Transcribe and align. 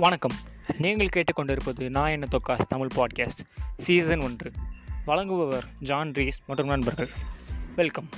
வணக்கம். 0.00 0.36
நீங்கள் 0.78 1.08
கேட்டுக்கொண்டிருப்பது 1.14 1.90
நான் 1.90 2.10
என்ன 2.10 2.26
தொக்காஸ் 2.30 2.66
தமிழ் 2.68 2.90
பாட்காஸ்ட் 2.94 3.40
சீசன் 3.76 4.20
ஒன்று. 4.20 4.50
வழங்குபவர் 5.06 5.66
ஜான் 5.80 6.12
ரீஸ் 6.12 6.38
மற்றும் 6.46 6.66
நண்பர்கள். 6.66 7.08
வெல்கம் 7.76 8.08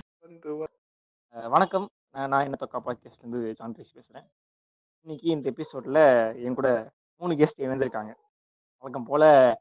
வணக்கம். 1.31 1.89
நான் 2.11 2.29
நான் 2.29 2.43
என்ன 2.43 2.57
தொக்கா 2.61 2.81
பாட்காஸ்ட்லேருந்து 2.87 3.55
சாந்திரேஷ் 3.61 3.95
பேசுகிறேன் 3.95 4.27
இன்னைக்கு 5.03 5.29
இந்த 5.29 5.49
எபிசோடில் 5.49 6.43
என் 6.45 6.55
கூட 6.55 6.91
மூணு 7.17 7.35
கெஸ்ட் 7.35 7.61
இணைந்திருக்காங்க. 7.61 8.13
வழக்கம் 8.79 9.05
போல் 9.05 9.57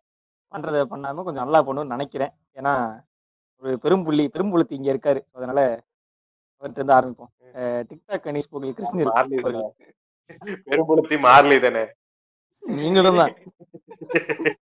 பண்ணுறதை 0.51 0.83
பண்ணாமல் 0.83 1.23
கொஞ்சம் 1.23 1.43
நல்லா 1.43 1.67
பண்ணணும்னு 1.67 1.95
நினைக்கிறேன். 1.95 2.33
ஏன்னா 2.53 3.03
ஒரு 3.61 3.79
பெரும்புள்ளி 3.83 4.27
பெரும்புள்ளி 4.33 4.65
இங்கே 4.67 4.93
இருக்காரு. 4.93 5.21
அதனால 5.31 5.83
அவர்கிட்ட 6.59 6.83
இருந்து 6.83 6.93
ஆரம்பிப்போம். 6.93 7.31
டிக்டாக் 7.89 8.25
கணேஷ் 8.27 8.49
போகல். 8.49 8.73
தானே. 9.13 9.73
பெரும்புலத்தி 10.69 11.17
மார்லி 11.27 11.59
தானே. 11.61 11.85
நீங்களும் 12.63 13.19
தான் 13.19 13.33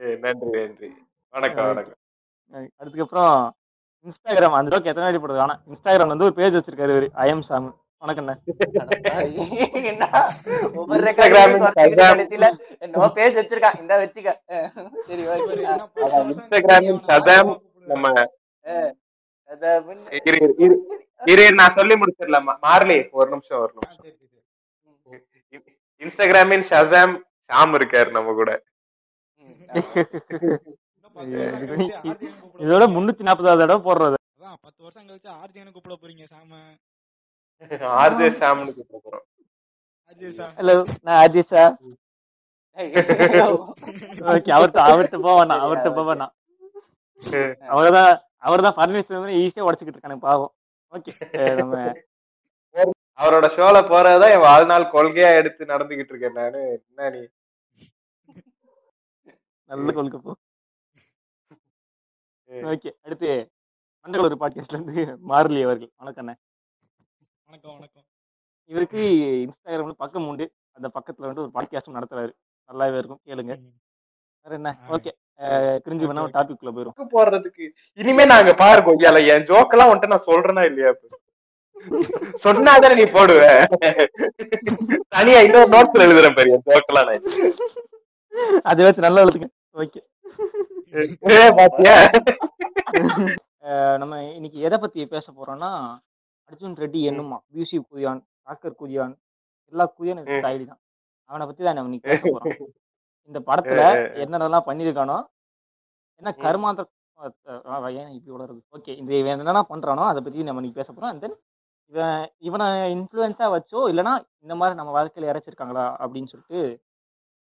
ஏ, 0.00 0.14
நன்றி 0.22 0.48
நன்றி. 0.54 0.88
வணக்கம் 1.34 1.66
வணக்கம். 1.68 1.98
அதுக்கப்புறம் 2.80 3.34
இன்ஸ்டாகிராம் 4.06 4.56
அந்த 4.58 4.70
அளவுக்கு 4.70 4.90
எத்தனை 4.90 5.06
வாட்டி 5.06 5.20
போடுறது 5.22 5.42
ஆனால் 5.44 5.60
இன்ஸ்டாகிராம் 5.68 6.12
வந்து 6.12 6.26
ஒரு 6.28 6.36
பேஜ் 6.38 6.56
வச்சிருக்காரு 6.56 6.94
இவரு 6.94 7.08
ஐஎம் 7.24 7.44
சாம் 7.48 7.68
வணக்கண்ணே 8.02 8.34
பேஜ் 13.12 13.38
வச்சிருக்கான் 13.38 13.78
இந்த 13.82 13.92
வச்சுக்க. 14.00 14.30
சரி 15.08 15.22
இன்ஸ்டாகிராமில் 16.30 17.02
சசாம் 17.08 17.52
நம்ம 17.86 18.06
இரு 21.28 21.44
நான் 21.58 21.76
சொல்லி 21.76 21.94
முடிச்சிடலாம்? 22.00 22.50
மார்லி 22.64 22.98
ஒரு 23.18 23.28
நிமிஷம் 23.32 23.60
ஒரு 23.64 23.72
நிமிஷம். 23.76 24.04
இன்ஸ்டாகிராமின் 26.02 26.64
ஷசாம் 26.70 27.14
ஷாம் 27.50 27.74
இருக்காரு 27.78 28.10
நம்ம 28.16 28.32
கூட. 28.40 28.50
இதோட 32.64 32.84
முன்னூத்தி 32.94 33.22
நாற்பதாவது 33.28 33.62
தடவை 33.62 33.80
போடுறது. 33.88 34.16
அதான் 34.36 34.58
பத்து 34.64 34.80
வருஷம் 34.84 35.06
கழிச்சு 35.08 35.30
ஆர்ஜியனு 35.40 35.72
கூப்பிட 35.74 35.94
போறீங்க 36.02 36.24
சாம 36.32 36.60
ஆர்ஜே 38.02 38.28
ஷாம்னு 38.38 38.72
கூப்பிடுறோம் 38.78 39.26
ஆர்ஜி 40.10 40.30
சார் 40.38 40.54
ஹலோ 40.60 40.76
நான் 41.06 41.20
அஜிஷா 41.24 41.64
ஓகே 44.32 44.50
அவர்கிட்ட 44.56 44.80
அவர்கிட்ட 44.90 45.18
வேணாம் 45.26 45.62
அவர்கிட்ட 45.64 46.04
வேணாம். 46.10 46.32
அவர்தான் 47.74 48.12
அவர்தான் 48.46 48.76
பர்மிஷன் 48.78 49.26
ஈஸியா 49.42 49.66
உடச்சுக்கிட்டு 49.66 49.98
இருக்கானு 49.98 50.24
பாவம். 50.28 50.52
ஓகே 50.92 51.12
நம்ம 51.60 51.74
அவரோட 52.74 53.46
ஷோல 53.54 53.78
போறதுதான் 53.88 54.32
என் 54.32 54.40
வாழ்நாள் 54.40 54.90
கொள்கையா 54.92 55.34
எடுத்து 55.34 55.64
நடந்துகிட்டு 55.64 56.12
இருக்கேன் 56.12 56.32
நானு. 56.32 56.82
என்ன 56.88 57.10
நீ? 57.10 57.22
நல்ல 59.70 59.92
கொள்கை 59.92 60.20
போ. 60.20 60.32
ஓகே 62.50 62.90
அடுத்து 63.02 63.28
மண்டலூர் 64.04 64.40
பாட்காஸ்ட்ல 64.40 64.78
இருந்து 64.78 65.02
மார்லி 65.28 65.62
அவர்கள். 65.62 65.90
வணக்கம். 65.96 66.26
வணக்கம் 67.44 67.74
வணக்கம். 67.74 68.04
இவருக்கு 68.70 68.98
இன்ஸ்டாகிராம்ல 69.44 69.90
பக்கம் 69.90 70.28
உண்டு. 70.28 70.52
அந்த 70.72 70.90
பக்கத்துல 70.94 71.28
வந்து 71.30 71.40
ஒரு 71.40 71.50
பாட்காஸ்டும் 71.54 71.96
நடத்துறாரு. 71.98 72.32
நல்லாவே 72.68 72.98
இருக்கும். 72.98 73.20
கேளுங்க. 73.24 73.54
வேற 74.44 74.54
என்ன? 74.56 74.78
ஓகே. 74.88 75.12
கிரிஞ்சு 75.84 76.06
வேணா 76.08 76.22
ஒரு 76.26 76.34
டாபிக் 76.38 76.58
குள்ள 76.60 76.72
போயிரும். 76.76 76.96
போடுறதுக்கு 77.14 77.64
இனிமே 77.92 78.24
நாங்க 78.24 78.54
பாரு 78.54 78.80
கொய்யால 78.80 79.26
என் 79.28 79.46
ஜோக் 79.50 79.74
எல்லாம் 79.76 79.90
வந்துட்டு 79.90 80.12
நான் 80.12 80.26
சொல்றேனா 80.26 80.64
இல்லையா? 80.64 80.92
சொன்னாதானே 82.44 82.94
நீ 83.00 83.04
போடுவ? 83.16 83.42
தனியா 85.14 85.38
இன்னொரு 85.46 85.68
நோட்ஸ்ல 85.74 86.06
எழுதுறேன் 86.06 86.36
பாரு 86.36 86.52
என் 86.54 86.64
ஜோக் 86.68 86.90
எல்லாம் 86.92 87.08
நான். 87.08 87.24
அதை 88.70 88.80
வச்சு 88.86 89.06
நல்லா 89.06 89.22
எழுதுங்க. 89.24 89.48
ஓகே 89.82 90.00
பாத்தியா? 91.58 91.94
நம்ம 94.02 94.14
இன்னைக்கு 94.38 94.58
எதை 94.68 94.78
பத்தி 94.84 95.06
பேச 95.14 95.26
போறோம்னா 95.36 95.70
அர்ஜுன் 96.50 96.78
ரெட்டி 96.82 97.00
என்னுமா? 97.10 97.38
பியூசி 97.52 97.76
குதியான் 97.82 98.20
டாக்டர் 98.48 98.78
குதியான் 98.80 99.14
எல்லா 99.72 99.84
குதியான். 99.98 100.20
ஐடி 100.52 100.64
தான். 100.70 100.80
அவனை 101.30 101.44
பத்தி 101.50 101.62
தான் 101.66 101.76
நம்ம 101.78 101.90
இன்னைக்கு 101.90 102.08
பேச 102.10 102.22
போறோம். 102.36 102.72
இந்த 103.30 103.38
படத்துல 103.48 103.82
என்னென்னலாம் 104.22 104.68
பண்ணியிருக்கானோ 104.68 105.18
என்ன 106.22 106.32
கருமாந்திர 106.44 106.84
இப்படி 108.16 108.54
ஓகே 108.76 108.92
இந்த 109.00 109.10
என்னென்ன 109.32 109.62
பண்றானோ 109.72 110.04
அதை 110.10 110.20
பத்தி 110.24 110.46
நம்ம 110.48 110.60
இன்னைக்கு 110.60 110.80
பேச 110.80 110.88
போறோம். 110.92 111.10
அண்ட் 111.12 111.22
தென் 111.24 111.36
இவன் 111.92 112.18
இவனை 112.48 112.66
இன்ஃப்ளூயன்ஸா 112.94 113.46
வச்சோ 113.54 113.80
இல்லைன்னா 113.90 114.12
இந்த 114.44 114.54
மாதிரி 114.60 114.78
நம்ம 114.78 114.92
வாழ்க்கையில 114.96 115.30
இறைச்சிருக்காங்களா 115.32 115.84
அப்படின்னு 116.02 116.30
சொல்லிட்டு 116.32 116.60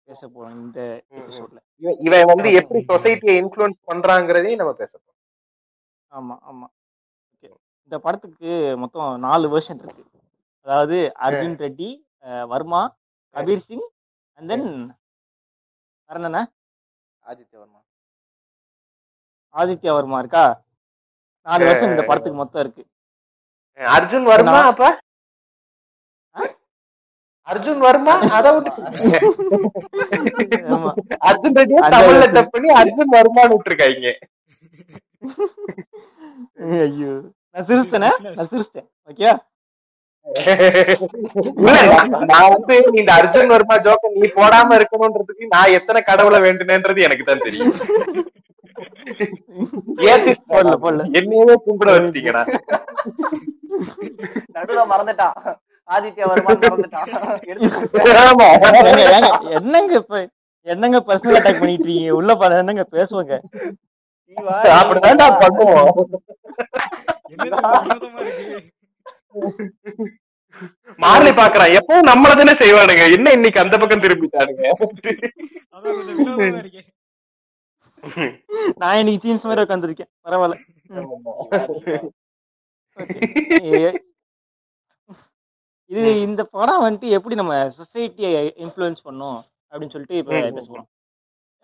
பேச 0.09 0.21
போறோம் 0.29 0.57
இந்த 0.63 0.81
எபிசோட்ல 1.19 1.61
இவன் 2.07 2.31
வந்து 2.33 2.49
எப்படி 2.61 2.81
சொசைட்டியை 2.91 3.37
இன்ஃபுளுன்ஸ் 3.43 3.79
பண்றாங்கிறதையும் 3.91 4.61
நம்ம 4.63 4.75
பேச 4.81 4.93
போறோம். 4.95 5.11
ஆமா 6.13 6.35
ஆமா. 6.51 6.67
ஓகே. 7.33 7.49
இந்த 7.87 7.97
படத்துக்கு 8.07 8.51
மொத்தம் 8.83 9.09
நாலு 9.27 9.47
வெர்ஷன் 9.55 9.81
இருக்கு. 9.83 10.05
அதாவது 10.67 10.99
அர்ஜுன் 11.27 11.57
ரெட்டி 11.65 11.89
வர்மா 12.53 12.83
கபீர் 13.35 13.65
சிங் 13.69 13.87
அண்ட் 14.39 14.51
தென் 14.53 14.69
வேற 16.11 16.17
என்னண்ணே 16.21 16.43
ஆதித்ய 17.23 17.57
வர்மா. 17.63 17.81
ஆதித்யா 19.55 19.93
வர்மா 19.99 20.19
இருக்கா? 20.23 20.45
நாலு 21.47 21.63
வருஷம் 21.69 21.93
இந்த 21.95 22.05
படத்துக்கு 22.11 22.43
மொத்தம் 22.43 22.63
இருக்கு. 22.65 22.85
அர்ஜுன் 23.81 24.27
வர்மா 24.31 24.59
அப்ப? 24.71 24.85
அர்ஜுன் 27.49 27.81
வர்மா? 27.85 28.13
அத 28.37 28.47
அர்ஜுன் 31.29 31.57
ரெட்டியை 31.59 31.81
தமிழ்ல. 31.95 32.27
டப் 32.37 32.53
பண்ணி 32.55 32.69
அர்ஜுன் 32.81 33.15
வர்மான்னு 33.17 33.55
விட்டுருக்காங்க. 33.55 34.13
ஐயோ. 36.79 37.13
நான் 37.55 37.67
சிரிச்சிட்டேனே? 37.69 38.11
நான் 38.31 38.51
சிரிச்சிட்டேன். 38.53 38.89
ஓகே 39.11 39.31
நான் 42.31 42.53
வந்து 42.53 42.75
இந்த 43.01 43.11
அர்ஜுன் 43.17 43.53
வர்மா 43.53 43.75
ஜோக்க 43.85 44.13
நீ 44.15 44.29
போடாம 44.37 44.77
இருக்கணும்ன்றதுக்கு 44.79 45.51
நான் 45.53 45.75
எத்தனை 45.79 46.01
கடவுளை 46.03 46.39
வேண்டுனேன்றது 46.47 47.07
எனக்கு 47.09 47.25
தான் 47.25 47.45
தெரியும். 47.47 47.75
ஏத்திஸ்ட் 50.11 50.49
போடல 50.53 50.75
போடல. 50.83 51.03
என்னையவே 51.19 51.55
கும்பிட 51.67 51.89
வச்சிட்டீங்கடா. 51.95 52.43
நடுவுல 54.57 54.83
மறந்துட்டான் 54.93 55.37
ஆதித்ய 55.89 56.29
வர்மா 56.31 56.53
மறந்துட்டான் 56.65 57.09
என்னங்க 59.59 59.95
இப்ப? 60.03 60.21
என்னங்க 60.67 60.99
பர்சனல் 61.09 61.39
அட்டாக் 61.39 61.61
பண்ணிட்டு 61.63 61.87
இருக்கீங்க? 61.87 62.13
உள்ள 62.19 62.35
பாரு 62.43 62.61
என்னங்க 62.63 62.85
பேசுவாங்க? 62.97 63.35
நீ 64.29 64.37
வா, 64.47 64.55
அப்படிதான்டா. 64.81 65.27
பண்ணுவோம். 65.43 65.91
மாறி 71.03 71.31
பாக்குறான் 71.41 71.75
எப்பவும் 71.79 72.09
நம்மள 72.11 72.33
தானே 72.41 72.55
செய்வானுங்க. 72.63 73.05
என்ன 73.17 73.31
இன்னைக்கு 73.37 73.63
அந்த 73.63 73.75
பக்கம் 73.83 74.05
திரும்பிட்டானுங்க? 74.05 74.65
நான் 78.83 78.99
இன்னைக்கு 79.01 79.23
ஜீன்ஸ் 79.25 79.47
மாதிரி 79.49 79.65
உட்காந்துருக்கேன் 79.67 80.11
பரவாயில்ல. 80.27 80.57
இது 85.91 86.03
இந்த 86.21 86.43
படம் 86.53 86.83
வந்துட்டு 86.85 87.09
எப்படி 87.17 87.35
நம்ம 87.35 87.55
சொசைட்டியை 87.79 88.31
இன்ஃப்ளூயன்ஸ் 88.65 89.03
பண்ணும் 89.03 89.39
அப்படின்னு 89.73 89.95
சொல்லிட்டு 89.95 90.17
இப்ப 90.17 90.33
ம். 90.35 90.55
பேச 90.57 90.67
போறோம் 90.67 90.89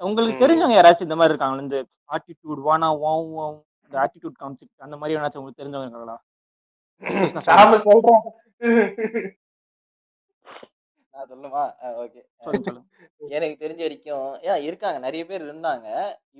உங்களுக்கு. 0.00 0.40
தெரிஞ்சவங்க 0.42 0.76
யாராச்சும் 0.76 1.06
இந்த 1.08 1.16
மாதிரி 1.16 1.32
இருக்காங்களா? 1.32 1.64
இந்த 1.64 1.78
ஆட்டிடியூட் 2.10 2.60
வானா 2.66 2.88
வாவ் 3.02 3.30
இந்த 3.84 3.96
ஆட்டிடியூட் 4.02 4.36
கான்செப்ட் 4.42 4.84
அந்த 4.86 4.96
மாதிரி 4.96 5.16
ஏதாச்சும் 5.18 5.40
உங்களுக்கு 5.40 5.62
தெரிஞ்சவங்க 5.62 5.88
இருக்காங்களா? 5.88 6.16
சொல்லுமா? 11.30 11.62
ஓகே. 12.02 12.20
எனக்கு 13.36 13.60
தெரிஞ்ச 13.60 13.80
வரைக்கும் 13.82 14.34
ஏன் 14.48 14.62
இருக்காங்க 14.66 14.98
நிறைய 14.98 15.26
பேர் 15.26 15.46
இருந்தாங்க. 15.46 15.86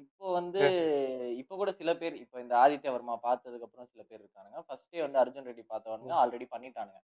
இப்போ 0.02 0.32
வந்து 0.32 0.62
இப்போ 1.40 1.56
கூட 1.56 1.72
சில 1.80 1.96
பேர் 1.96 2.22
இப்போ 2.22 2.40
இந்த 2.40 2.56
ஆதித்ய 2.62 2.94
வர்மா 2.94 3.18
பார்த்ததுக்கு 3.24 3.68
அப்புறம் 3.68 3.90
சில 3.92 4.02
பேர் 4.02 4.22
இருக்கானுங்க. 4.22 4.62
ஃபர்ஸ்டே 4.66 5.02
வந்து 5.04 5.20
அர்ஜுன் 5.22 5.48
ரெட்டி 5.48 5.64
பார்த்தவனுங்க 5.66 6.14
ஆல்ரெடி 6.22 6.46
பண்ணிட்டானுங்க. 6.52 7.00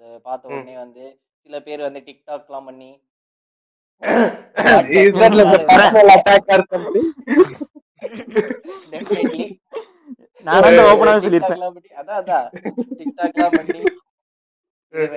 அது 0.00 0.20
பார்த்த. 0.26 0.50
உடனே 0.50 0.78
வந்து 0.78 1.18
சில 1.46 1.60
பேர் 1.60 1.80
வந்து 1.80 2.00
டிக்டாக்லாம் 2.08 2.68
பண்ணி 2.70 3.00
நான் 10.46 10.62
டிக்டாக்லாம் 11.26 11.74
பண்ணி 11.74 11.90
அதான் 12.00 12.18
அதான். 12.20 12.46
டிக்டாக்லாம் 13.00 13.56
பண்ணி 13.56 13.80
இது 14.92 15.08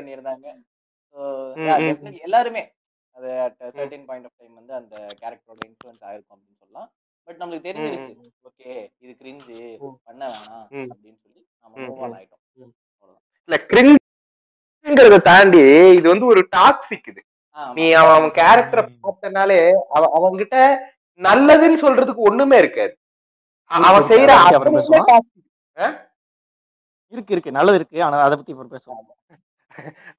எல்லாருமே. 2.22 2.74
அது 3.12 3.40
at 3.40 3.56
certain 3.60 4.06
point 4.06 4.26
of 4.26 4.38
time 4.38 4.54
வந்து 4.54 4.74
அந்த 4.74 5.08
கேரக்டரோட 5.22 5.60
இன்ஃப்ளூயன்ஸ் 5.68 6.04
ஆயிருக்கும் 6.10 6.36
அப்படின்னு 6.36 6.58
சொல்லலாம். 6.60 6.92
பட் 7.24 7.38
நம்மளுக்கு 7.38 7.68
தெரிஞ்சிருச்சு. 7.68 8.14
ஓகே 8.44 8.94
இது 9.00 9.16
கிரிஞ்சு. 9.20 9.78
பண்ண 10.04 10.28
வேணாம். 10.28 10.68
அப்படின்னு 10.94 11.20
சொல்லி 11.24 11.48
நம்ம 11.62 11.78
மூவ் 11.88 12.04
ஆன். 12.04 12.14
ஆயிட்டோம். 12.14 12.42
இல்ல 13.48 13.66
கிரிஞ்சுங்கிறத 13.68 15.18
தாண்டி 15.22 15.60
இது 15.96 16.10
வந்து 16.10 16.26
ஒரு 16.26 16.48
டாக்ஸிக் 16.56 17.08
இது. 17.08 17.24
நீ 17.74 17.92
அவன் 17.92 18.16
அவன் 18.16 18.30
கேரக்டரை 18.30 18.84
பார்த்தனாலே 19.04 19.60
அவ 19.90 20.04
அவன்கிட்ட 20.18 20.78
நல்லதுன்னு 21.18 21.82
சொல்றதுக்கு 21.82 22.16
ஒண்ணுமே 22.16 22.58
இருக்காது. 22.58 22.98
அவன் 23.64 24.02
செய்யற. 24.02 24.32
இருக்கு 27.08 27.32
இருக்கு. 27.34 27.52
நல்லது 27.52 27.76
இருக்கு. 27.76 28.04
ஆனா 28.04 28.18
அதை 28.22 28.38
பத்தி 28.38 28.54
பேசுவோம். 28.54 28.96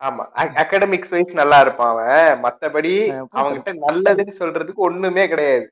ஆமா 0.07 0.25
அகாடமிக்ஸ் 0.63 1.13
வைஸ் 1.15 1.33
நல்லா 1.41 1.59
இருப்பான் 1.61 1.91
அவன். 1.93 2.41
மத்தபடி 2.45 2.93
அவன்கிட்ட 3.39 3.73
நல்லதுன்னு 3.87 4.35
சொல்றதுக்கு 4.41 4.87
ஒண்ணுமே 4.89 5.25
கிடையாது. 5.29 5.67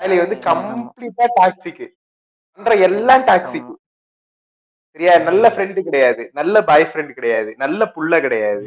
அதுல 0.00 0.20
வந்து 0.24 0.36
கம்ப்ளீட்டா 0.48 1.26
டாக்ஸிக் 1.38 1.82
பண்ற 2.58 2.74
எல்லாம் 2.88 3.24
டாக்ஸிக். 3.30 3.70
சரியா? 4.96 5.12
நல்ல 5.28 5.44
ஃப்ரெண்டு 5.54 5.80
கிடையாது. 5.88 6.22
நல்ல 6.38 6.62
பாய் 6.64 6.86
ஃப்ரெண்ட் 6.90 7.12
கிடையாது. 7.18 7.50
நல்ல 7.64 7.84
புள்ள 7.96 8.20
கிடையாது. 8.20 8.64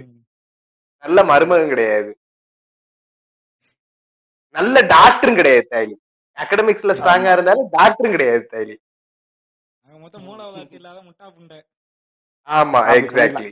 நல்ல 1.03 1.23
மருமகன் 1.31 1.73
கிடையாது. 1.73 2.11
நல்ல 4.55 4.81
டாக்டரும் 4.93 5.39
கிடையாது 5.39 5.65
தாய்லி 5.73 5.95
அகாடமிக்ஸ்ல 6.37 6.93
ஸ்ட்ராங்கா 6.99 7.31
இருந்தாலும் 7.35 7.69
டாக்டரும் 7.77 8.15
கிடையாது 8.15 8.43
தாய்லி 8.53 8.75
ஆமா 12.47 12.79
எக்ஸாக்ட்லி. 12.99 13.49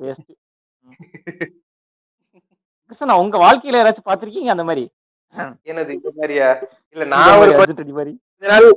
கிருஷ்ணா 2.86 3.16
உங்க 3.18 3.38
வாழ்க்கையில 3.38 3.80
யாராச்சும் 3.80 4.10
பாத்திருக்கீங்க 4.10 4.48
அந்த 4.48 4.64
மாதிரி. 4.64 4.84
என்னது 5.64 5.92
இந்த 5.98 6.10
மாதிரியா? 6.16 6.48
இல்ல 6.96 7.04
நான் 7.06 7.38
ஒரு 7.42 7.52
கொஞ்ச 7.60 7.74
நாள் 8.44 8.68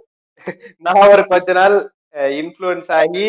நான் 0.86 1.08
ஒரு 1.08 1.22
கொஞ்ச 1.26 1.52
நாள் 1.52 1.76
இன்ஃப்ளூயன்ஸ் 2.40 2.90
ஆகி 2.98 3.26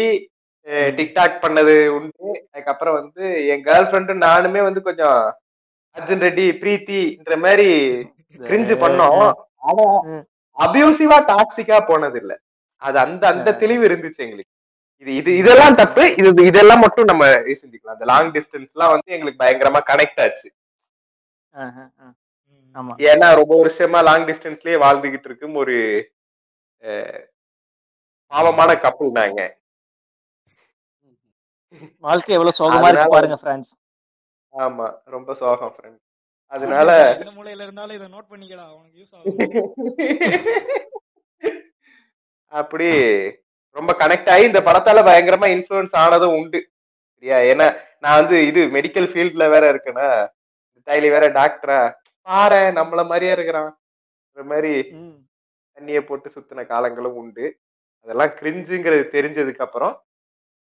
டிக்டாக் 0.97 1.41
பண்ணது 1.41 1.73
உண்டு. 1.95 2.27
அதுக்கப்புறம் 2.51 2.94
வந்து 2.94 3.23
என் 3.47 3.63
கேர்ள் 3.63 3.89
ஃப்ரெண்டும் 3.89 4.23
நானுமே 4.27 4.62
வந்து 4.63 4.81
கொஞ்சம் 4.81 5.17
அர்ஜுன் 5.95 6.23
ரெட்டி 6.25 6.45
பிரீத்தின்ற 6.62 7.35
மாதிரி 7.38 7.67
கிரிஞ்சு 8.39 8.75
பண்ணோம். 8.83 9.19
ஆனா. 9.67 9.85
அபியூசிவா 10.57 11.17
டாக்ஸிக்கா 11.31 11.85
போனது 11.88 12.19
இல்ல 12.21 12.33
அது 12.81 13.00
அந்த 13.00 13.23
அந்த. 13.27 13.50
தெளிவு 13.56 13.83
இருந்துச்சு 13.88 14.17
எங்களுக்கு. 14.17 14.51
இது 15.03 15.12
இது 15.19 15.31
இதெல்லாம் 15.42 15.77
தப்பு. 15.81 16.03
இது 16.19 16.30
இதெல்லாம் 16.50 16.83
மட்டும் 16.83 17.09
நம்ம 17.12 17.24
செஞ்சுக்கலாம். 17.62 17.95
அந்த 17.95 18.06
லாங் 18.12 18.31
டிஸ்டன்ஸ் 18.36 18.74
எல்லாம் 18.75 18.94
வந்து 18.95 19.15
எங்களுக்கு 19.18 19.42
பயங்கரமா 19.44 19.81
கனெக்ட் 19.92 20.21
ஆச்சு. 20.25 20.50
ஏன்னா 23.09 23.27
ரொம்ப 23.39 23.53
வருஷமா 23.59 24.00
லாங் 24.07 24.27
டிஸ்டன்ஸ்லயே 24.30 24.77
வாழ்ந்துகிட்டு 24.83 25.27
இருக்கும் 25.30 25.56
ஒரு 25.62 25.75
பாவமான 28.31 28.71
கப்பல் 28.86 29.18
நாங்க 29.19 29.42
வாழ்க்கை 32.03 32.33
எவ்வளவு 32.38 32.57
சோகமா 32.59 32.89
இருக்கு 32.89 33.15
பாருங்க 33.15 33.38
ஃப்ரெண்ட்ஸ் 33.41 33.74
ஆமா 34.53 34.86
ரொம்ப 35.15 35.30
சோகம் 35.41 35.74
ஃப்ரெண்ட் 35.75 36.00
அதனால 36.51 36.89
மூலையில 37.38 37.65
இருந்தாலும் 37.65 37.95
இதை 37.98 38.07
நோட் 38.15 38.30
பண்ணிக்கடா 38.31 38.65
உனக்கு 38.77 39.00
யூஸ் 39.01 39.15
ஆகும் 39.15 39.39
அப்படி 42.51 42.89
ரொம்ப 43.75 43.92
கனெக்ட் 44.01 44.31
ஆகி 44.33 44.44
இந்த 44.50 44.62
படத்தால 44.68 45.00
பயங்கரமா 45.07 45.48
இன்ஃப்ளூயன்ஸ் 45.56 45.95
ஆனதும் 46.04 46.36
உண்டு. 46.39 46.60
சரியா? 47.16 47.38
ஏன்னா 47.51 47.68
நான் 48.04 48.19
வந்து 48.22 48.38
இது 48.48 48.62
மெடிக்கல் 48.75 49.10
ஃபீல்ட்ல 49.12 49.45
வேற 49.54 49.66
இருக்கேனா? 49.74 50.07
தைலி 50.88 51.10
வேற 51.16 51.25
டாக்டரா 51.38 51.80
பாரு 52.27 52.60
நம்மள 52.77 53.01
மாதிரியே 53.07 53.31
இருக்கிறான். 53.31 53.72
இந்த 54.30 54.44
மாதிரி 54.51 54.72
தண்ணிய 55.77 56.00
போட்டு 56.06 56.27
சுத்தின 56.30 56.66
காலங்களும் 56.66 57.19
உண்டு. 57.22 57.45
அதெல்லாம் 58.06 58.33
கிரிஞ்சுங்கிறது 58.39 59.04
தெரிஞ்சதுக்கு 59.16 59.66
அப்புறம் 59.68 59.94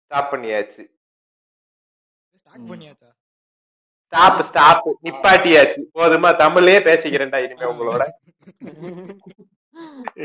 ஸ்டாப் 0.04 0.32
பண்ணியாச்சு. 0.34 0.84
ஸ்டாப் 4.04 4.42
ஸ்டாப் 4.42 4.88
நிப்பாட்டியாச்சு. 5.06 5.82
போதுமா? 5.98 6.30
தமிழ்லயே 6.44 6.80
பேசிக்கிறேன்டா 6.88 7.40
இனிமே 7.46 7.66
உங்களோட. 7.74 8.04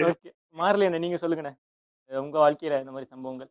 ஓகே 0.09 0.29
மார்லியண்ணே 0.57 0.99
நீங்க 0.99 1.19
சொல்லுங்கண்ணே. 1.23 1.53
உங்க 2.11 2.37
வாழ்க்கையில 2.45 2.79
இந்த 2.83 2.93
மாதிரி 2.95 3.11
சம்பவங்கள் 3.13 3.51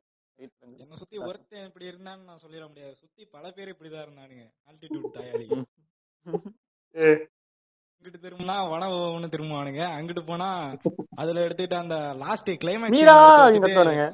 என்ன 0.83 0.97
சுத்தி 1.01 1.17
ஒருத்தன் 1.27 1.65
இப்படி 1.67 1.85
இருந்தான்னு 1.89 2.27
நான் 2.29 2.41
சொல்லிட 2.43 2.63
முடியாது. 2.67 2.93
சுத்தி 3.01 3.21
பல 3.35 3.51
பேர் 3.55 3.71
இப்படிதான் 3.73 4.05
இருந்தானுங்க. 4.05 4.45
ஆல்டிடியூட் 4.69 5.15
தாயாளி. 5.17 5.45
இங்கிட்டு 8.01 8.19
திரும்பினா 8.23 8.55
வன 8.71 8.87
ஒண்ணு 9.15 9.27
திரும்புவானுங்க. 9.33 9.81
அங்கிட்டு 9.97 10.23
போனா 10.29 10.49
அதுல 11.21 11.43
எடுத்துட்டு 11.47 11.75
அந்த 11.81 11.97
லாஸ்ட் 12.23 12.49
மீரா 12.95 13.17
இங்க 13.55 13.67
கிளைமேக்ஸ் 13.67 13.77
தோணுங்க 13.79 14.05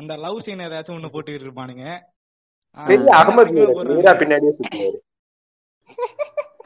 அந்த 0.00 0.12
லவ் 0.24 0.42
சீன் 0.46 0.66
ஏதாச்சும் 0.68 0.98
ஒண்ணு 0.98 1.12
போட்டுக்கிட்டு 1.14 1.48
இருப்பானுங்க. 1.48 1.86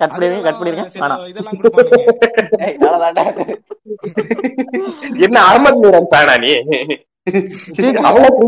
கட் 0.01 0.11
பண்ணிருங்க 0.11 0.43
கட் 0.47 0.55
பண்ணிருங்க. 0.55 0.87
வேணாம். 1.03 1.21
நல்லதாண்டா. 2.85 3.25
என்ன 5.27 5.37
அகமது 5.51 5.79
மீரன் 5.83 6.11
நீ. 6.45 6.53
அவ்வளவு 8.09 8.39
நீ? 8.39 8.43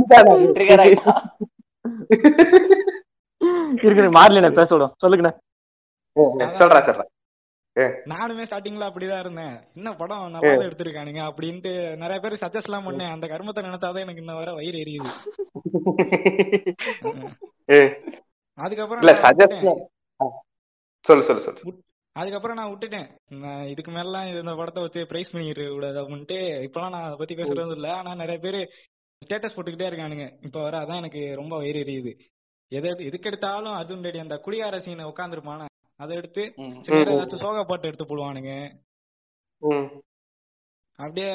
இருக்குது 3.83 4.09
மார்லியண்ணே 4.17 4.51
பேச 4.59 4.77
விடும். 4.77 4.95
சொல்லுங்கண்ணே. 5.05 5.33
சொல்றா 6.61 6.81
சொல்றா. 6.89 7.05
நானுமே 8.13 8.45
ஸ்டார்டிங்ல 8.45 8.87
அப்படிதான் 8.87 9.19
இருந்தேன். 9.19 9.69
என்ன 9.75 9.95
படம்? 9.95 10.31
நல்லா 10.31 10.63
எடுத்திருக்கானுங்க 10.63 11.31
அப்படின்ட்டு. 11.31 11.97
நிறைய 11.97 12.21
பேர் 12.21 12.35
சஜஸ்ட் 12.35 12.63
எல்லாம் 12.63 12.87
பண்ணேன். 12.87 13.13
அந்த 13.13 13.27
கர்மத்தை 13.27 13.67
நினைச்சாதான் 13.67 14.05
எனக்கு 14.05 14.17
இன்ன 14.17 14.35
வர 14.35 14.53
வயிறு 14.53 14.79
எரியுது. 14.79 15.11
அதுக்கப்புறம் 18.65 19.03
சொல்லு 21.09 21.27
சொல்லு 21.29 21.43
சொல்லு. 21.45 21.75
அதுக்கப்புறம் 22.17 22.59
நான் 22.59 22.71
விட்டுட்டேன். 22.71 23.09
நான் 23.43 23.69
இதுக்கு 23.73 23.91
மேலாம் 23.97 24.29
இந்த 24.31 24.55
படத்தை 24.61 24.83
வச்சு 24.85 25.01
பிரைஸ் 25.11 25.33
பண்ணிட்டு 25.33 25.67
கூடாது 25.75 25.99
அப்படின்ட்டு 26.03 26.39
இப்பெல்லாம் 26.67 26.95
நான் 26.95 27.07
அதை 27.09 27.17
பத்தி 27.21 27.35
பேசுறது 27.41 27.77
இல்ல. 27.79 27.89
ஆனா 27.99 28.11
நிறைய 28.23 28.39
பேர் 28.45 28.59
ஸ்டேட்டஸ் 29.23 29.55
போட்டுக்கிட்டே 29.57 29.89
இருக்கானுங்க. 29.91 30.27
இப்ப 30.47 30.59
வர 30.65 30.75
அதான் 30.83 31.01
எனக்கு 31.03 31.23
ரொம்ப 31.41 31.55
வயிறு 31.61 31.81
எரியுது. 31.85 32.13
எது 32.73 32.89
எதுக்கு 33.09 33.29
எடுத்தாலும் 33.31 33.77
அர்ஜுன் 33.79 34.05
ரெட்டி 34.07 34.21
அந்த 34.25 34.37
குடியார 34.45 34.79
சீனை 34.87 35.05
உட்காந்துருப்பான 35.13 35.67
அதை 36.01 36.17
எடுத்து 36.21 36.43
ஏதாச்சும் 36.97 37.43
சோகா 37.45 37.63
பாட்டு 37.69 37.89
எடுத்து 37.91 38.09
போடுவானுங்க. 38.11 38.53
அப்படியே 40.99 41.31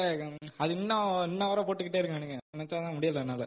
அது 0.62 0.72
இன்னும் 0.78 1.10
இன்னும் 1.30 1.50
வர 1.52 1.60
போட்டுக்கிட்டே 1.62 2.00
இருக்கானுங்க. 2.02 2.36
நினைச்சாதான் 2.56 2.96
முடியல 2.96 3.22
என்னால. 3.24 3.44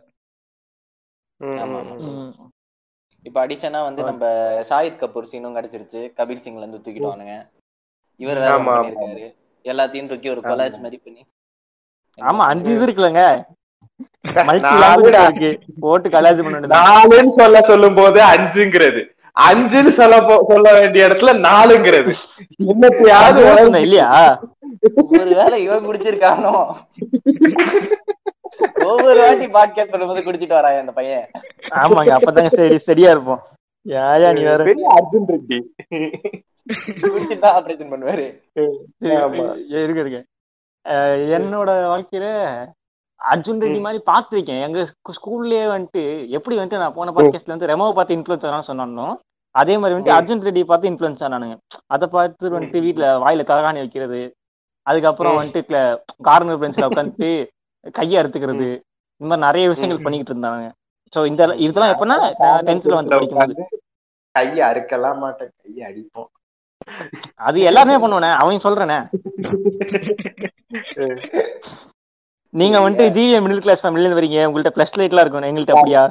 இப்ப 3.27 3.47
அடிஷனா 3.47 3.83
வந்து 3.83 4.03
நம்ம 4.03 4.25
ஷாஹித் 4.69 4.99
கபூர் 4.99 5.27
சீனும் 5.31 5.55
கிடைச்சிருச்சு. 5.57 6.11
கபீர் 6.17 6.41
சிங்ல 6.43 6.57
இருந்து 6.57 6.77
தூக்கிடுவானுங்க 6.77 7.49
இவர் 8.15 8.37
வேற 8.37 8.57
பண்ணிருக்காரு 8.57 9.35
எல்லாத்தையும் 9.63 10.05
தூக்கி 10.05 10.29
ஒரு 10.29 10.41
கொலாஜ் 10.41 10.77
மாதிரி 10.77 10.97
பண்ணி. 10.97 11.25
ஆமா 12.21 12.45
அஞ்சு 12.47 12.75
இது 12.75 12.85
இருக்குல்லங்க. 12.85 13.43
போட்டு 15.79 16.09
கலாஜ் 16.09 16.43
பண்ண 16.43 16.59
நாலுன்னு 16.59 17.25
சொல்ல 17.25 17.61
சொல்லும் 17.61 17.95
போது 17.95 18.21
அஞ்சுங்கிறது. 18.21 19.03
அஞ்சுன்னு 19.49 19.87
சொல்ல 19.87 20.17
போ- 20.17 20.43
சொல்ல 20.47 20.79
வேண்டிய 20.79 21.07
இடத்துல 21.07 21.45
நாலுங்கிறது. 21.49 22.13
என்னத்தையாவது 22.65 23.41
உணர்ந்து- 23.51 23.81
இல்லையா? 23.81 24.39
ஒருவேளை 24.95 25.63
இவன் 25.63 25.85
குடிச்சிருக்கானோ 25.85 26.75
ஒவ்வொரு 28.85 29.19
வாட்டி 29.19 29.47
பாட்காஸ்ட் 29.47 29.85
பண்ணும்போது 29.85 30.25
குடிச்சிட்டு 30.25 30.57
வரான் 30.57 30.79
அந்த 30.79 30.91
பையன். 30.91 31.29
ஆமாங்க 31.69 32.17
அப்பதாங்க 32.17 32.45
சரி 32.45 32.77
சரியா 32.77 33.11
இருப்போம். 33.11 33.41
யாயா 33.87 34.33
நீ 34.33 34.41
வேற. 34.41 34.63
பெரிய 34.63 34.89
அர்ஜுன் 34.89 35.31
ரெட்டி. 35.31 35.59
குடிச்சிட்டு 37.01 37.47
ஆபரேஷன் 37.49 37.91
பண்ணுவாரு. 37.91 38.25
இருக்கு 39.67 39.99
இருக்கு 39.99 40.25
என்னோட 41.37 41.69
வாழ்க்கையில 41.93 42.25
அர்ஜுன் 43.31 43.59
ரெட்டி 43.59 43.79
மாதிரி 43.79 44.03
பார்த்திருக்கேன் 44.05 44.61
எங்க 44.61 44.79
ஸ்கூ- 44.79 45.13
ஸ்கூல்லயே 45.17 45.63
வந்துட்டு 45.67 46.27
எப்படி 46.27 46.57
வந்துட்டு 46.57 46.77
நான் 46.77 46.93
போன 46.93 47.11
பாட்காஸ்ட்ல 47.11 47.57
வந்து 47.57 47.67
ரெமோவை 47.67 47.93
பார்த்து 47.93 48.15
இன்ஃபுளுன்ஸ் 48.15 48.47
ஆனான்னு 48.47 48.67
சொன்னானோ 48.67 49.15
அதே 49.51 49.77
மாதிரி 49.77 49.99
வந்துட்டு. 49.99 50.13
அர்ஜுன் 50.13 50.43
ரெட்டி 50.47 50.63
பார்த்து 50.63 50.89
இன்ஃபுளுன்ஸ் 50.89 51.23
ஆனானுங்க. 51.25 51.57
அதை 51.87 52.07
பார்த்து 52.07 52.59
வந்துட்டு 52.59 52.81
வீட்ல 52.81 53.17
வாயில 53.19 53.45
தலகாணி 53.45 53.73
வைக்கிறது. 53.73 54.31
அதுக்கப்புறம். 54.81 55.41
வந்துட்டு 55.41 55.97
கார்னர் 56.21 56.57
பெஞ்சில் 56.57 56.85
உட்காந்துட்டு 56.85 57.47
கையை 57.97 58.15
அறுத்துக்கிறது. 58.21 58.67
இந்த 59.21 59.29
மாதிரி 59.29 59.45
நிறைய 59.47 59.65
விஷயங்கள். 59.73 60.03
பண்ணிக்கிட்டு 60.05 60.33
இருந்தாங்க. 60.33 60.65
சோ 61.13 61.19
இந்த 61.31 61.41
இதெல்லாம் 61.65 61.93
எப்பன்னா 61.95 62.17
டென்த்ல 62.67 62.97
வந்து 62.99 63.13
படிக்கும்போது. 63.15 63.65
கையை 64.35 64.63
அறுக்கலாம் 64.69 65.21
மாட்டேன். 65.23 65.51
கையை 65.63 65.83
அடிப்போம். 65.89 66.29
அது 67.47 67.57
எல்லாருமே 67.69 67.97
பண்ணுவேனே. 68.03 68.29
அவங்க 68.41 68.59
சொல்றேனே. 68.67 68.99
நீங்க 72.53 72.77
வந்துட்டு 72.83 73.05
ஜிஏ 73.15 73.39
மிடில் 73.45 73.63
கிளாஸ் 73.65 73.83
ஃபேமிலில 73.83 74.05
இருந்து 74.05 74.19
வரீங்க. 74.19 74.39
உங்கள்ட்ட 74.49 74.71
பிளஸ் 74.77 74.97
லைட்லாம் 74.99 75.25
இருக்கும். 75.25 75.49
எங்கள்ட்ட 75.51 75.75
அப்படியா? 75.75 76.03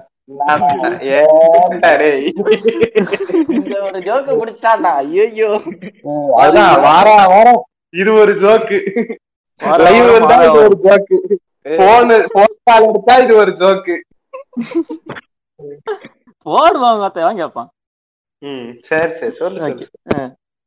ஒரு 3.87 3.99
ஜோக்க 4.06 4.28
ஐயோ 5.02 5.50
அதான் 6.42 6.80
வாரம். 6.87 7.61
இது 8.00 8.11
ஒரு 8.23 8.33
ஜோக்கு 8.42 8.78
லைவ் 9.87 10.09
வந்தா 10.14 10.37
இது 10.47 10.59
ஒரு 10.64 10.76
ஜோக்கு 10.87 11.16
போன் 11.80 12.12
போன் 12.35 12.56
கால் 12.68 12.88
எடுத்தா 12.88 13.14
இது 13.25 13.35
ஒரு 13.42 13.52
ஜோக்கு 13.61 13.94
போடுவாங்க 16.46 17.06
அத்தை 17.08 17.23
வாங்க 17.26 17.40
கேட்பான் 17.42 17.70
ம் 18.42 18.68
சரி 18.88 19.12
சரி 19.20 19.35
சொல்லு 19.40 19.68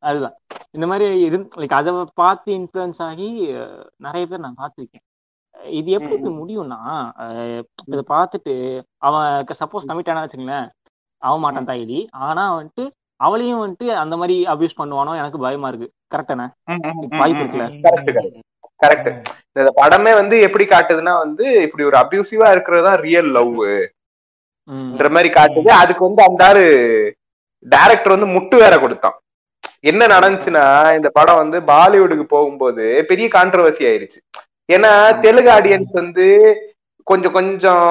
அதுதான். 0.03 0.36
இந்த 0.75 0.86
மாதிரி 0.89 1.06
லைக் 1.62 1.75
அதை 1.77 1.91
பார்த்து 2.22 2.50
இன்ஃப்ளூயன்ஸ் 2.58 3.00
ஆகி 3.08 3.27
நிறைய 4.06 4.24
பேர் 4.29 4.44
நான் 4.46 4.60
பார்த்துருக்கேன். 4.62 5.03
இது 5.79 5.89
எப்படி 5.98 6.29
முடியும்னா 6.41 6.79
இதை 7.91 8.03
பார்த்துட்டு 8.13 8.53
அவன் 9.08 9.56
சப்போஸ் 9.62 9.89
கமிட் 9.89 10.12
ஆனா 10.13 10.24
வச்சுங்களேன் 10.25 10.68
அவன் 11.22 11.44
மாட்டான் 11.46 11.70
தாயடி. 11.70 12.00
ஆனா 12.27 12.44
வந்துட்டு 12.58 12.86
அவளையும் 13.20 13.62
வந்துட்டு 13.63 13.88
அந்த 14.03 14.15
மாதிரி 14.22 14.36
அபியூஸ் 14.53 14.79
பண்ணுவானோ 14.82 15.15
எனக்கு 15.22 15.44
பயமா 15.46 15.70
இருக்கு. 15.72 15.89
கரெக்டானே 16.13 16.48
வாய்ப்பு 17.22 17.41
இருக்குல்ல. 17.44 17.68
கரெக்ட் 18.82 19.10
இந்த 19.60 19.72
படமே 19.80 20.12
வந்து 20.22 20.36
எப்படி 20.48 20.66
காட்டுதுன்னா 20.66 21.14
வந்து 21.24 21.46
இப்படி 21.66 21.84
ஒரு 21.90 21.98
அபியூசிவா 22.02 22.50
இருக்கிறது 22.56 22.92
ரியல் 23.08 23.32
லவ்ன்ற 23.38 25.10
மாதிரி 25.16 25.30
காட்டுது. 25.38 25.70
அதுக்கு 25.84 26.04
வந்து 26.08 26.22
அந்த 26.28 26.44
ஆளு 26.50 26.64
டைரக்டர் 27.66 28.16
வந்து 28.16 28.34
முட்டு 28.36 28.56
வேற 28.64 28.76
கொடுத்தான். 28.84 29.18
என்ன 29.90 30.02
நடந்துச்சுன்னா 30.14 30.66
இந்த 30.98 31.10
படம் 31.18 31.42
வந்து 31.42 31.58
பாலிவுட்டுக்கு 31.72 32.26
போகும்போது 32.36 32.86
பெரிய 33.10 33.28
கான்ட்ரவர்சி 33.36 33.84
ஆயிருச்சு. 33.90 34.20
ஏன்னா 34.76 34.92
தெலுங்கு 35.26 35.52
ஆடியன்ஸ் 35.58 35.92
வந்து 36.02 36.28
கொஞ்சம் 37.08 37.36
கொஞ்சம் 37.38 37.86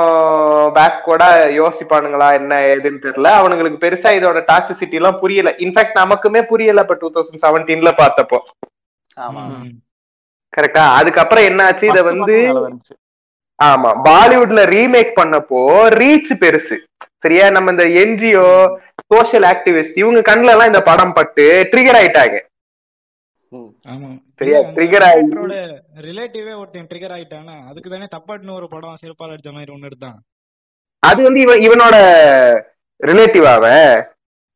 பேக்வர்டா 0.77 1.29
யோசிப்பானுங்களா 1.61 2.29
என்ன 2.41 2.59
ஏதுன்னு 2.73 3.05
தெரியல. 3.07 3.31
அவனுங்களுக்கு 3.41 3.79
பெருசா 3.85 4.11
இதோட 4.19 4.41
டாக்ஸிசிட்டி 4.51 4.99
எல்லாம் 5.01 5.21
புரியல. 5.23 5.51
இன்ஃபேக்ட் 5.65 6.01
நமக்குமே 6.03 6.43
புரியல 6.53 6.85
இப்ப 6.87 6.97
டூ 7.01 7.11
தௌசண்ட் 7.17 7.45
செவன்டீன்ல 7.47 7.93
பார்த்தப்போ. 8.03 8.41
ஆமா 9.27 9.45
கரெக்டா 10.59 10.85
அதுக்கப்புறம் 11.01 11.49
என்னாச்சு? 11.51 11.85
இத 11.93 12.03
வந்து 12.11 12.37
ஆமா 13.59 13.91
பாலிவுட்ல 14.07 14.61
ரீமேக் 14.75 15.17
பண்ணப்போ 15.21 15.61
ரீச் 16.01 16.33
பெருசு. 16.43 16.77
சரியா? 17.25 17.47
நம்ம 17.55 17.73
இந்த 17.75 17.87
என்ஜிஓ 18.03 18.51
சோஷியல் 19.13 19.47
ஆக்டிவிஸ்ட் 19.53 19.99
இவங்க 20.03 20.21
கண்ணுல 20.29 20.53
எல்லாம் 20.55 20.71
இந்த 20.73 20.83
படம் 20.91 21.17
பட்டு 21.17 21.47
ட்ரிகர் 21.73 21.99
ஆயிட்டாங்க. 22.01 22.37
ரிலேட்டிவே 26.07 26.53
ஒருத்தன் 26.61 26.89
ட்ரிகர் 26.91 27.15
ஆயிட்டானா 27.17 27.55
அதுக்கு 27.71 27.89
தானே 27.93 28.09
தப்பாட்னு 28.15 28.57
ஒரு 28.59 28.67
படம் 28.75 29.01
சிறப்பால் 29.03 29.33
அடிச்ச 29.35 29.51
மாதிரி 29.57 29.75
ஒண்ணு 29.75 29.89
எடுத்தான். 29.91 30.19
அது 31.03 31.21
வந்து 31.27 31.41
இவன் 31.47 31.65
இவனோட 31.67 31.97
ரிலேட்டிவ் 33.01 33.47
அவன்? 33.57 33.91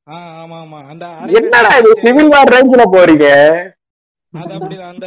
ஆ 0.06 0.14
ஆமா 0.42 0.56
ஆமா. 0.64 0.78
அந்த 0.92 1.04
என்னடா 1.40 1.70
இது 1.80 1.92
சிவில் 2.04 2.32
வார் 2.34 2.52
ரேஞ்சில 2.54 2.84
போறீங்க? 2.94 3.26
அது 4.32 4.52
அப்படி 4.56 4.76
அந்த 4.88 5.06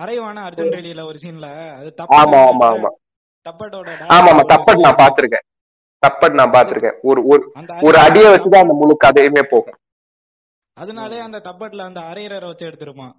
அரைவான 0.00 0.36
அர்ஜுன் 0.46 0.74
ரெடியில 0.76 1.02
ஒரு 1.08 1.18
சீன்ல 1.22 1.46
அது 1.78 1.90
ஆமா 2.18 2.38
ஆமா 2.48 2.66
ஆமா. 2.74 2.90
தப்பட்டோட 3.46 3.88
ஆமா 4.10 4.30
ஆமா. 4.32 4.42
தப்பட் 4.52 4.84
நான் 4.84 5.00
பாத்திருக்கேன் 5.00 5.44
தப்பட் 6.02 6.38
நான் 6.38 6.54
பாத்திருக்கேன் 6.54 6.96
ஒரு 7.04 7.20
ஒரு 7.28 7.42
ஒரு 7.86 7.96
அடியை 8.04 8.30
வச்சுதான் 8.30 8.64
அந்த 8.64 8.74
முழு 8.80 8.94
கதையுமே 9.04 9.42
போகும். 9.52 9.76
அதனாலே 10.76 11.20
அந்த 11.20 11.40
தப்பட்ல 11.44 11.84
அந்த 11.88 12.00
அரையரை 12.10 12.44
வச்சு 12.44 12.68
எடுத்திருப்பான். 12.68 13.14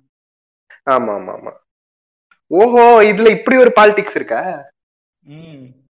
ஆமா 0.88 1.14
ஆமா 1.18 1.34
ஆமா. 1.38 1.52
ஓஹோ 2.52 2.84
இதுல 3.10 3.30
இப்படி 3.38 3.58
ஒரு 3.58 3.72
பாலிடிக்ஸ் 3.78 4.18
இருக்கா? 4.20 4.42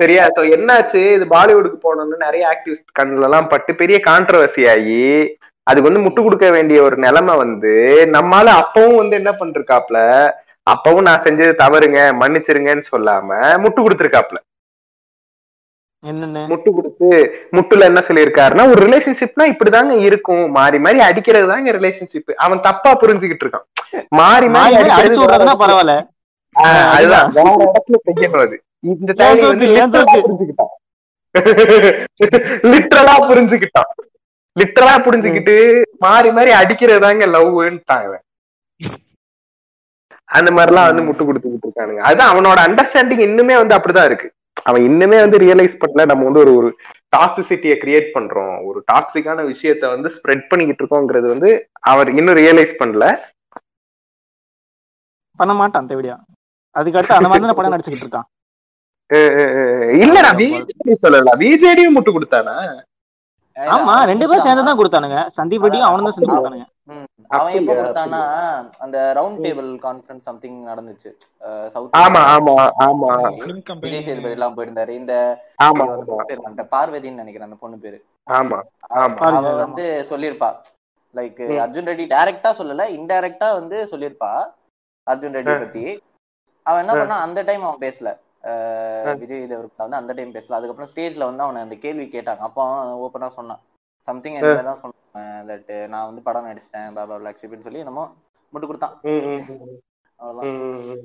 சரியா 0.00 0.24
சோ 0.30 0.40
என்னாச்சு? 0.54 1.00
இது 1.16 1.24
பாலிவுட்டுக்கு 1.32 1.78
போனோம்னு 1.82 2.16
நிறைய 2.24 2.44
ஆக்டிவிஸ்ட் 2.52 2.88
கண்ணுல 2.98 3.26
எல்லாம் 3.28 3.48
பட்டு 3.52 3.72
பெரிய 3.80 3.98
கான்ட்ரவர்சி 4.06 4.62
ஆகி. 4.72 4.96
அதுக்கு 5.66 5.88
வந்து 5.88 6.04
முட்டு 6.04 6.20
கொடுக்க 6.22 6.46
வேண்டிய 6.50 6.78
ஒரு 6.82 6.96
நிலைமை 6.98 7.34
வந்து 7.42 7.72
நம்மால 8.14 8.46
அப்பவும் 8.60 9.00
வந்து 9.00 9.18
என்ன 9.20 9.32
பண்ணிருக்காப்ல 9.40 9.98
அப்பவும் 10.66 11.06
நான் 11.08 11.24
செஞ்சது 11.26 11.52
தவறுங்க 11.60 12.00
மன்னிச்சிருங்கன்னு 12.20 12.84
சொல்லாம 12.90 13.28
முட்டு 13.62 13.80
கொடுத்திருக்காப்ல. 13.80 14.38
என்னன்னு? 16.04 16.42
முட்டு 16.50 16.70
கொடுத்து 16.74 17.08
முட்டுல 17.56 17.88
என்ன 17.88 18.00
சொல்லியிருக்காருன்னா 18.06 18.64
ஒரு 18.70 18.80
ரிலேஷன்ஷிப்னா 18.84 19.44
இப்படிதாங்க 19.52 19.94
இருக்கும். 20.06 20.44
மாறி 20.56 20.78
மாறி 20.78 21.00
அடிக்கிறது 21.08 21.50
தாங்க 21.50 21.72
ரிலேஷன்ஷிப் 21.78 22.30
அவன் 22.44 22.62
தப்பா 22.68 22.90
புரிஞ்சுக்கிட்டு 23.02 23.44
இருக்கான். 23.46 23.66
மாறி 24.20 24.48
மாறி 24.56 24.74
அடிச்சு 24.96 25.20
விடுறதுனா 25.22 25.54
பரவாயில்ல. 25.62 25.96
ஆஹ் 26.56 26.86
அதுதான். 26.94 27.28
வேற 27.36 27.50
இடத்துல 27.66 28.58
இந்த 28.94 29.12
தாலி 29.18 29.42
வந்து? 29.44 29.66
புரிஞ்சுக்கிட்டான் 30.20 30.74
லிட்டரலா 32.70 33.14
புரிஞ்சுக்கிட்டான். 33.30 33.90
லிட்டரலா 34.56 34.96
புரிஞ்சுக்கிட்டு 35.06 35.54
மாறி 36.04 36.30
மாறி 36.36 36.50
அடிக்கிறதாங்க 36.62 37.26
லவ்ன்ட்டாங்க 37.34 38.16
அந்த 40.28 40.50
மாதிரிலாம் 40.56 40.88
வந்து 40.88 41.04
முட்டு 41.06 41.22
கொடுத்துக்கிட்டு 41.28 41.66
இருக்கானுங்க. 41.66 42.02
அதுதான் 42.08 42.32
அவனோட 42.32 42.58
அண்டர்ஸ்டாண்டிங் 42.66 43.22
இன்னுமே 43.28 43.54
வந்து 43.60 43.74
அப்படிதான் 43.76 44.08
இருக்கு. 44.10 44.28
அவன் 44.68 44.82
இன்னுமே 44.88 45.18
வந்து 45.24 45.38
ரியலைஸ் 45.44 45.74
பண்ணல. 45.82 46.02
நம்ம 46.10 46.26
வந்து 46.28 46.42
ஒரு 46.44 46.52
ஒரு 46.58 46.68
டாக்ஸிசிட்டியை 47.16 47.76
கிரியேட் 47.82 48.08
பண்றோம். 48.16 48.54
ஒரு 48.68 48.78
டாக்ஸிக்கான 48.90 49.44
விஷயத்த 49.52 49.84
வந்து 49.94 50.08
ஸ்ப்ரெட் 50.16 50.44
பண்ணிக்கிட்டு 50.50 50.82
இருக்கோங்கிறது 50.82 51.28
வந்து 51.34 51.50
அவர் 51.92 52.10
இன்னும் 52.18 52.38
ரியலைஸ் 52.42 52.74
பண்ணல. 52.82 53.06
பண்ண 55.38 55.52
மாட்டான் 55.60 55.88
தேவையா 55.90 56.16
அதுக்கு 56.76 56.98
அடுத்து 56.98 57.18
அந்த 57.18 57.30
மாதிரி 57.30 57.58
படம் 57.60 57.74
நடிச்சுக்கிட்டு 57.74 58.06
இருக்கான். 58.06 58.28
இல்லடா 60.04 60.30
பிஜேடி 60.40 60.96
சொல்லல 61.04 61.32
பிஜேடியும் 61.42 61.96
முட்டு 61.96 62.10
கொடுத்தானா? 62.16 62.56
ஆமா 63.68 63.94
ரெண்டு 64.08 64.24
பேரும் 64.26 64.44
சேர்ந்து 64.44 64.66
தான் 64.66 64.78
கொடுத்தானுங்க 64.78 65.18
சந்தீப் 65.34 65.64
ரெட்டியும் 65.64 65.88
அவனும் 65.88 66.06
தான் 66.06 66.14
சேர்ந்து 66.16 66.32
கொடுத்தானுங்க. 66.32 66.66
அவன் 67.30 67.54
எப்ப? 67.58 67.72
கொடுத்தான்னா 67.72 68.20
அந்த 68.84 68.96
ரவுண்ட் 69.18 69.40
டேபிள் 69.44 69.68
கான்ஃபரன்ஸ் 69.84 70.26
சம்திங் 70.28 70.58
நடந்துச்சு 70.68 71.10
சவுத் 71.74 71.96
ஆமா 72.00 72.22
ஆமா 72.32 72.54
ஆமா 72.84 73.10
விஜய் 73.82 74.04
சேதுபதி 74.06 74.36
எல்லாம் 74.36 74.56
போயிருந்தாரு 74.56 74.94
இந்த 75.00 75.14
ஆமா 75.66 75.86
பார்வதின்னு 76.72 77.22
நினைக்கிறேன் 77.22 77.48
அந்த 77.48 77.58
பொண்ணு 77.62 77.78
பேரு 77.84 77.98
ஆமா 78.28 78.58
ஆமா 78.98 79.28
அவ. 79.30 79.54
வந்து 79.62 79.84
சொல்லியிருப்பா 80.10 80.50
லைக். 81.14 81.40
அர்ஜுன் 81.62 81.88
ரெட்டி 81.88 82.06
டைரக்டா 82.10 82.50
சொல்லல 82.58 82.84
இன்டைரக்டா 82.96 83.50
வந்து 83.54 83.78
சொல்லியிருப்பா 83.92 84.32
அர்ஜுன் 85.06 85.36
ரெட்டி. 85.38 85.54
பத்தி 85.62 85.84
அவன் 86.66 86.82
என்ன. 86.82 86.94
பண்ணா 86.98 87.16
அந்த 87.24 87.40
டைம் 87.44 87.64
அவன் 87.66 87.82
பேசல. 87.82 88.08
விஜய் 89.22 89.48
தேவருக்கு 89.50 89.84
வந்து 89.84 89.96
அந்த 89.96 90.12
டைம் 90.12 90.34
பேசல. 90.34 90.58
அதுக்கப்புறம் 90.58 90.90
ஸ்டேஜ்ல 90.94 91.24
வந்து 91.24 91.42
அவனை 91.42 91.62
அந்த 91.62 91.74
கேள்வி 91.74 92.04
கேட்டாங்க. 92.04 92.42
அப்போ 92.48 92.62
ஓப்பனா 93.04 93.28
சொன்னான். 93.28 93.62
சம்திங் 94.08 94.36
மாதிரி 94.38 94.68
தான் 94.68 94.82
சொன்னேன் 94.82 95.48
தட் 95.48 95.88
நான் 95.88 96.06
வந்து 96.06 96.22
படம் 96.22 96.46
நடிச்சிட்டேன் 96.46 96.92
பாபா 96.92 97.16
லக்ஷ்மின்னு 97.16 97.66
சொல்லி 97.66 97.78
என்னமோ 97.78 98.04
முட்டு 98.52 98.66
கொடுத்தான். 98.66 98.94
அவ்வளவுதான். 100.18 101.02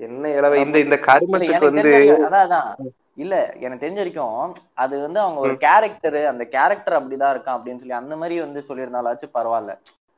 என்ன 0.00 0.28
இளவ? 0.28 0.58
இந்த 0.58 0.78
இந்த 0.78 0.96
கருமத்துக்கு 1.08 1.68
வந்து 1.68 2.24
அதான் 2.26 2.44
அதான். 2.46 2.70
இல்ல 3.14 3.36
எனக்கு 3.60 3.82
தெரிஞ்ச 3.84 3.94
வரைக்கும் 3.94 4.54
அது 4.74 5.00
வந்து 5.00 5.20
அவங்க 5.20 5.38
ஒரு 5.40 5.56
கேரக்டர் 5.56 6.18
அந்த 6.24 6.44
கேரக்டர் 6.44 6.96
அப்படிதான் 6.98 7.32
இருக்கான் 7.34 7.56
அப்படின்னு 7.58 7.80
சொல்லி 7.82 8.00
அந்த 8.00 8.16
மாதிரி 8.16 8.40
வந்து 8.40 8.60
சொல்லியிருந்தாலாச்சும் 8.68 9.36
பரவாயில்ல. 9.38 9.72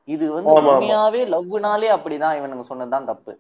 இது 0.09 0.33
வந்து. 0.33 0.51
உண்மையாவே 0.51 1.23
லவ்னாலே 1.35 1.89
அப்படிதான் 1.97 2.37
இவனுங்க 2.39 2.61
சொன்னதுதான் 2.61 3.05
தப்பு. 3.05 3.33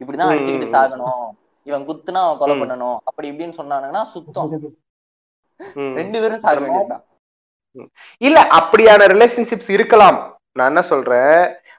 இப்படிதான் 0.00 0.32
அடிச்சுக்கிட்டு. 0.32 0.74
சாகணும். 0.76 1.28
இவன் 1.68 1.86
குத்துனா 1.88 2.20
அவன் 2.24 2.40
கொலை. 2.40 2.54
பண்ணணும். 2.62 2.98
அப்படி 3.08 3.28
இப்படின்னு 3.32 3.58
சொன்னானுங்கன்னா 3.60 4.02
சுத்தம். 4.14 4.50
ரெண்டு 6.00 6.18
பேரும் 6.22 6.42
சாக 6.44 6.98
இல்ல 8.20 8.38
அப்படியான 8.58 9.06
ரிலேஷன்ஷிப்ஸ் 9.14 9.70
இருக்கலாம். 9.76 10.18
நான் 10.56 10.70
என்ன 10.72 10.82
சொல்றேன்? 10.92 11.34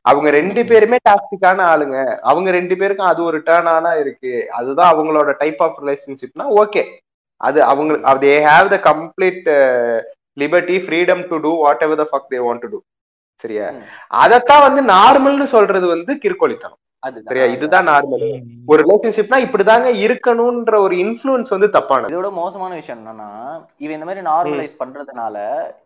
அவங்க 0.05 0.27
ரெண்டு 0.37 0.61
பேருமே 0.69 0.97
டாக்ஸிக்கான 1.09 1.63
ஆளுங்க. 1.71 1.97
அவங்க 2.29 2.49
ரெண்டு 2.51 2.75
பேருக்கும் 2.77 3.11
அது 3.11 3.21
ஒரு 3.23 3.37
டேர்ன் 3.47 3.69
ஆனா 3.75 3.91
இருக்கு. 4.03 4.33
அதுதான் 4.59 4.91
அவங்களோட 4.93 5.31
டைப் 5.37 5.61
ஆஃப் 5.65 5.79
ரிலேஷன்ஷிப்னா 5.83 6.45
ஓகே 6.61 6.83
அது 7.41 7.59
அவங்க 7.63 7.93
they 8.23 8.33
have 8.47 8.69
the 8.75 8.77
complete 8.89 9.47
liberty 10.37 10.77
freedom 10.85 11.23
to 11.29 11.37
do 11.45 11.51
whatever 11.85 12.01
the 12.01 12.07
fuck 12.11 12.29
they 12.33 12.39
want 12.47 12.63
to 12.65 12.69
do 12.73 12.79
சரியா. 13.43 13.65
அதத்தான் 14.23 14.65
வந்து 14.67 14.81
நார்மல்னு 14.93 15.47
சொல்றது 15.55 15.85
வந்து 15.87 16.13
கிற்கொலித்தனம் 16.23 16.81
சரியா? 17.03 17.45
இதுதான் 17.55 17.87
நார்மல் 17.89 18.23
ஒரு 18.67 18.79
ரிலேஷன்ஷிப்னா 18.83 19.37
இப்படிதாங்க 19.43 19.89
இருக்கணும்ன்ற 20.05 20.75
ஒரு 20.85 20.95
இன்ஃப்ளூயன்ஸ் 21.03 21.53
வந்து 21.53 21.67
தப்பானது. 21.75 22.09
இதோட 22.11 22.29
மோசமான 22.37 22.71
விஷயம் 22.79 22.99
என்னன்னா 22.99 23.29
இவன் 23.83 23.95
இந்த 23.97 24.07
மாதிரி 24.09 24.23
நார்மலைஸ் 24.27 24.79
பண்றதுனால 24.81 25.35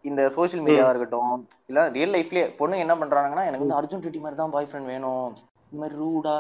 இந்த 0.09 0.21
சோஷியல் 0.35 0.63
மீடியாவா 0.65 0.91
இருக்கட்டும் 0.93 1.35
இல்ல 1.69 1.83
ரியல் 1.97 2.13
லைஃப்லயே 2.15 2.45
பொண்ணுங்க 2.59 2.85
என்ன 2.85 2.95
பண்றாங்கன்னா 3.01 3.43
எனக்கு 3.49 3.65
வந்து 3.65 3.79
அர்ஜுன் 3.79 4.05
ரெட்டி 4.05 4.21
மாதிரி 4.23 4.39
தான் 4.39 4.53
பாய் 4.55 4.67
ஃப்ரெண்ட் 4.69 4.91
வேணும். 4.93 5.27
இந்த 5.71 5.81
மாதிரி 5.81 5.95
ரூடா 5.99 6.33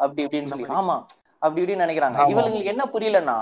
அப்படி 0.00 0.22
இப்படின்னு 0.24 0.52
சொல்லி. 0.52 0.68
ஆமா. 0.76 0.96
அப்படி 1.42 1.60
இப்படின்னு 1.62 1.84
நினைக்கிறாங்க. 1.84 2.18
இவங்களுக்கு 2.34 2.72
என்ன 2.72 2.84
புரியலன்னா 2.94 3.38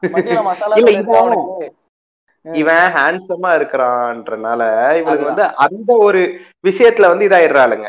இவன் 2.45 2.87
ஹேண்ட்ஸமா 2.95 3.51
இருக்கிறான்றனால 3.57 4.61
இவனுக்கு. 4.99 5.29
வந்து 5.29 5.45
அந்த 5.65 5.91
ஒரு 6.07 6.19
விஷயத்துல 6.63 7.09
வந்து 7.11 7.27
இதாயிடுறாளுங்க. 7.29 7.87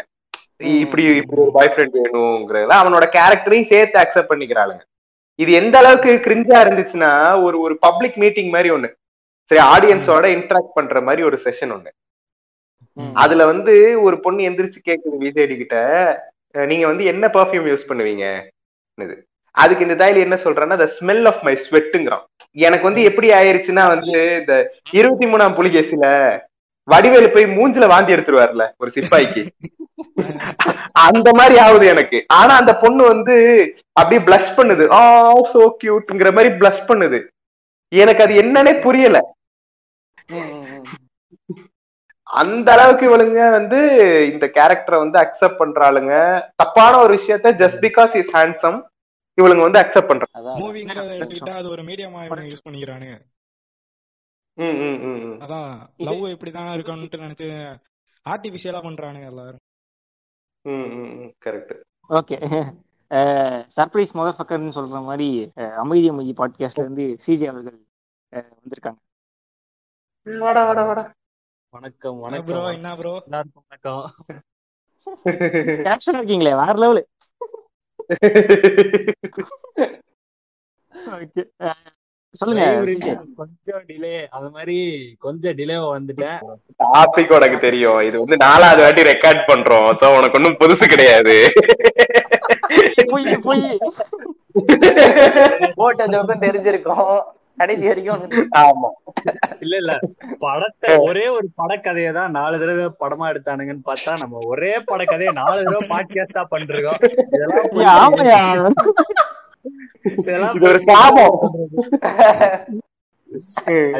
இப்படி 0.80 1.02
இப்படி 1.20 1.40
ஒரு 1.42 1.52
பாய் 1.52 1.72
ஃப்ரெண்ட் 1.72 1.96
வேணுங்கிறதுல 1.98 2.76
அவனோட 2.82 3.06
கேரக்டரையும் 3.16 3.70
சேர்த்து 3.72 3.98
அக்செப்ட் 4.02 4.30
பண்ணிக்கிறாளுங்க 4.30 4.82
இது 5.38 5.50
எந்த 5.52 5.76
அளவுக்கு 5.78 6.12
கிரிஞ்சா 6.26 6.58
இருந்துச்சுன்னா 6.64 7.10
ஒரு 7.46 7.56
ஒரு 7.60 7.74
பப்ளிக் 7.78 8.16
மீட்டிங் 8.16 8.50
மாதிரி 8.50 8.70
ஒண்ணு 8.70 8.88
சரி 9.50 9.60
ஆடியன்ஸோட 9.72 10.26
இன்டராக்ட் 10.36 10.76
பண்ற 10.78 11.00
மாதிரி 11.00 11.22
ஒரு 11.22 11.36
செஷன் 11.44 11.74
ஒண்ணு. 11.76 11.90
அதுல 13.16 13.42
வந்து 13.46 13.72
ஒரு 14.02 14.16
பொண்ணு 14.20 14.46
எந்திரிச்சு 14.48 14.80
கேக்குது 14.88 15.16
விஜயடி 15.24 15.56
கிட்ட 15.56 15.76
நீங்க 16.54 16.86
வந்து 16.86 17.04
என்ன 17.04 17.24
பர்ஃபியூம் 17.28 17.68
யூஸ் 17.70 17.88
பண்ணுவீங்க 17.88 18.24
இது. 18.98 19.14
அதுக்கு 19.62 19.86
இந்த 19.86 19.96
தாயில 20.00 20.24
என்ன 20.26 20.36
சொல்றான்னா 20.44 20.76
த 20.82 20.88
ஸ்மெல் 20.96 21.26
ஆஃப் 21.30 21.44
மை 21.46 21.54
ஸ்வெட்டுங்கிறான் 21.66 22.24
எனக்கு 22.66 22.88
வந்து 22.88 23.02
எப்படி 23.10 23.28
ஆயிருச்சுன்னா 23.38 23.84
வந்து 23.94 24.18
இந்த 24.40 24.54
இருபத்தி 24.98 25.26
மூணாம் 25.32 25.56
புலிகேசில 25.60 26.06
வடிவேலு 26.88 27.28
போய் 27.34 27.46
மூஞ்சில 27.56 27.86
வாந்தி 27.92 28.14
எடுத்துருவார்ல 28.14 28.64
ஒரு 28.82 28.90
சிப்பாய்க்கு. 28.96 29.42
அந்த 31.06 31.28
மாதிரி 31.38 31.56
ஆகுது 31.64 31.86
எனக்கு. 31.94 32.18
ஆனா 32.38 32.52
அந்த 32.60 32.72
பொண்ணு 32.82 33.02
வந்து 33.12 33.34
அப்படியே 34.00 34.20
பிளஷ் 34.28 34.52
பண்ணுது. 34.58 34.84
ஆ 34.98 35.00
சோ 35.52 35.62
கியூட்ங்கிற 35.80 36.30
மாதிரி 36.36 36.50
பிளஷ் 36.60 36.84
பண்ணுது. 36.90 37.18
எனக்கு 37.92 38.24
அது 38.24 38.34
என்னன்னே 38.42 38.74
புரியல. 38.86 39.18
அந்த 42.42 42.68
அளவுக்கு 42.76 43.04
இவளுங்க 43.08 43.40
வந்து 43.58 43.80
இந்த 44.32 44.46
கேரக்டரை 44.56 44.98
வந்து 45.04 45.18
அக்செப்ட் 45.24 45.60
பண்றாளுங்க. 45.62 46.14
தப்பான 46.62 46.92
ஒரு 47.04 47.12
விஷயத்த 47.18 47.52
ஜஸ்ட் 47.62 47.82
பிகாஸ் 47.86 48.14
இஸ் 48.22 48.32
ஹேண்ட்ஸம் 48.38 48.78
இவளுங்க 49.38 49.62
வந்து 49.62 49.80
அக்செப்ட் 49.80 50.08
பண்றாங்க 50.08 50.52
எடுத்துக்கிட்டா 51.16 51.56
அது 51.56 51.68
ஒரு 51.68 51.82
மீடியமா 51.82 52.20
இவங்க 52.24 52.46
யூஸ் 52.46 52.66
பண்ணிக்கிறானுங்க 52.66 53.16
ம், 54.58 54.76
ம், 54.82 54.98
ம், 55.02 55.18
ம். 55.24 55.38
அதான் 55.42 55.70
லவ் 55.98 56.22
இப்படிதான் 56.26 56.74
இருக்கணும்னு 56.74 57.24
நினைச்சு 57.24 57.48
ஆர்டிபிஷியலா 58.26 58.80
பண்றானுங்க 58.82 59.26
எல்லாரும். 59.26 59.62
ம், 60.64 60.86
ம், 60.94 61.10
ம். 61.16 61.32
correct. 61.44 61.70
ஓகே 62.10 62.36
சர்ப்ரைஸ் 63.76 64.14
மதர் 64.14 64.38
ஃபக்கர்னு 64.38 64.76
சொல்ற 64.76 65.02
மாதிரி 65.04 65.28
அமைதி 65.76 66.08
அமைதி 66.08 66.32
பாட்காஸ்ட்ல 66.32 66.84
இருந்து 66.84 67.04
சிஜி 67.26 67.46
அவர்கள் 67.46 67.76
வந்திருக்காங்க. 68.56 68.98
வாடா 70.26 70.62
வாடா 70.64 70.82
வாடா. 70.84 71.04
வணக்கம் 71.74 72.16
ப்ரோ 72.16 72.24
வணக்கம். 72.24 72.66
என்ன 72.72 72.96
ப்ரோ 72.96 73.12
எல்லாருக்கும் 73.24 73.64
வணக்கம். 73.66 74.02
கேப்ஷன் 75.86 76.18
இருக்கீங்களே 76.18 76.54
வேற 76.60 76.74
லெவலு 76.82 77.02
சொல்லுங்க. 82.40 82.64
கொஞ்சம் 83.36 83.82
டிலே 83.88 84.26
அது 84.36 84.50
மாதிரி 84.50 84.78
கொஞ்சம் 85.18 85.56
டிலே 85.56 85.76
வந்துட்டேன். 85.92 86.40
டாபிக் 86.84 87.34
உனக்கு 87.36 87.58
தெரியும். 87.58 88.00
இது 88.08 88.18
வந்து 88.18 88.36
நாலாவது 88.36 88.82
வாட்டி 88.82 89.02
ரெக்கார்ட் 89.02 89.42
பண்றோம். 89.50 89.88
சோ 90.00 90.06
உனக்கு 90.16 90.38
ஒன்னும் 90.38 90.58
புதுசு 90.60 90.86
கிடையாது. 90.88 91.36
பொய் 93.12 93.38
பொய். 93.46 93.78
போட்ட 95.74 96.06
ஜோக்கும் 96.06 96.44
தெரிஞ்சிருக்கும். 96.46 97.22
கடைசி 97.58 97.84
வரைக்கும் 97.86 98.14
வந்து 98.16 98.40
ஆமா. 98.60 98.88
இல்ல 99.60 99.74
இல்ல. 99.76 99.92
படத்தை 100.40 100.90
ஒரே 101.04 101.24
ஒரு 101.28 101.46
படக்கதையை 101.58 102.10
தான் 102.12 102.34
நாலு 102.34 102.56
தடவை 102.58 102.86
படமா 103.00 103.26
எடுத்தானுங்கன்னு 103.32 103.86
பார்த்தா 103.86 104.14
நம்ம 104.20 104.40
ஒரே 104.46 104.72
படக்கதையை 104.88 105.32
நாலு 105.38 105.60
தடவை 105.62 105.84
பாட்காஸ்டா 105.90 106.42
பண்றோம் 106.50 107.00
இதெல்லாம் 110.16 110.56
இது 110.56 110.68
ஒரு 110.68 110.80
சாபம். 110.84 111.36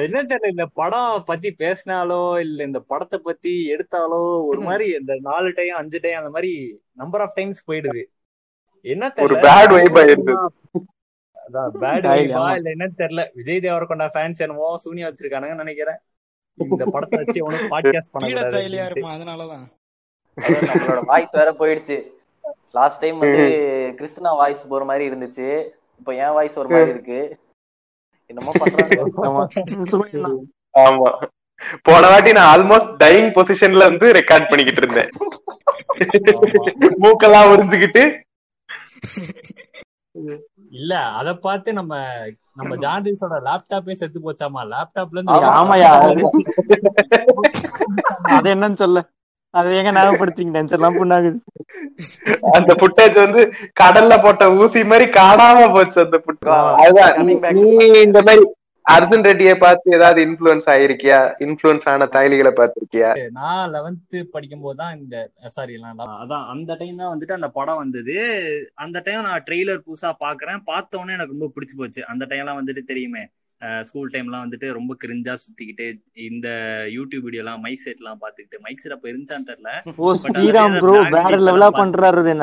என்ன 0.01 0.19
தெரியல 0.25 0.53
இந்த 0.53 0.67
படம் 0.75 1.25
பத்தி 1.25 1.49
பேசினாலோ 1.59 2.21
இல்ல 2.41 2.61
இந்த 2.65 2.81
படத்தை 2.87 3.19
பத்தி 3.21 3.53
எடுத்தாலோ 3.75 4.21
ஒரு 4.51 4.61
மாதிரி 4.63 4.87
இந்த 4.99 5.15
நாலு 5.25 5.49
டைம் 5.57 5.81
அஞ்சு 5.81 6.01
டைம் 6.05 6.21
அந்த 6.21 6.31
மாதிரி 6.31 6.53
நம்பர் 6.95 7.25
ஆஃப் 7.25 7.37
டைம்ஸ் 7.37 7.67
போயிடுது. 7.69 8.05
என்ன 8.87 9.05
ஒரு 9.25 9.35
தெரியல. 9.35 9.43
அதான் 11.47 11.73
பேட். 11.83 12.07
வைபா 12.07 12.45
இல்ல 12.57 12.69
என்னன்னு 12.75 12.99
தெரியல. 12.99 13.23
விஜய் 13.35 13.65
தேவரகொண்டா 13.67 14.07
ஃபேன்ஸ் 14.15 14.39
என்னமோ 14.39 14.77
சூனியா 14.77 15.09
வச்சிருக்கானுங்கன்னு 15.09 15.65
நினைக்கிறேன். 15.65 15.99
இந்த 16.59 16.85
படத்தை 16.95 17.19
வச்சு 17.23 17.45
உனக்கு 17.45 17.67
பாட்காஸ்ட் 17.75 18.13
அப்படின்ட்டு. 18.15 18.63
இருப்பான் 18.87 19.17
அதனாலதான். 19.17 19.65
அதான் 20.39 20.69
நம்மளோட 20.71 21.01
வாய்ஸ் 21.05 21.31
வேற 21.33 21.51
போயிடுச்சு. 21.53 21.97
லாஸ்ட் 22.71 23.01
டைம் 23.01 23.19
வந்து 23.19 23.45
கிருஷ்ணா 23.99 24.33
வாய்ஸ் 24.33 24.69
போற 24.69 24.85
மாதிரி 24.85 25.05
இருந்துச்சு. 25.11 25.49
இப்போ 26.01 26.15
என் 26.15 26.33
வாய்ஸ் 26.33 26.59
ஒரு 26.59 26.69
மாதிரி 26.69 26.91
இருக்கு. 26.91 27.21
என்னமோ 28.31 28.53
பண்றாங்க 28.59 28.95
ஆமா. 29.29 29.43
சும்மா 29.87 30.31
ஆமா. 30.75 31.11
போன 31.83 32.09
வாட்டி 32.09 32.33
நான் 32.33 32.51
ஆல்மோஸ்ட் 32.55 32.97
டைங் 32.97 33.29
பொசிஷன்ல 33.31 33.85
வந்து 33.85 34.07
ரெக்கார்ட் 34.13 34.49
பண்ணிக்கிட்டு 34.49 34.83
இருந்தேன். 34.83 35.11
மூக்கெல்லாம் 37.05 37.51
உறிஞ்சுக்கிட்டு. 37.53 38.03
இல்ல 40.77 40.93
அத 41.19 41.29
பார்த்து 41.39 41.71
நம்ம 41.73 41.95
நம்ம 42.57 42.73
ஜான்டிஸோட 42.85 43.35
லேப்டாப்பே 43.47 43.95
செத்து 43.95 44.19
போச்சாமா? 44.21 44.61
லேப்டாப்ல 44.71 45.21
ஆமா, 45.21 45.35
இருந்து 45.35 45.57
ஆமாயா. 45.57 45.91
அது 48.33 48.49
என்னன்னு 48.55 48.79
சொல்ல. 48.79 49.01
அது 49.55 49.69
எங்க 49.77 49.91
ஞாபகப்படுத்திங்க 49.93 50.55
டென்ஷன் 50.57 50.79
எல்லாம் 50.79 50.97
புண்ணாகுது. 50.97 51.39
அந்த 52.53 52.73
புட்டேஜ் 52.81 53.17
வந்து 53.21 53.43
கடல்ல 53.81 54.15
போட்ட 54.23 54.49
ஊசி 54.57 54.81
மாதிரி 54.85 55.07
காணாம 55.17 55.69
போச்சு 55.73 55.99
அந்த 56.05 56.19
புட் 56.25 56.49
அதுதான். 56.81 57.15
நீ 57.57 57.67
இந்த 58.03 58.21
மாதிரி 58.23 58.45
அர்ஜுன் 58.95 59.25
ரெட்டியை 59.29 59.55
பார்த்து 59.63 59.95
ஏதாவது 59.97 60.19
இன்ஃபுளுன்ஸ் 60.27 60.67
ஆயிருக்கியா? 60.73 61.19
இன்ஃபுளுன்ஸ் 61.45 61.87
ஆன 61.93 62.07
தாய்லிகளை 62.17 62.53
பார்த்திருக்கியா? 62.59 63.09
நான் 63.39 63.71
லெவன்த் 63.77 64.19
படிக்கும் 64.35 64.65
போது 64.67 64.77
தான் 64.83 64.93
இந்த 64.99 65.17
சாரி 65.57 65.75
அதான் 66.25 66.45
அந்த 66.53 66.77
டைம் 66.81 67.01
தான் 67.01 67.13
வந்துட்டு 67.15 67.37
அந்த 67.39 67.49
படம் 67.57 67.81
வந்தது. 67.83 68.17
அந்த 68.85 69.01
டைம் 69.07 69.27
நான் 69.29 69.45
ட்ரெய்லர் 69.49 69.83
புதுசா 69.87 70.13
பாக்குறேன் 70.27 70.63
பார்த்த 70.71 71.01
உடனே 71.01 71.17
எனக்கு 71.17 71.35
ரொம்ப 71.37 71.51
பிடிச்சு 71.57 71.77
போச்சு. 71.81 72.03
அந்த 72.13 72.27
டைம்லாம் 72.33 72.61
வந்துட்டு 72.61 72.85
தெரியுமே. 72.93 73.25
ஸ்கூல் 73.89 74.11
டைம்லாம் 74.15 74.45
வந்துட்டு 74.45 74.71
ரொம்ப 74.79 74.93
கிரிஞ்சா 75.03 75.35
சுத்திக்கிட்டு 75.43 75.87
இந்த 76.29 76.49
யூடியூப் 76.97 77.27
வீடியோ 77.27 77.43
எல்லாம் 77.45 77.63
மைக் 77.67 77.85
செட் 77.85 78.01
எல்லாம் 78.03 78.21
பாத்துக்கிட்டு 78.25 78.63
மைக் 78.65 78.83
செட் 78.83 78.97
அப்ப 78.97 79.09
இருந்துச்சான்னு 79.13 79.49
தெரியல. 79.51 79.71
ஸ்ரீராம் 80.25 80.79
ப்ரோ 80.83 80.97
வேற 81.17 81.35
லெவலா 81.49 81.71
பண்றாரு 81.83 82.35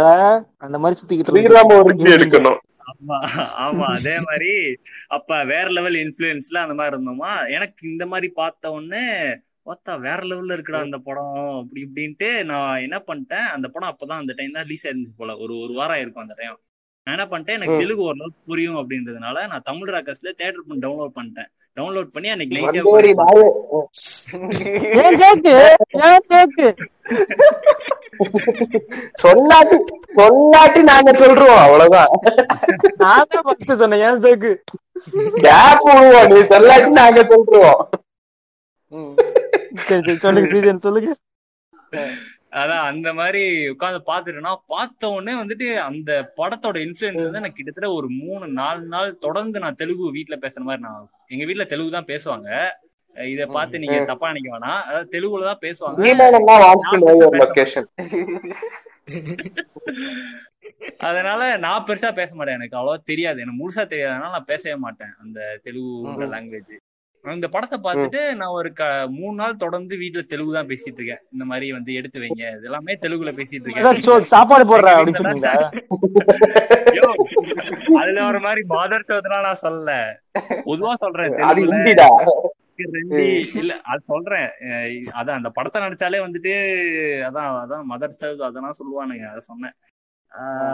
அந்த 0.65 0.77
மாதிரி 0.83 0.99
சுத்திக்கிட்டு. 0.99 1.33
ஸ்ரீராம 1.33 1.79
எடுக்கணும். 2.17 2.59
ஆமா 2.93 3.17
ஆமா. 3.63 3.85
அதே 3.97 4.15
மாதிரி 4.25 4.51
அப்ப 5.15 5.29
வேற 5.51 5.65
லெவல் 5.71 5.97
இன்ஃபுளுன்ஸ்ல 6.01 6.63
அந்த 6.63 6.75
மாதிரி 6.75 6.93
இருந்தோமா? 6.93 7.31
எனக்கு 7.55 7.81
இந்த 7.91 8.05
மாதிரி 8.11 8.27
பார்த்த 8.37 8.73
உடனே 8.75 9.05
பார்த்தா 9.67 9.91
வேற 10.05 10.19
லெவல்ல 10.29 10.55
இருக்குடா 10.55 10.79
அந்த 10.85 10.97
படம் 11.03 11.29
அப்படி 11.59 11.81
இப்படின்ட்டு 11.85 12.29
நான் 12.49 12.81
என்ன 12.85 12.97
பண்ணிட்டேன் 13.05 13.47
அந்த 13.53 13.67
படம் 13.73 13.91
அப்பதான் 13.91 14.21
அந்த 14.21 14.33
டைம் 14.37 14.55
தான் 14.55 14.67
ரிலீஸ் 14.67 14.85
ஆயிருந்துச்சு 14.85 15.19
போல. 15.21 15.33
ஒரு 15.43 15.53
ஒரு 15.63 15.73
வாரம் 15.77 16.01
இருக்கும் 16.01 16.25
அந்த 16.25 16.35
டைம் 16.39 16.57
நான் 17.07 17.15
என்ன 17.15 17.25
பண்ணிட்டேன் 17.29 17.57
எனக்கு. 17.57 17.79
தெலுங்கு 17.81 18.07
ஓரளவுக்கு 18.07 18.41
புரியும் 18.49 18.79
அப்படின்றதுனால 18.81 19.45
நான் 19.51 19.67
தமிழ் 19.69 19.93
ராக்கஸ்ல 19.95 20.33
தேட்டர் 20.33 20.65
பண்ணி 20.65 20.83
டவுன்லோட் 20.85 21.17
பண்ணிட்டேன். 21.17 21.49
டவுன்லோட் 21.77 22.13
பண்ணி 22.13 22.29
அன்னைக்கு 22.29 22.55
நைட்டே 22.57 22.81
சொல்லாட்டி 29.21 29.77
சொல்லாட்டி 30.17 30.81
நாங்க 30.89 31.11
சொல்றோம் 31.21 31.61
அவ்வளவுதான். 31.63 32.11
நான் 33.03 33.29
ஃபர்ஸ்ட் 33.35 33.79
சொன்னேன் 33.81 34.03
ஏன் 34.07 34.23
கேக்கு 34.25 34.51
கேப் 35.45 35.83
விடுவோம் 35.87 36.29
நீ 36.31 36.39
சொல்லாட்டி 36.53 36.91
நாங்க 37.01 37.23
சொல்றோம். 37.31 37.79
சொல்லுங்க 40.23 40.79
சொல்லுங்க. 40.85 41.11
அதான் 42.59 42.87
அந்த 42.89 43.09
மாதிரி 43.19 43.41
உட்காந்து 43.71 43.99
பாத்துட்டேன்னா 44.09 44.51
பார்த்த 44.71 45.09
உடனே 45.13 45.33
வந்துட்டு 45.39 45.67
அந்த 45.87 46.09
படத்தோட 46.39 46.77
இன்ஃபுளுன்ஸ் 46.85 47.25
வந்து 47.25 47.41
எனக்கு 47.41 47.57
கிட்டத்தட்ட 47.59 47.89
ஒரு 47.97 48.07
மூணு 48.19 48.45
நாலு 48.59 48.83
நாள் 48.93 49.19
தொடர்ந்து 49.25 49.63
நான் 49.63 49.79
தெலுங்கு 49.81 50.15
வீட்ல 50.17 50.37
பேசுற 50.43 50.63
மாதிரி 50.67 50.85
நான் 50.87 51.01
எங்க 51.31 51.43
வீட்ல 51.49 51.65
தெலுங்கு 51.71 51.97
தான் 51.97 52.11
பேசுவாங்க. 52.11 52.49
இத 53.27 53.43
பார்த்து 53.49 53.81
நீங்க 53.81 53.97
தப்பா 54.05 54.31
நினைக்க 54.31 54.49
வேணாம். 54.53 54.79
அதாவது 54.87 55.11
தெலுங்குல 55.13 55.49
தான் 55.49 55.63
பேசுவாங்க. 55.63 55.97
அதனால 61.07 61.41
நான் 61.63 61.85
பெருசா 61.87 62.09
பேச 62.17 62.29
மாட்டேன் 62.33 62.57
எனக்கு. 62.57 62.77
அவ்வளவா 62.77 62.97
தெரியாது. 63.09 63.41
எனக்கு 63.43 63.59
முழுசா 63.59 63.83
தெரியாதனால 63.91 64.33
நான் 64.35 64.49
பேசவே 64.49 64.75
மாட்டேன் 64.83 65.13
அந்த 65.23 65.37
தெலுங்குன்ற 65.65 66.25
லாங்குவேஜ் 66.33 66.73
இந்த 67.25 67.47
படத்தை 67.51 67.77
பார்த்துட்டு 67.79 68.21
நான் 68.39 68.55
ஒரு 68.55 68.69
க 68.73 68.83
மூணு 69.11 69.35
நாள் 69.35 69.59
தொடர்ந்து 69.61 69.93
வீட்ல 70.01 70.21
தெலுங்கு 70.31 70.55
தான் 70.55 70.69
பேசிட்டு 70.71 70.99
இருக்கேன். 70.99 71.21
இந்த 71.33 71.43
மாதிரி 71.51 71.67
வந்து 71.71 71.91
எடுத்து 71.99 72.17
வைங்க. 72.23 72.43
இது 72.55 72.67
எல்லாமே 72.69 72.95
தெலுங்குல 73.03 73.31
பேசிட்டு 73.37 73.67
இருக்கேன். 73.67 74.25
சாப்பாடு 74.33 74.65
போடுறா 74.71 74.93
அப்படின்னு 74.95 75.21
சொன்னீங்க 75.21 75.51
யோ, 76.97 77.07
அதுல 78.01 78.19
ஒரு 78.31 78.41
மாதிரி 78.45 78.63
மாதர் 78.73 79.07
சோதனா 79.09 79.39
நான் 79.47 79.63
சொல்லல. 79.63 79.93
பொதுவா 80.67 80.93
சொல்றேன் 81.03 81.37
இல்ல 83.61 83.73
அது 83.91 84.01
சொல்றேன். 84.11 84.49
அதான் 85.19 85.39
அந்த 85.39 85.49
படத்தை 85.57 85.79
நடிச்சாலே 85.85 86.19
வந்துட்டு 86.25 86.53
அதான் 87.29 87.49
அதான் 87.63 87.89
மதர் 87.93 88.19
சர்வ் 88.21 88.47
அதெல்லாம் 88.49 88.79
சொல்லுவானுங்க 88.81 89.25
அதை 89.31 89.43
சொன்னேன். 89.51 89.75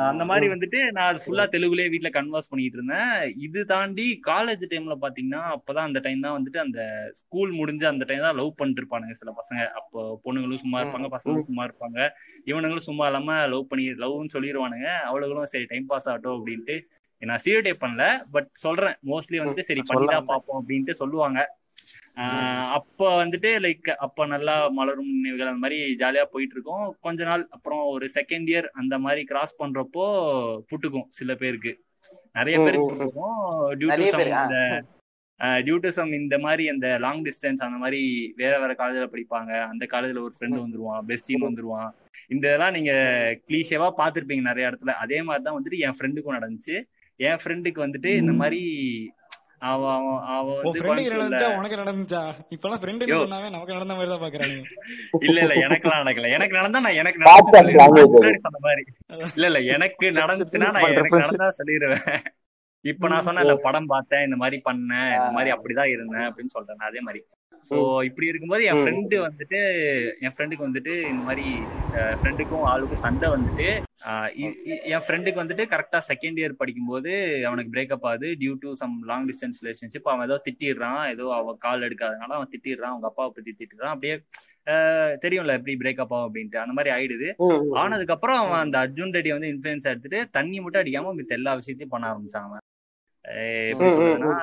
அந்த 0.09 0.23
மாதிரி 0.27 0.47
வந்துட்டு 0.51 0.79
நான் 0.95 1.09
அது 1.11 1.19
ஃபுல்லா 1.23 1.45
தெலுங்குலயே 1.53 1.91
வீட்ல 1.93 2.09
கன்வர்ஸ் 2.17 2.49
பண்ணிட்டு 2.51 2.77
இருந்தேன். 2.77 3.15
இது 3.45 3.59
தாண்டி 3.71 4.05
காலேஜ் 4.27 4.63
டைம்ல 4.73 4.95
பாத்தீங்கன்னா 5.01 5.41
அப்பதான் 5.55 5.89
அந்த 5.89 5.99
டைம் 6.05 6.23
தான் 6.25 6.35
வந்துட்டு 6.37 6.59
அந்த 6.63 6.79
ஸ்கூல் 7.19 7.51
முடிஞ்ச 7.57 7.83
அந்த 7.91 8.05
டைம் 8.09 8.23
தான் 8.27 8.37
லவ் 8.39 8.51
பண்ணிட்டு 8.59 8.81
இருப்பானுங்க 8.81 9.15
சில 9.21 9.33
பசங்க. 9.39 9.63
அப்போ 9.79 9.99
பொண்ணுங்களும் 10.25 10.63
சும்மா 10.63 10.79
இருப்பாங்க 10.81 11.09
பசங்களும் 11.15 11.49
சும்மா 11.49 11.65
இருப்பாங்க. 11.69 11.99
இவனுங்களும் 12.51 12.87
சும்மா 12.89 13.07
இல்லாம 13.11 13.35
லவ் 13.55 13.69
பண்ணி 13.73 13.87
லவ்னு 14.03 14.33
சொல்லிடுவானுங்க 14.37 14.89
அவளுகளும் 15.09 15.51
சரி 15.55 15.67
டைம் 15.73 15.91
பாஸ் 15.91 16.09
ஆகட்டும் 16.11 16.37
அப்படின்ட்டு. 16.37 16.77
நான் 17.21 17.43
சீரியட்டே 17.45 17.75
பண்ணல 17.83 18.03
பட் 18.33 18.49
சொல்றேன். 18.65 18.97
மோஸ்ட்லி 19.11 19.39
வந்துட்டு 19.41 19.69
சரி 19.69 19.81
பண்ணிதான் 19.89 20.29
பார்ப்போம் 20.29 20.59
அப்படின்ட்டு 20.61 20.93
சொல்லுவாங்க. 20.99 21.39
அப்ப 22.69 23.25
வந்துட்டு 23.25 23.59
லைக் 23.59 23.89
அப்ப 23.97 24.25
நல்லா 24.25 24.69
மலரும் 24.69 25.11
நினைவுகள் 25.11 25.47
அந்த 25.47 25.59
மாதிரி 25.59 25.95
ஜாலியா 25.95 26.23
போயிட்டு 26.31 26.55
இருக்கோம் 26.55 26.95
கொஞ்ச 26.99 27.23
நாள் 27.23 27.47
அப்புறம் 27.49 27.83
ஒரு 27.85 28.09
செகண்ட் 28.13 28.47
இயர் 28.49 28.67
அந்த 28.73 28.99
மாதிரி 28.99 29.23
கிராஸ் 29.23 29.61
பண்றப்போ 29.61 30.05
புட்டுக்கும் 30.71 31.07
சில 31.09 31.35
பேருக்கு. 31.35 31.73
நிறைய 32.33 32.57
பேருக்கு 32.59 32.85
ம், 32.85 32.91
ம். 32.91 32.91
புட்டுக்கும். 32.93 33.35
டியூ 33.75 33.87
டு 33.87 33.93
நிறைய 33.93 34.09
சம் 34.09 34.19
பேர் 34.19 34.31
ஆ. 34.33 34.43
இந்த 34.43 34.59
டியூ 35.63 35.77
டு 35.77 35.89
சம் 35.89 36.13
இந்த 36.13 36.39
மாதிரி 36.39 36.69
அந்த 36.69 36.97
லாங் 36.97 37.23
டிஸ்டன்ஸ் 37.23 37.61
அந்த 37.61 37.77
மாதிரி 37.77 38.01
வேற 38.35 38.59
வேற 38.59 38.73
காலேஜ்ல 38.73 39.09
படிப்பாங்க. 39.09 39.67
அந்த 39.67 39.85
காலேஜ்ல 39.91 40.19
ஒரு 40.19 40.33
ஃப்ரெண்டு 40.39 40.63
வந்துருவான் 40.63 41.05
பெஸ்டின்னு 41.07 41.47
வந்துருவான். 41.49 41.89
இந்த 42.27 42.47
இதெல்லாம் 42.47 42.73
நீங்க 42.73 42.93
கிளீஷேவா 43.47 43.91
பார்த்திருப்பீங்க 43.97 44.41
நிறைய 44.41 44.69
இடத்துல. 44.71 44.89
அதே 44.97 45.21
மாதிரி 45.21 45.43
தான் 45.43 45.63
வந்துட்டு 45.63 45.79
என் 45.79 45.97
ஃப்ரெண்டுக்கும் 45.99 46.37
நடந்துச்சு. 46.39 46.75
என் 47.19 47.39
ஃப்ரெண்டுக்கு 47.43 47.79
வந்துட்டு 47.79 48.15
இந்த 48.15 48.31
மாதிரி 48.33 48.61
அவ 49.61 49.81
அவன் 49.93 50.19
அவ 50.33 50.45
உன் 50.51 50.75
வந்து 50.87 51.03
உனக்கு 51.57 51.79
நடந்துச்சா? 51.81 52.19
ஃப்ரெண்டு. 52.81 53.07
சொன்னாவே 53.23 53.49
நமக்கு 53.49 53.73
நடந்த 53.73 53.93
மாதிரி 53.93 54.11
தான் 54.13 54.23
பாக்குறாங்க. 54.23 54.57
இல்ல 55.19 55.39
இல்ல 55.41 55.55
எனக்கெல்லாம் 55.65 56.01
நடக்கல. 56.03 56.29
எனக்கு 56.29 56.57
நடந்தா 56.57 56.79
நான் 56.79 56.99
எனக்கு 57.01 57.23
சொன்ன 58.43 58.59
மாதிரி. 58.67 58.83
இல்ல 59.35 59.45
இல்ல 59.47 59.59
எனக்கு 59.75 60.05
நடந்துச்சுன்னா 60.21 60.71
நான் 60.71 60.87
எனக்கு 60.91 61.23
நடந்தா 61.25 61.49
சொல்லிடுவேன். 61.59 62.07
இப்ப 62.85 63.07
நான் 63.07 63.25
சொன்னேன்ல 63.27 63.55
படம் 63.61 63.85
பார்த்தேன் 63.85 64.23
இந்த 64.23 64.35
மாதிரி 64.35 64.61
பண்ணேன் 64.65 65.11
இந்த 65.17 65.31
மாதிரி 65.31 65.53
அப்படிதான் 65.55 65.93
இருந்தேன் 65.95 66.27
அப்படின்னு 66.29 66.55
சொல்றேன் 66.57 66.89
அதே 66.91 66.99
மாதிரி. 66.99 67.21
சோ 67.69 67.77
இப்படி 68.03 68.27
இருக்கும்போது 68.27 68.63
என். 68.63 68.79
ஃப்ரெண்டு 68.79 69.15
வந்துட்டு 69.25 69.59
என் 70.19 70.33
ஃப்ரெண்டுக்கு 70.35 70.65
வந்துட்டு 70.67 70.93
இந்த 71.09 71.23
மாதிரி 71.23 71.45
ஃப்ரெண்டுக்கும் 72.21 72.65
ஆளுக்கும் 72.69 73.03
சண்டை 73.03 73.29
வந்துட்டு 73.29 73.67
என் 74.93 75.03
ஃப்ரெண்டுக்கு 75.05 75.41
வந்துட்டு 75.41 75.65
கரெக்டா 75.73 75.99
செகண்ட் 76.07 76.39
இயர் 76.41 76.59
படிக்கும்போது 76.61 77.11
அவனுக்கு 77.45 77.73
பிரேக்கப் 77.75 78.07
ஆகுது. 78.09 78.27
Due 78.41 78.53
to 78.59 78.73
some 78.73 78.95
long 79.05 79.27
distance 79.27 79.59
relationship 79.63 80.11
அவன் 80.11 80.27
ஏதோ 80.27 80.37
திட்டிடுறான். 80.45 81.09
ஏதோ 81.11 81.25
அவ 81.33 81.55
கால் 81.59 81.81
எடுக்காதனால 81.81 82.37
அவன் 82.37 82.51
திட்டிடுறான். 82.53 82.93
அவங்க 82.93 83.07
அப்பாவை 83.07 83.31
பத்தி 83.35 83.53
திட்டிடுறான். 83.57 83.95
அப்படியே 83.95 84.15
தெரியும்ல 85.23 85.53
எப்படி 85.53 85.75
பிரேக்கப் 85.75 86.09
ஆகும் 86.09 86.25
அப்படின்ட்டு. 86.25 86.57
அந்த 86.57 86.73
மாதிரி 86.73 86.93
ஆயிடுது. 86.95 87.29
ம், 87.37 87.53
ம். 87.61 87.73
ஆனதுக்கு 87.73 88.13
அப்புறம் 88.13 88.39
அவன் 88.39 88.63
அந்த 88.65 88.77
அர்ஜுன் 88.79 89.15
ரெட்டி 89.17 89.31
வந்து 89.35 89.51
இன்ஃபுளுன்ஸ் 89.53 89.91
எடுத்துட்டு 89.91 90.29
தண்ணி 90.29 90.59
மட்டும் 90.59 90.81
அடிக்காம 90.81 91.13
மித்த 91.19 91.39
எல்லா 91.39 91.53
விஷயத்தையும் 91.53 91.93
பண்ண 91.95 92.07
ஆரம்பிச்சான் 92.11 92.47
அவன். 92.47 92.63
எப்படி 93.71 93.89
சொல்றதுன்னா 93.89 94.35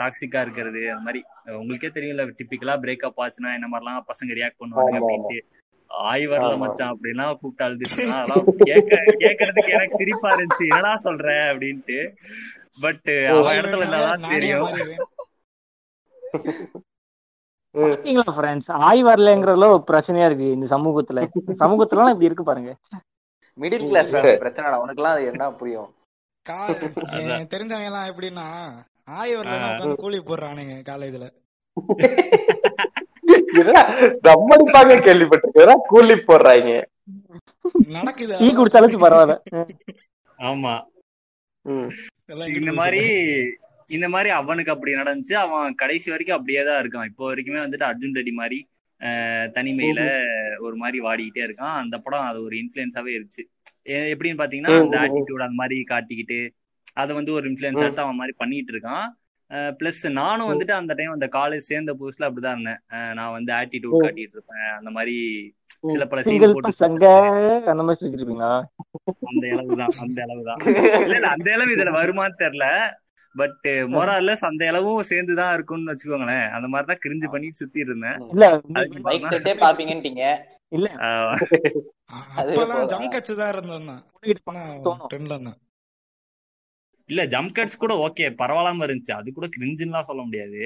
டாக்ஸிக்கா 0.00 0.40
இருக்கிறது 0.40 0.80
அந்த 0.90 1.04
மாதிரி. 1.06 1.20
உங்களுக்கே 1.60 1.88
தெரியும்ல 1.88 2.24
டிப்பிக்கலா 2.40 2.74
பிரேக்கப் 2.82 3.22
ஆச்சுன்னா 3.22 3.54
என்ன 3.56 3.68
மாதிரிலாம் 3.72 4.08
பசங்க 4.10 4.36
ரியாக்ட் 4.38 4.60
பண்ணுவாங்க 4.60 4.98
அப்படின்ட்டு. 5.00 5.38
ஆய் 6.10 6.26
வரல. 6.28 6.58
மச்சான் 6.58 6.92
அப்படின்லாம் 6.92 7.38
கூப்பிட்டு 7.38 7.66
அழுதுட்டு 7.66 7.96
இருந்தான். 7.96 8.20
அதெல்லாம் 8.22 8.60
கேட்க 8.68 8.96
கேட்கறதுக்கு 9.24 9.74
எனக்கு 9.78 10.00
சிரிப்பா 10.02 10.28
இருந்துச்சு 10.36 10.66
என்னடா 10.70 10.92
சொல்ற 11.06 11.28
அப்படின்ட்டு. 11.52 11.98
பட் 12.80 13.10
அவன் 13.34 13.58
இடத்துல 13.60 13.84
இருந்தாதான் 13.84 14.28
தெரியும். 14.34 14.66
மாறிடுவேன். 14.66 15.06
பாத்தீங்களா 17.74 18.32
ஃப்ரெண்ட்ஸ் 18.36 18.70
ஆய் 18.88 19.04
வரலங்கிறதுல 19.04 19.66
ஒரு 19.74 19.84
பிரச்சனையா 19.90 20.26
இருக்கு 20.26 20.46
இந்த 20.50 20.66
சமூகத்துல. 20.76 21.20
சமூகத்துலலாம் 21.64 22.12
இப்படி 22.14 22.30
இருக்கு 22.30 22.44
பாருங்க. 22.44 22.72
Middle 23.58 23.88
class. 23.88 24.12
பிரச்சனை 24.44 24.78
உனக்குலாம் 24.84 25.16
அது 25.16 25.24
என்ன 25.32 25.50
புரியும்? 25.52 25.90
கா- 26.46 26.66
அதான். 27.10 27.20
எனக்கு 27.20 27.56
தெரிஞ்சவங்க 27.56 27.84
எல்லாம் 27.84 28.08
எப்படின்னா 28.10 28.46
ஆய்வர்ல 29.10 29.94
கூலி 29.94 30.18
போடுறானுங்க 30.18 30.74
காலேஜ்ல 30.88 31.26
கூலி 35.86 36.14
போடுறாங்க 36.28 36.70
நடக்குது. 37.88 38.36
டீ 38.38 38.48
குடிச்சாலும் 38.50 39.02
பரவாயில்ல. 39.04 39.36
ஆமா. 40.50 40.74
ம். 41.64 41.88
எல்லாம் 42.26 42.52
இந்த 42.54 42.72
மாதிரி 42.72 43.00
இந்த 43.88 44.08
மாதிரி 44.08 44.30
அவனுக்கு 44.30 44.72
அப்படி 44.72 44.92
நடந்துச்சு. 44.94 45.32
அவன் 45.36 45.74
கடைசி 45.74 46.10
வரைக்கும் 46.10 46.36
அப்படியே 46.36 46.64
தான் 46.64 46.80
இருக்கான். 46.82 47.04
இப்போ 47.04 47.34
வரைக்குமே 47.34 47.62
வந்துட்டு 47.64 47.88
அர்ஜுன் 47.88 48.16
ரெட்டி 48.18 48.32
மாதிரி 48.32 48.58
தனிமையில 49.56 50.00
ஒரு 50.58 50.76
மாதிரி 50.76 50.98
வாடிக்கிட்டே 51.00 51.42
இருக்கான். 51.46 51.76
அந்த 51.82 51.98
படம் 51.98 52.26
அது 52.26 52.42
ஒரு 52.42 52.56
இன்ஃபுளுன்ஸாவே 52.56 53.12
இருந்துச்சு. 53.16 53.44
எப்படின்னு 53.86 54.40
பாத்தீங்கன்னா 54.42 54.80
அந்த. 54.80 54.98
ஆட்டிடியூட் 54.98 55.46
அந்த 55.46 55.58
மாதிரி 55.62 55.84
காட்டிக்கிட்டு 55.88 56.40
அதை 56.92 57.14
வந்து 57.14 57.32
ஒரு 57.32 57.50
இன்ஃபுளுன்ஸ். 57.50 57.82
எடுத்து 57.82 58.02
அவன் 58.02 58.16
மாதிரி 58.16 58.34
பண்ணிட்டு 58.38 58.72
இருக்கான். 58.72 59.08
பிளஸ் 59.50 60.10
நானும் 60.12 60.48
வந்துட்டு 60.50 60.70
அந்த 60.70 60.94
டைம் 60.94 61.10
அந்த 61.10 61.28
காலேஜ் 61.32 61.68
சேர்ந்த 61.70 61.94
புதுசுல 61.94 62.26
அப்படிதான் 62.28 62.58
இருந்தேன். 62.58 62.80
நான் 63.14 63.32
வந்து 63.32 63.52
ஆட்டிடியூட். 63.52 64.02
காட்டிட்டு 64.04 64.34
இருப்பேன். 64.36 64.68
அந்த 64.78 64.90
மாதிரி 64.90 65.16
சில 65.92 66.06
பல 66.06 66.22
சீன் 66.22 66.42
போட்டு 66.52 67.08
அந்த 67.66 67.82
மாதிரி 67.82 68.00
சொல்லிட்டு 68.00 68.24
இருப்பீங்களா 68.24 68.52
அந்த 69.30 69.44
அளவுதான் 69.50 69.94
அந்த 69.98 70.18
அளவுதான் 70.22 70.58
இல்ல 71.04 71.14
இல்ல 71.14 71.28
அந்த 71.28 71.52
அளவு 71.52 71.76
இதுல 71.76 71.92
வருமான்னு 72.00 72.36
தெரியல. 72.38 72.66
பட் 73.34 73.66
மொராலஸ் 73.86 74.44
அந்த 74.44 74.68
அளவும் 74.68 75.02
சேர்ந்துதான் 75.02 75.54
இருக்கும்னு 75.54 75.92
வச்சுக்கோங்களேன். 75.92 76.48
அந்த 76.50 76.68
மாதிரிதான் 76.68 77.02
கிரிஞ்சு 77.04 77.28
பண்ணிட்டு 77.30 77.60
சுத்திட்டு 77.60 77.88
இருந்தேன். 77.88 78.18
இல்ல 78.28 78.46
இல்ல. 80.72 80.88
ஆஹ் 81.06 81.32
அது 82.40 82.50
அப்பெல்லாம் 82.50 82.80
போதும். 82.80 82.90
ஜம் 82.92 83.12
கட்சி 83.14 83.32
தான் 83.40 83.52
இருந்தோம் 83.54 83.86
தோணும். 84.86 85.08
ட்ரெண்ட்ல 85.12 85.34
இருந்தேன் 85.36 85.58
இல்ல 87.08 87.22
ஜம்ப் 87.32 87.54
கட்ஸ் 87.56 87.82
கூட 87.84 87.92
ஓகே 88.06 88.26
பரவாயில்லாம 88.40 88.84
இருந்துச்சு. 88.86 89.14
அது 89.20 89.28
கூட 89.38 89.46
கிரிஞ்சுலாம் 89.54 90.08
சொல்ல 90.08 90.22
முடியாது. 90.26 90.60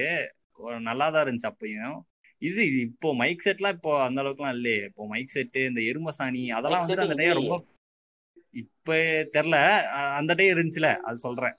ஒரு 0.59 0.77
நல்லா 0.89 1.05
தான் 1.13 1.23
இருந்துச்சு 1.25 1.51
அப்பயும். 1.51 1.95
இது 2.41 2.59
இது 2.69 2.77
இப்போ 2.89 3.09
மைக் 3.21 3.45
செட்லாம் 3.45 3.75
இப்போ 3.77 3.91
அந்த 4.07 4.21
அளவுக்குலாம் 4.23 4.55
இல்லையே. 4.57 4.81
இப்போ 4.89 5.03
மைக் 5.13 5.33
செட்டு 5.35 5.61
இந்த 5.69 5.81
எருமசாணி 5.91 6.43
அதெல்லாம் 6.57 6.83
வந்துட்டு 6.83 7.05
அந்த 7.07 7.17
டைம். 7.21 7.39
ரொம்ப 7.39 7.55
இப்ப 8.61 8.97
தெரியல 9.35 9.57
அந்த 10.19 10.31
டைம் 10.39 10.53
இருந்துச்சுல 10.55 10.89
அது 11.07 11.17
சொல்றேன். 11.25 11.55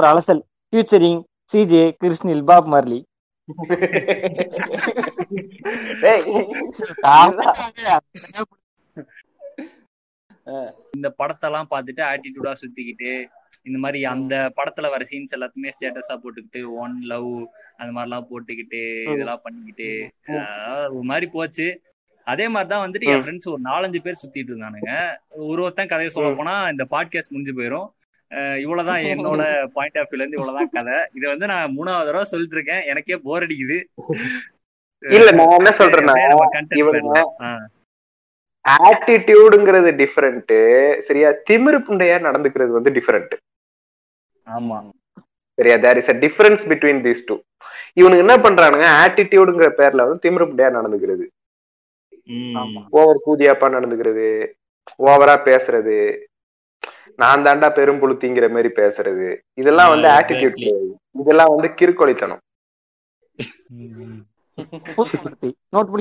ஒரு 0.00 0.08
அலசல். 0.12 0.42
ஃபியூச்சரிங் 0.72 1.20
சிஜே 1.54 1.84
கிருஷ்ணில் 2.02 2.44
பாப் 2.50 2.68
மார்லி 2.74 2.98
இந்த 10.94 11.08
படத்தெல்லாம் 11.18 11.70
பார்த்துட்டு 11.70 12.02
ஆட்டிடியூடா 12.10 12.52
சுத்திக்கிட்டு 12.60 13.10
இந்த 13.62 13.78
மாதிரி 13.78 14.04
அந்த 14.04 14.34
படத்துல 14.56 14.90
வர 14.90 15.06
சீன்ஸ் 15.10 15.34
எல்லாத்தையுமே 15.36 15.72
ஸ்டேட்டஸா 15.76 16.14
போட்டுக்கிட்டு 16.22 16.62
ஒன் 16.74 16.96
லவ் 17.02 17.30
அந்த 17.76 17.90
மாதிரிலாம் 17.96 18.28
போட்டுக்கிட்டு 18.30 18.82
இதெல்லாம் 19.14 19.42
பண்ணிக்கிட்டு 19.42 19.90
ஒரு 20.94 21.02
மாதிரி 21.02 21.26
போச்சு. 21.26 21.66
அதே 22.26 22.48
மாதிரிதான் 22.48 22.84
வந்துட்டு 22.86 23.10
என் 23.12 23.24
ஃப்ரெண்ட்ஸ் 23.24 23.48
ஒரு 23.48 23.62
நாலஞ்சு 23.64 24.00
பேர் 24.02 24.20
சுத்திட்டு 24.22 24.52
இருந்தானுங்க. 24.52 24.92
ஒரு 25.48 25.60
ஒருத்தன் 25.62 25.92
கதையை 25.92 26.12
சொல்ல 26.12 26.30
போனா 26.34 26.54
இந்த 26.68 26.86
பாட்காஸ்ட் 26.90 27.34
முடிஞ்சு 27.34 27.54
போயிரும். 27.60 27.88
இவ்வளவுதான் 28.62 29.00
என்னோட 29.12 29.42
பாயிண்ட் 29.74 29.98
ஆஃப் 29.98 30.10
வியூல 30.10 30.22
இருந்து 30.22 30.38
இவ்வளவுதான் 30.38 30.70
கதை. 30.70 30.96
இதை 31.14 31.26
வந்து 31.30 31.46
நான் 31.46 31.74
மூணாவது 31.76 32.08
தடவை 32.08 32.24
சொல்லிட்டு 32.24 32.56
இருக்கேன். 32.58 32.82
எனக்கே 32.86 33.18
போர் 33.26 33.46
அடிக்குது. 33.46 33.78
இல்ல 35.16 35.30
நான் 35.32 35.56
என்ன 35.58 35.70
சொல்றேன்னா 35.78 36.14
ஆட்டிடியூடுங்கிறது 38.84 39.90
டிஃபரெண்ட் 40.00 40.52
சரியா? 41.00 41.28
திமிரு 41.48 41.78
புண்டையா 41.86 42.16
நடந்துக்கிறது 42.26 42.70
வந்து 42.70 42.90
டிஃபரெண்ட் 42.90 43.32
ஆமா. 44.46 44.76
சரியா? 45.58 45.76
There 45.76 45.96
is 45.96 46.10
a 46.10 46.16
difference 46.24 46.62
between 46.70 47.02
these 47.06 47.26
two 47.26 47.36
இவனுக்கு 47.96 48.24
என்ன 48.24 48.36
பண்றானுங்க? 48.38 48.86
ஆட்டிடியூடுங்கிற 49.02 49.70
பேர்ல 49.80 50.04
வந்து 50.04 50.22
திமிரு 50.24 50.48
புண்டையா 50.50 50.70
நடந்துக்கிறது. 50.78 51.24
ஓவர் 52.92 53.24
கூதியாப்பா 53.26 53.68
நடந்துக்கிறது. 53.76 54.28
ஓவரா 55.04 55.34
பேசுறது. 55.48 55.96
நான் 57.22 57.44
தாண்டா 57.46 57.68
பெரும்புழுத்திங்கிற 57.78 58.48
மாதிரி 58.54 58.70
பேசுறது. 58.80 59.28
இதெல்லாம் 59.62 59.92
வந்து 59.94 60.08
ஆட்டிடியூட் 60.18 60.60
இதெல்லாம் 61.22 61.52
வந்து 61.54 61.68
வார்த்தை 61.78 62.38
நோட் 65.74 65.92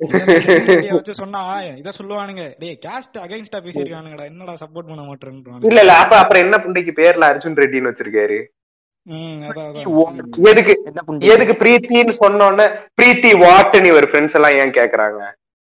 இதை 0.00 0.90
வச்சு 0.96 1.14
சொன்னா? 1.20 1.40
இத 1.80 1.92
சொல்லுவானுங்க. 1.96 2.44
டேய் 2.60 2.76
காஸ்ட் 2.84 3.16
அகைன்ஸ்டா 3.24 3.58
பேசியிருக்கானுங்கடா 3.64 4.28
என்னடா 4.30 4.54
சப்போர்ட் 4.60 4.90
பண்ண 4.90 5.02
மாட்டேன்னு 5.08 5.66
இல்ல 5.70 5.80
இல்ல 5.84 5.94
அப்ப 6.02 6.14
அப்புறம் 6.22 6.44
என்ன 6.46 6.58
புண்டைக்கு 6.64 6.92
பேர்ல 7.00 7.30
அர்ஜுன் 7.32 7.58
ரெட்டின்னு 7.62 7.90
வச்சிருக்காரு? 7.90 8.38
எதுக்கு 10.50 10.72
எதுக்கு 11.34 11.54
பிரீத்தின்னு 11.62 12.14
சொன்னோன்னே 12.22 12.66
பிரீத்தி 12.98 13.30
வாட்னு 13.44 13.90
இவர் 13.92 14.08
ஃப்ரெண்ட்ஸ் 14.10 14.36
எல்லாம் 14.38 14.56
ஏன் 14.62 14.76
கேக்குறாங்க? 14.78 15.20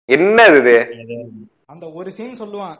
என்ன 0.10 0.48
இது? 0.60 0.78
அந்த 1.72 1.86
ஒரு 2.00 2.10
சீன் 2.18 2.40
சொல்லுவான். 2.44 2.78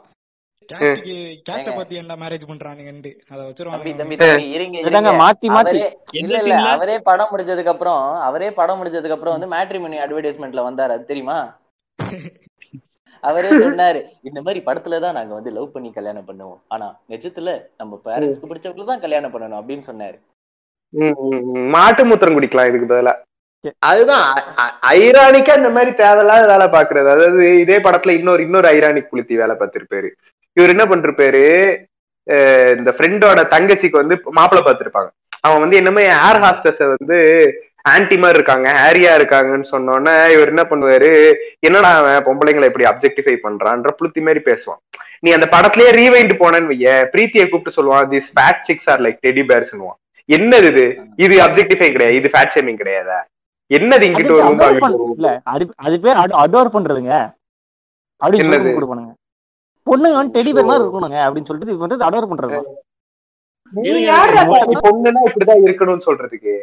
கேஸ்டுக்கு 0.70 1.14
கேஸ்ட 1.48 1.72
பத்தி 1.78 1.94
என்ன 2.02 2.16
மேரேஜ் 2.22 2.44
பண்றானுங்கன்னு 2.50 3.12
அத 3.30 3.38
தம்பி 3.38 3.48
வச்சிருவாங்க 3.50 3.94
தம்பி 4.00 4.16
தம்பி 4.20 4.46
இருங்க 4.56 4.76
இதாங்க 4.80 4.96
இருங்க 4.96 5.12
மாத்தி 5.22 5.48
மாத்தி. 5.56 5.70
அவரே 5.70 5.86
எந்த 6.20 6.20
இல்ல 6.22 6.36
இல்ல 6.38 6.44
scene-ல? 6.46 6.74
அவரே 6.76 6.96
படம் 7.08 7.32
முடிஞ்சதுக்கு 7.32 7.72
அப்புறம் 7.74 8.02
அவரே 8.28 8.50
படம் 8.60 8.78
முடிஞ்சதுக்கு 8.80 9.16
அப்புறம் 9.16 9.36
வந்து 9.36 9.52
மேட்ரிமோனி 9.54 9.98
அட்வர்டைஸ்மெண்ட்ல 10.04 10.66
வந்தாரு 10.68 10.94
அது 10.96 11.10
தெரியுமா? 11.12 11.38
அவரே 13.28 13.48
சொன்னாரு 13.62 14.00
இந்த 14.28 14.40
மாதிரி 14.44 14.60
படத்துல 14.66 14.98
தான் 15.04 15.16
நாங்க 15.18 15.32
வந்து 15.38 15.50
லவ் 15.56 15.72
பண்ணி 15.72 15.88
கல்யாணம் 15.96 16.28
பண்ணுவோம். 16.28 16.60
ஆனா 16.74 16.86
நிஜத்துல 17.12 17.50
நம்ம 17.80 17.98
பேரண்ட்ஸ்க்கு 18.06 18.50
பிடிச்சவங்கள 18.50 18.86
தான் 18.90 19.02
கல்யாணம் 19.04 19.34
பண்ணணும் 19.34 19.60
அப்படின்னு 19.60 19.84
சொன்னாரு. 19.88 20.16
மாட்டு 21.74 22.02
மூத்திரம் 22.08 22.36
குடிக்கலாம் 22.36 22.70
இதுக்கு 22.70 22.88
பதிலா. 22.92 23.14
அதுதான் 23.90 24.26
ஐரானிக்கா 24.96 25.54
இந்த 25.60 25.70
மாதிரி 25.76 25.90
தேவையில்லாத 26.02 26.44
வேலை 26.52 26.66
பாக்குறது 26.74 27.08
அதாவது 27.14 27.48
இதே 27.64 27.78
படத்துல 27.86 28.14
இன்னொரு 28.20 28.44
இன்னொரு 28.46 28.68
ஐரானிக் 28.76 29.10
புளுத்தி 29.10 29.34
வேலை 29.42 29.54
பார்த்திருப்பாரு. 29.56 30.10
இவர் 30.56 30.74
என்ன 30.74 30.84
பண்ணிருப்பாரு 30.90 31.44
இந்த 32.78 32.90
ஃப்ரெண்டோட 32.96 33.40
தங்கச்சிக்கு 33.54 34.02
வந்து 34.02 34.16
மாப்பிள்ளை 34.38 34.62
பார்த்திருப்பாங்க. 34.64 35.10
அவன் 35.46 35.62
வந்து 35.64 35.78
என்னமே 35.80 36.04
ஏர் 36.28 36.40
ஹாஸ்டஸ 36.44 36.78
வந்து 36.94 37.18
ஆன்டி 37.92 38.16
மாதிரி 38.22 38.38
இருக்காங்க 38.38 38.68
ஹேரியா 38.80 39.12
இருக்காங்கன்னு 39.18 39.68
சொன்னோன்னே 39.74 40.14
இவர் 40.34 40.50
என்ன 40.52 40.62
பண்ணுவாரு? 40.70 41.10
என்னடா 41.66 41.90
அவன் 42.00 42.26
பொம்பளைங்களை 42.26 42.68
இப்படி 42.70 42.86
அப்ஜெக்டிஃபை 42.90 43.36
பண்றான்ற 43.44 43.90
புளுத்தி 43.98 44.22
மாதிரி 44.26 44.40
பேசுவான். 44.50 44.80
நீ 45.24 45.30
அந்த 45.36 45.46
படத்திலேயே 45.54 45.90
ரீவைண்ட் 46.00 46.34
போனேன்னு 46.42 46.70
வைய 46.72 46.92
பிரீத்தியை 47.14 47.46
கூப்பிட்டு 47.46 47.76
சொல்லுவான் 47.78 48.10
this 48.12 48.30
fat 48.36 48.62
chicks 48.68 48.88
are 48.94 49.02
like 49.06 49.18
teddy 49.26 49.44
பேர்ஸ்னுவான் 49.50 49.98
என்னது 50.28 50.68
இது? 50.72 50.84
இது 51.24 51.34
அப்ஜெக்டிஃபை 51.46 51.88
கிடையாது 51.94 52.18
இது 52.20 52.32
ஃபேட் 52.34 52.54
ஷேமிங் 52.56 52.80
கிடையாதா? 52.82 53.18
என்னது 53.70 54.06
இங்கிட்டு 54.08 54.36
ஒரு 54.36 54.46
அது 55.54 55.64
அது 55.86 55.96
பேர் 56.04 56.20
அடோர் 56.42 56.74
பண்றதுங்க. 56.76 57.14
கொடுப்பானுங்க 58.76 59.12
பொண்ணுங்க 59.90 60.14
வந்து 60.14 60.34
டெடி 60.36 60.54
பேர் 60.54 60.64
மாதிரி 60.64 60.84
இருக்கணுங்க 60.84 61.18
அப்படின்னு 61.26 61.44
சொல்லிட்டு 61.44 61.74
இது 61.74 61.86
வந்து 61.86 62.04
அடோர் 62.08 62.30
பண்றது. 62.32 62.58
பொண்ணுன்னா 64.86 65.22
இப்படிதான் 65.28 65.64
இருக்கணும்னு 65.66 66.06
சொல்றதுக்கு. 66.06 66.54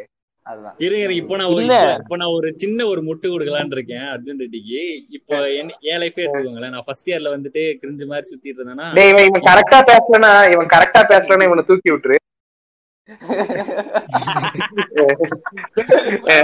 இருங்க 0.78 1.12
இப்போ 1.12 1.36
நான். 1.36 1.50
இப்போ- 1.50 2.16
நான் 2.16 2.32
ஒரு 2.32 2.52
சின்ன 2.56 2.86
ஒரு 2.86 3.00
முட்டு 3.02 3.26
கொடுக்கலான்னு 3.26 3.72
இருக்கேன் 3.72 4.06
அர்ஜுன் 4.14 4.40
ரெட்டிக்கு. 4.42 4.80
இப்போ 5.10 5.52
என் 5.52 5.70
லைஃபே 5.82 6.22
எடுத்துக்கோங்களேன். 6.24 6.68
நான் 6.68 6.82
ஃபர்ஸ்ட் 6.86 7.10
இயர்ல 7.10 7.32
வந்துட்டு 7.36 7.78
கிரிஞ்சு 7.82 8.06
மாதிரி 8.06 8.28
சுத்திட்டு 8.30 8.60
இருந்தேன்னா 8.60 8.94
டேய் 8.94 9.08
இவன் 9.08 9.24
இவன் 9.24 9.42
கரெக்டா 9.42 9.80
பேசலனா 9.90 10.52
இவன் 10.52 10.66
கரெக்டா 10.66 11.02
பேசலனா 11.08 11.42
இவனை 11.42 11.64
தூக்கி 11.66 11.92
விட்டுரு. 11.92 12.16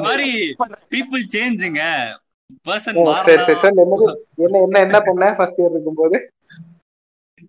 மாதிரி 0.01 0.29
பீப்புள் 0.91 1.31
சேஞ்சுங்க 1.35 1.83
பர்சன் 2.65 2.99
என்ன 4.37 4.59
என்ன 4.59 4.79
என்ன 4.79 5.01
பண்ண? 5.01 5.35
ஃபர்ஸ்ட் 5.35 5.59
இயர் 5.59 5.71
இருக்கும்போது? 5.71 6.17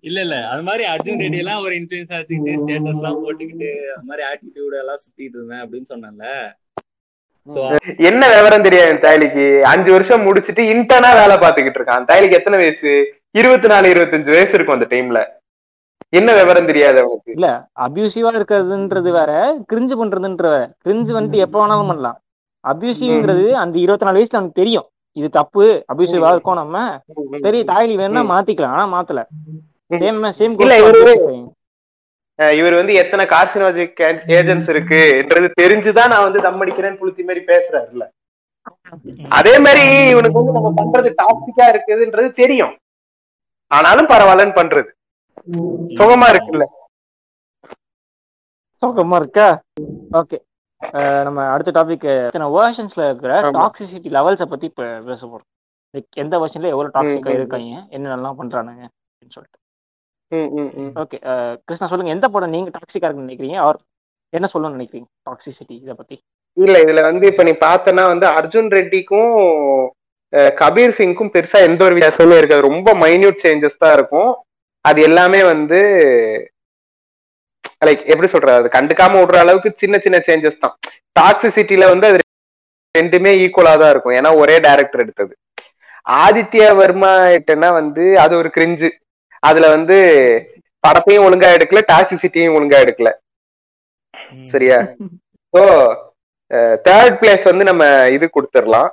இல்ல 0.09 0.17
இல்ல. 0.25 0.35
அது 0.51 0.63
மாதிரி 0.67 0.83
அர்ஜுன் 0.93 1.21
ரெட்டி 1.23 1.39
எல்லாம் 1.43 1.63
ஒரு 1.65 1.73
இன்ஃபுளுன்ஸ் 1.79 2.13
வச்சுக்கிட்டு 2.17 2.53
ஸ்டேட்டஸ் 2.61 2.99
எல்லாம் 3.01 3.19
போட்டுக்கிட்டு 3.23 3.69
அது 3.95 4.07
மாதிரி 4.09 4.23
ஆட்டிடியூட் 4.29 4.75
எல்லாம் 4.83 5.01
சுத்திட்டு 5.03 5.37
இருந்தேன் 5.39 5.63
அப்படின்னு 5.65 5.89
சொன்னேன்ல. 5.93 6.27
சோ 7.47 7.61
என்ன 8.09 8.29
விவரம் 8.35 8.65
தெரியாது 8.67 8.91
என் 8.93 9.03
தாய்லிக்கு 9.07 9.45
அஞ்சு 9.71 9.91
வருஷம் 9.95 10.25
முடிச்சிட்டு 10.27 10.63
இன்டர்னா 10.73 11.11
வேலை 11.21 11.35
பார்த்துக்கிட்டு 11.43 11.79
இருக்கான். 11.81 12.07
தாய்லிக்கு 12.11 12.39
எத்தனை 12.39 12.59
வயசு? 12.61 12.93
இருபத்தி 13.39 13.67
நாலு 13.73 13.91
இருபத்தஞ்சு 13.93 14.31
வயசு 14.35 14.55
இருக்கும் 14.57 14.77
அந்த 14.77 14.87
டைம்ல 14.93 15.21
என்ன 16.19 16.29
விவரம் 16.39 16.69
தெரியாது 16.71 16.97
அவனுக்கு? 17.01 17.33
இல்ல 17.37 17.47
அபியூசிவா 17.85 18.31
இருக்கிறதுன்றது 18.39 19.11
வேற 19.19 19.31
கிரிஞ்சு 19.71 19.95
பண்றதுன்ற 20.01 20.47
வேற. 20.55 20.65
கிரிஞ்சு 20.85 21.11
வந்துட்டு 21.15 21.43
எப்ப 21.45 21.57
வேணாலும் 21.61 21.89
பண்ணலாம். 21.91 22.17
அபியூசிவ்ங்கிறது 22.63 23.47
அந்த 23.63 23.75
இருபத்தி 23.85 24.07
நாலு 24.07 24.19
வயசுல 24.19 24.39
நமக்கு 24.39 24.61
தெரியும். 24.61 24.87
இது 25.17 25.27
தப்பு 25.39 25.65
அபியூசிவா 25.91 26.29
இருக்கோம் 26.33 26.61
நம்ம. 26.61 26.77
சரி 27.45 27.59
தாய்லி 27.71 27.93
வேணா 28.01 28.23
மாத்திக்கலாம். 28.33 28.75
ஆனா 28.77 28.85
மாத்தல. 28.95 29.21
இவரு- 32.37 32.75
வந்து 32.75 32.93
எத்தனை 32.93 33.25
கார்சினாஜிக் 33.25 34.17
ஏஜென்ட்ஸ் 34.27 34.71
இருக்குன்றது 34.71 35.51
தெரிஞ்சுதான் 35.61 36.07
நான் 36.07 36.23
வந்து 36.23 36.41
தம் 36.41 36.61
அடிக்கிறேன்னு 36.61 36.97
புளுத்தி 36.97 37.25
மாதிரி 37.25 37.45
பேசுறாருல்ல. 37.45 38.07
அதே 39.29 39.59
மாதிரி 39.59 40.07
இவனுக்கு 40.07 40.43
வந்து 40.43 40.51
நம்ம 40.51 40.83
பண்றது 40.83 41.13
டாக்ஸிக்கா 41.23 41.61
இருக்குதுன்றது 41.61 42.33
தெரியும். 42.33 42.77
ஆனாலும் 43.67 44.07
பரவாயில்லன்னு 44.07 44.55
பண்றது. 44.55 44.91
சுகமா 45.87 46.25
இருக்குல்ல. 46.29 46.63
சோகமா 48.85 49.15
இருக்கா? 49.15 49.61
ஓகே 50.11 50.43
நம்ம 51.23 51.47
அடுத்த 51.47 51.83
டாபிக் 51.83 52.29
வேர்ஷன்ஸ்ல 52.33 53.05
இருக்கிற. 53.05 53.41
டாக்ஸிசிட்டி 53.51 54.09
லெவல்ஸ 54.13 54.45
பத்தி 54.45 54.69
பேச 55.05 55.27
போறோம். 55.27 56.03
எந்த 56.15 56.37
வருஷன்ல 56.37 56.67
எவ்வளவு 56.67 56.87
டாக்ஸிக்கா. 56.87 57.29
இருக்காங்க 57.33 57.65
என்னென்னலாம் 57.89 58.43
பண்றானுங்க 58.43 58.87
அப்படின்னு 58.87 59.29
சொல்லிட்டு. 59.29 59.59
ஓகே 61.01 61.17
கிருஷ்ணா 61.65 61.87
சொல்லுங்க. 61.89 62.13
எந்த 62.17 62.27
படம் 62.33 62.53
நீங்க 62.55 62.69
டாக்ஸிக்கா 62.77 63.07
இருக்குன்னு 63.07 63.27
நினைக்கிறீங்க? 63.29 63.57
ஆர் 63.67 63.77
என்ன 64.33 64.47
சொல்லணும்னு 64.53 64.77
நினைக்கிறீங்க? 64.77 65.07
டாக்ஸிசிட்டி 65.27 65.75
இத 65.83 65.93
பத்தி. 65.99 66.15
இல்ல 66.57 66.75
இதுல 66.85 67.01
வந்து 67.09 67.25
இப்ப 67.31 67.43
நீ 67.47 67.53
பார்த்தனா 67.67 68.03
வந்து 68.13 68.27
அர்ஜுன் 68.39 68.69
ரெட்டிக்கும் 68.77 69.31
கபீர் 70.61 70.97
சிங்க்கும் 70.97 71.31
பெருசா 71.35 71.59
எந்த 71.67 71.81
ஒரு 71.87 71.95
வித்தியாசமுமே 71.95 72.37
இருக்காது. 72.39 72.67
ரொம்ப 72.69 72.89
மைன்யூட் 73.03 73.43
சேஞ்சஸ் 73.45 73.81
தான் 73.83 73.95
இருக்கும். 73.97 74.31
அது 74.85 74.99
எல்லாமே 75.09 75.41
வந்து 75.53 75.79
லைக் 77.87 78.03
எப்படி 78.11 78.27
சொல்றது? 78.33 78.59
அது 78.61 78.69
கண்டுக்காம 78.77 79.19
விடுற 79.21 79.37
அளவுக்கு 79.43 79.69
சின்ன 79.81 79.95
சின்ன 80.05 80.17
சேஞ்சஸ் 80.27 80.61
தான். 80.65 80.75
டாக்ஸிசிட்டில 81.19 81.87
வந்து 81.93 82.07
அது 82.09 82.19
ரெண்டுமே 82.95 83.31
ஈக்குவலா 83.45 83.73
தான் 83.81 83.91
இருக்கும். 83.93 84.15
ஏன்னா 84.19 84.31
ஒரே 84.41 84.55
டைரக்டர் 84.67 85.03
எடுத்தது. 85.05 85.33
ஆதித்யா 86.25 86.67
வர்மா 86.81 87.13
வந்து 87.79 88.03
அது 88.23 88.33
ஒரு 88.41 88.49
கிரிஞ்சு 88.57 88.89
அதுல 89.49 89.65
வந்து 89.75 89.97
படத்தையும் 90.85 91.25
ஒழுங்கா 91.27 91.49
எடுக்கல 91.57 91.81
டாக்ஸிசிட்டியும் 91.91 92.55
ஒழுங்கா 92.57 92.79
எடுக்கல. 92.85 93.11
சரியா? 94.53 94.77
ஸோ 95.53 95.61
தேர்ட் 96.87 97.17
பிளேஸ் 97.21 97.43
வந்து 97.49 97.63
நம்ம 97.69 97.83
இது 98.15 98.25
கொடுத்துடலாம். 98.35 98.89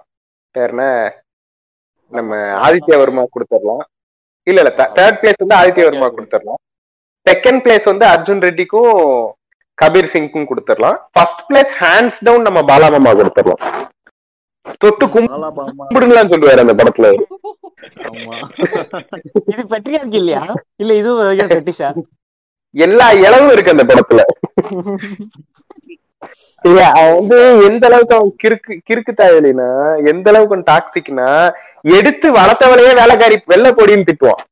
பேர் 0.56 0.72
என்ன? 0.74 0.84
நம்ம 2.12 2.38
ஆதித்ய 2.66 2.96
வர்மா 3.02 3.22
கொடுத்துடலாம். 3.34 3.84
இல்ல 4.50 4.60
இல்ல 4.62 4.72
தேர்ட் 4.98 5.20
பிளேஸ் 5.20 5.42
வந்து 5.42 5.58
ஆதித்ய 5.60 5.84
வர்மா 5.88 6.08
கொடுத்துடலாம். 6.16 6.60
செகண்ட் 7.26 7.62
பிளேஸ் 7.64 7.86
வந்து 7.92 8.04
அர்ஜுன் 8.14 8.44
ரெட்டிக்கும் 8.46 8.92
கபீர் 9.78 10.12
சிங்க்கும் 10.14 10.48
கொடுத்துடலாம். 10.50 10.96
ஃபர்ஸ்ட் 11.14 11.42
பிளேஸ் 11.48 11.72
ஹேண்ட்ஸ் 11.82 12.20
டவுன் 12.26 12.46
நம்ம 12.48 12.60
பாலாமாமா 12.70 13.12
கொடுத்துடலாம். 13.20 13.62
தொட்டு 14.82 15.06
கும்பிடுங்களான்னு 15.14 16.32
சொல்லுவாரு 16.32 16.64
அந்த 16.64 16.74
படத்துல. 16.80 17.08
இது 19.46 19.62
பெட்ரியார்க்கு 19.68 20.14
இல்லையா? 20.14 20.42
இல்ல 20.76 20.94
இது 20.94 21.14
ஒரு 21.14 21.34
பெட்டிஷா 21.34 21.88
எல்லா 22.74 23.12
இளவும் 23.12 23.50
இருக்கு 23.50 23.70
அந்த 23.70 23.84
படத்துல. 23.84 24.20
இல்ல 26.62 26.90
அவன் 26.90 27.14
வந்து 27.14 27.38
எந்த 27.64 27.86
அளவுக்கு 27.86 28.14
அவன் 28.14 28.36
கிறுக்கு 28.42 28.80
கிறுக்கு 28.90 29.12
தாயலினா 29.16 29.68
எந்த 30.06 30.30
அளவுக்கு 30.30 30.54
அவன் 30.54 30.68
டாக்ஸிக்னா 30.70 31.28
எடுத்து 31.92 32.32
வளர்த்தவளையே 32.32 32.94
வேலைக்காரி 32.94 33.42
வெள்ள 33.46 33.70
பொடின்னு 33.70 34.08
திட்டுவான். 34.10 34.42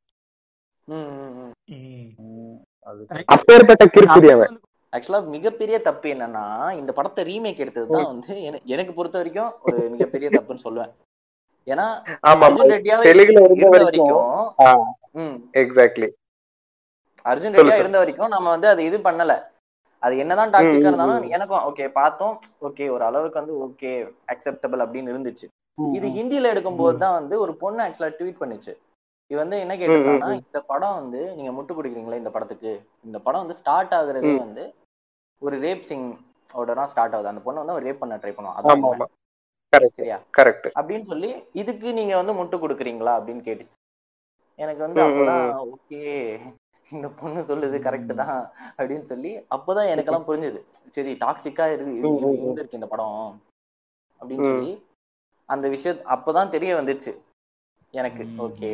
அப்பேற்பட்ட 3.26 3.84
கிறுக்குடி 3.86 4.30
அவன். 4.32 4.60
ஆக்சுவலா 4.92 5.26
மிகப்பெரிய 5.26 5.78
தப்பு 5.78 6.08
என்னன்னா 6.08 6.44
இந்த 6.72 6.92
படத்தை 6.92 7.24
ரீமேக் 7.24 7.60
எடுத்ததுதான் 7.60 8.04
வந்து 8.04 8.42
என- 8.42 8.60
எனக்கு 8.64 8.92
பொறுத்த 8.92 9.18
வரைக்கும் 9.18 9.52
ஒரு 9.62 9.88
மிகப்பெரிய 9.88 10.30
தப்புன்னு 10.30 10.64
சொல்லுவேன். 10.64 10.92
ஏன்னா 11.74 11.86
அர்ஜுன் 12.30 12.72
ரெட்டியாவே 12.74 13.06
தெலுங்குல 13.08 13.44
இருந்த 13.48 13.68
வரைக்கும். 13.74 14.82
எக்ஸாக்ட்லி 15.62 16.08
அர்ஜுன் 17.30 17.54
சொல்லு, 17.54 17.62
ரெட்டியா 17.62 17.76
சொல்லு. 17.76 17.84
இருந்த 17.84 18.00
வரைக்கும் 18.02 18.34
நம்ம 18.34 18.50
வந்து 18.54 18.68
அது 18.72 18.82
இது 18.90 18.98
பண்ணல. 19.06 19.34
அது 20.02 20.14
என்னதான் 20.22 20.52
டாக்ஸிக்கா 20.52 20.90
இருந்தாலும் 20.90 21.24
எனக்கும் 21.36 21.64
ஓகே 21.70 21.86
பார்த்தோம் 22.00 22.36
ஓகே 22.68 22.84
ஒரு 22.96 23.04
அளவுக்கு 23.08 23.40
வந்து 23.40 23.56
ஓகே 23.66 23.90
அக்செப்டபிள் 24.34 24.84
அப்படின்னு 24.84 25.12
இருந்துச்சு. 25.14 25.46
இது 25.96 26.06
ஹிந்தில 26.16 26.52
எடுக்கும்போது 26.52 26.96
தான் 27.02 27.18
வந்து 27.18 27.34
ஒரு 27.44 27.52
பொண்ணு 27.62 27.80
ஆக்சுவலா 27.84 28.14
ட்வீட் 28.18 28.40
பண்ணுச்சு. 28.42 28.72
இது 29.30 29.38
வந்து 29.42 29.56
என்ன 29.64 29.74
கேட்டிருக்காங்கன்னா. 29.80 30.30
இந்த 30.42 30.60
படம் 30.70 30.96
வந்து 31.00 31.20
நீங்க 31.36 31.50
முட்டு 31.56 31.76
கொடுக்குறீங்களா 31.78 32.20
இந்த 32.22 32.32
படத்துக்கு. 32.36 32.72
இந்த 33.08 33.18
படம் 33.26 33.42
வந்து 33.44 33.58
ஸ்டார்ட் 33.60 33.94
ஆகுறதே. 33.98 34.32
வந்து 34.46 34.64
ஒரு 35.42 35.56
ரேப் 35.66 35.84
சிங் 35.90 36.08
ஓட 36.60 36.74
தான் 36.78 36.90
ஸ்டார்ட் 36.92 37.14
ஆகுது. 37.16 37.32
அந்த 37.32 37.42
பொண்ணு 37.44 37.62
வந்து 37.62 37.86
ரேப் 37.86 38.02
பண்ண 38.02 38.16
ட்ரை 38.22 38.32
பண்ணுவோம் 38.36 38.56
அதான் 38.58 39.12
சரியா 39.72 40.16
கரெக்ட் 40.38 40.66
அப்படின்னு 40.78 41.06
சொல்லி 41.06 41.30
இதுக்கு 41.52 41.88
நீங்க 41.92 42.14
வந்து 42.16 42.32
முட்டு 42.32 42.56
கொடுக்குறீங்களா 42.58 43.12
அப்படின்னு 43.18 43.42
கேட்டுச்சு 43.44 43.78
எனக்கு 44.58 44.82
வந்து 44.82 45.00
அப்பதான் 45.04 45.44
ஓகே 45.68 46.00
இந்த 46.92 47.08
பொண்ணு 47.18 47.40
சொல்லுது 47.42 47.76
கரெக்ட் 47.78 48.12
தான் 48.14 48.38
அப்படின்னு 48.78 49.04
சொல்லி 49.04 49.30
அப்போதான் 49.50 49.90
எனக்கெல்லாம் 49.92 50.26
புரிஞ்சுது 50.28 50.60
சரி 50.90 51.12
டாக்ஸிக்கா 51.20 51.66
இருக்கு. 51.72 51.92
இருந்திருக்கு 52.32 52.78
இந்த 52.78 52.86
படம் 52.86 53.18
அப்படின்னு. 54.20 54.48
சொல்லி 54.48 54.72
அந்த 55.48 55.68
விஷயம் 55.68 56.00
அப்பதான் 56.14 56.50
தெரிய 56.50 56.70
வந்துச்சு 56.76 57.12
எனக்கு. 57.94 58.24
ஓகே 58.38 58.70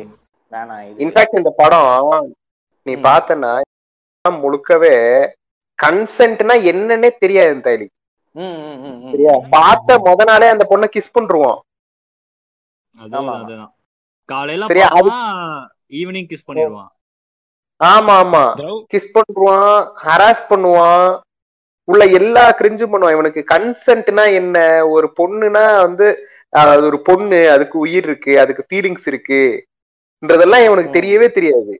வேணாம் 0.53 0.99
இன்ஃபேக்ட் 1.03 1.39
இந்த 1.41 1.51
படம் 1.55 2.27
நீ. 2.85 2.93
பார்த்தனா 3.07 3.51
முழுக்கவே 4.25 4.95
கன்சென்ட்னா 5.79 6.55
என்னன்னே 6.71 7.09
தெரியாது 7.17 7.61
தைலி. 7.67 7.87
சரியா? 9.11 9.33
பார்த்த 9.49 9.97
முத 9.97 10.23
நாளே 10.23 10.47
அந்த 10.47 10.67
பொண்ணை 10.69 10.87
கிஸ் 10.97 11.59
காலையில 14.25 14.65
அது- 14.65 15.07
ஈவினிங் 15.89 16.29
கிஸ் 16.29 16.47
பண்ணிடுவான் 16.47 16.87
ஆமா 17.83 18.13
ஆமா. 18.21 18.55
கிஸ் 18.93 19.11
பண்ணுவான் 19.13 19.91
ஹராஸ் 20.03 20.43
பண்ணுவான். 20.49 21.19
உள்ள 21.83 22.05
எல்லா 22.05 22.51
கிரிஞ்சும் 22.51 22.91
பண்ணுவான். 22.91 23.11
இவனுக்கு 23.11 23.43
கன்சென்ட்னா 23.49 24.33
என்ன? 24.33 24.87
ஒரு 24.87 25.13
பொண்ணுனா 25.17 25.77
வந்து 25.77 26.27
அது 26.49 26.81
ஒரு 26.83 27.01
பொண்ணு 27.01 27.49
அதுக்கு 27.51 27.79
உயிர் 27.79 28.03
இருக்கு 28.03 28.39
அதுக்கு 28.39 28.65
ஃபீலிங்ஸ் 28.69 29.05
இருக்குன்றதெல்லாம் 29.05 30.65
இவனுக்கு. 30.65 31.01
தெரியவே 31.01 31.31
தெரியாது. 31.31 31.79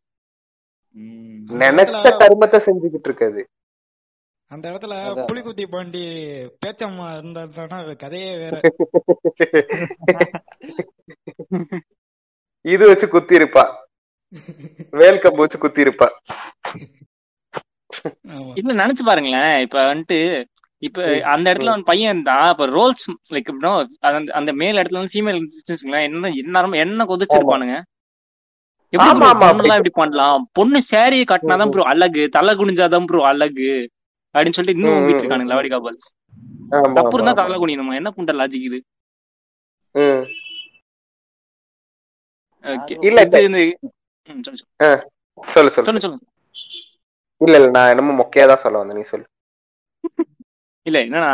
ம். 0.91 1.59
நினைச்ச 1.59 2.07
கர்மத்தை 2.19 2.59
செஞ்சுக்கிட்டு 2.65 3.05
இருக்காது. 3.05 3.47
அந்த 4.51 4.65
இடத்துல 4.71 4.97
அதான். 5.05 5.27
புலிகுத்தி 5.29 5.63
பாண்டி 5.71 6.01
பேச்சம்மா 6.61 7.07
இருந்தா 7.15 7.41
கதையே 8.03 8.29
வேற. 8.43 8.55
இது 12.65 12.83
வச்சு 12.89 13.07
குத்தி 13.07 13.33
இருப்பா 13.39 13.63
வேல் 14.93 15.21
கம்பு 15.23 15.43
வச்சு 15.43 15.57
குத்தி 15.59 15.85
இருப்பா 15.85 16.07
இல்ல 18.59 18.71
நினைச்சு 18.81 19.03
பாருங்களேன். 19.05 19.53
இப்ப 19.65 19.77
வந்துட்டு 19.91 20.17
இப்ப 20.83 21.05
அந்த 21.33 21.45
இடத்துல 21.51 21.71
வந்து 21.73 21.89
பையன் 21.91 22.11
இருந்தா 22.11 22.35
இப்ப 22.53 22.65
ரோல்ஸ் 22.75 23.05
லைக் 23.35 23.49
அந்த 24.09 24.33
அந்த 24.39 24.51
மேல் 24.61 24.79
இடத்துல 24.79 24.99
வந்து 24.99 25.13
ஃபீமேல் 25.13 25.39
வச்சுக்கோங்களேன். 25.43 26.05
என்ன 26.09 26.31
என்ன 26.41 26.77
என்ன 26.85 27.05
கொதிச்சிருப்பானுங்க? 27.11 27.77
எப்படி 28.93 29.69
எப்படி 29.71 29.91
பண்ணலாம்? 30.01 30.43
பொண்ணு 30.57 30.79
சேரீ 30.91 31.17
கட்டினாதான் 31.31 31.71
ப்ரோ 31.73 31.87
அழகு. 31.93 32.23
தலை 32.37 32.53
குனிஞ்சாதான் 32.59 33.07
ப்ரோ 33.09 33.21
அழகு. 33.31 33.71
அப்படின்னு 34.37 34.57
சொல்லிட்டு 34.57 34.77
இன்னும் 34.77 34.97
ம், 35.01 35.09
இருக்கானுங்க 35.13 35.51
லவடி 35.51 35.69
கபல்ஸ் 35.73 36.07
தப்பு 36.97 37.15
இருந்தா 37.17 37.33
தலை 37.39 37.57
குனியணுமா 37.57 37.97
என்ன 37.99 38.11
புண்ட 38.15 38.33
லாஜிக் 38.39 38.67
இது? 38.69 38.79
ம். 39.95 40.23
ஓகே. 42.65 42.95
இல்ல, 43.07 43.19
சொல்லு 45.47 45.71
சொல்லு. 45.75 46.01
சொல்லு 46.05 46.17
இல்ல 47.41 47.55
இல்ல 47.59 47.67
நான் 47.75 47.91
என்னமோ 47.93 48.13
மொக்கையா 48.19 48.45
தான் 48.47 48.63
சொல்ல 48.63 48.79
வந்தேன் 48.79 48.99
நீ 48.99 49.05
சொல்லு. 49.07 49.25
இல்ல 50.85 50.97
என்னன்னா 51.05 51.31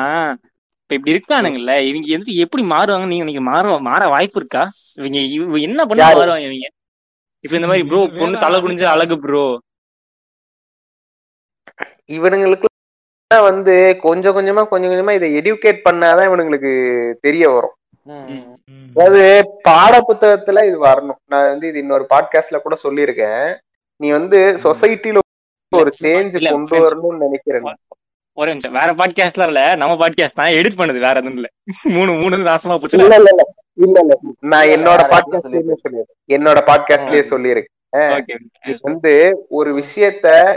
இப்ப 0.81 0.95
இப்படி 0.97 1.13
இருக்கானுங்கல்ல 1.13 1.73
இவங்க 1.89 2.07
வந்து 2.15 2.33
எப்படி 2.45 2.63
மாறுவாங்க 2.71 3.07
நீங்க 3.11 3.25
நீங்க 3.29 3.43
மாற 3.45 3.63
மாற 3.87 4.01
வாய்ப்பு 4.13 4.39
இருக்கா? 4.41 4.63
இவங்க 4.99 5.19
என்ன 5.67 5.81
பண்ண? 5.85 6.01
மாறுவாங்க 6.11 6.47
இவங்க? 6.49 6.67
இப்ப 7.43 7.55
இந்த 7.57 7.67
மாதிரி 7.69 7.85
ப்ரோ 7.89 8.01
பொண்ணு 8.15 8.43
தலை 8.43 8.57
குனிஞ்சு 8.61 8.85
அழகு 8.91 9.15
ப்ரோ 9.23 9.45
இவனுங்களுக்கு 12.15 12.67
வந்து 13.41 13.97
கொஞ்சம் 14.01 14.35
கொஞ்சமா 14.35 14.67
கொஞ்சம் 14.67 14.91
கொஞ்சமா 14.91 15.11
இதை 15.11 15.37
எடுகேட் 15.37 15.79
பண்ணாதான் 15.89 16.27
இவனுங்களுக்கு 16.29 17.13
தெரிய 17.21 17.49
வரும். 17.49 17.75
அதாவது 18.95 19.49
பாட 19.61 20.03
புத்தகத்துல 20.07 20.65
இது 20.65 20.85
வரணும். 20.85 21.19
நான் 21.25 21.49
வந்து 21.49 21.67
இது 21.67 21.79
இன்னொரு 21.79 22.05
பாட்காஸ்ட்ல 22.09 22.59
கூட 22.59 22.77
சொல்லியிருக்கேன். 22.83 23.57
நீ 23.95 24.09
வந்து 24.11 24.59
சொசைட்டில 24.63 25.17
ஒரு 25.69 25.91
சேஞ்ச் 26.01 26.49
கொண்டு. 26.49 26.79
வரணும்னு 26.79 27.17
நினைக்கிறேன். 27.17 27.75
ஒரே 28.33 28.49
நிமிஷம். 28.49 28.71
வேற 28.71 28.93
பாட்காஸ்ட்லாம் 28.93 29.45
இல்ல. 29.45 29.75
நம்ம 29.75 30.07
பாட்காஸ்ட் 30.07 30.35
தான் 30.35 30.51
எடிட் 30.51 30.77
பண்ணது. 30.77 30.99
வேற 30.99 31.09
எதுவும் 31.09 31.33
இல்ல. 31.33 31.47
மூணு 31.83 32.11
மூணு 32.11 32.37
நாசமா 32.37 32.77
போச்சு. 32.77 32.97
இல்ல 32.97 33.15
இல்ல 33.15 33.29
இல்ல. 33.29 33.53
இல்ல 33.73 33.99
இல்ல. 33.99 34.17
நான் 34.39 34.67
என்னோட 34.67 35.01
பாட்காஸ்ட்லயே 35.13 35.73
சொல்லியிருக்கேன். 35.83 36.31
என்னோட 36.31 36.59
பாட்காஸ்ட்லயே 36.67 37.23
சொல்லியிருக்கேன். 37.29 37.69
வந்து 38.81 39.45
ஒரு 39.49 39.83
விஷயத்த 39.83 40.55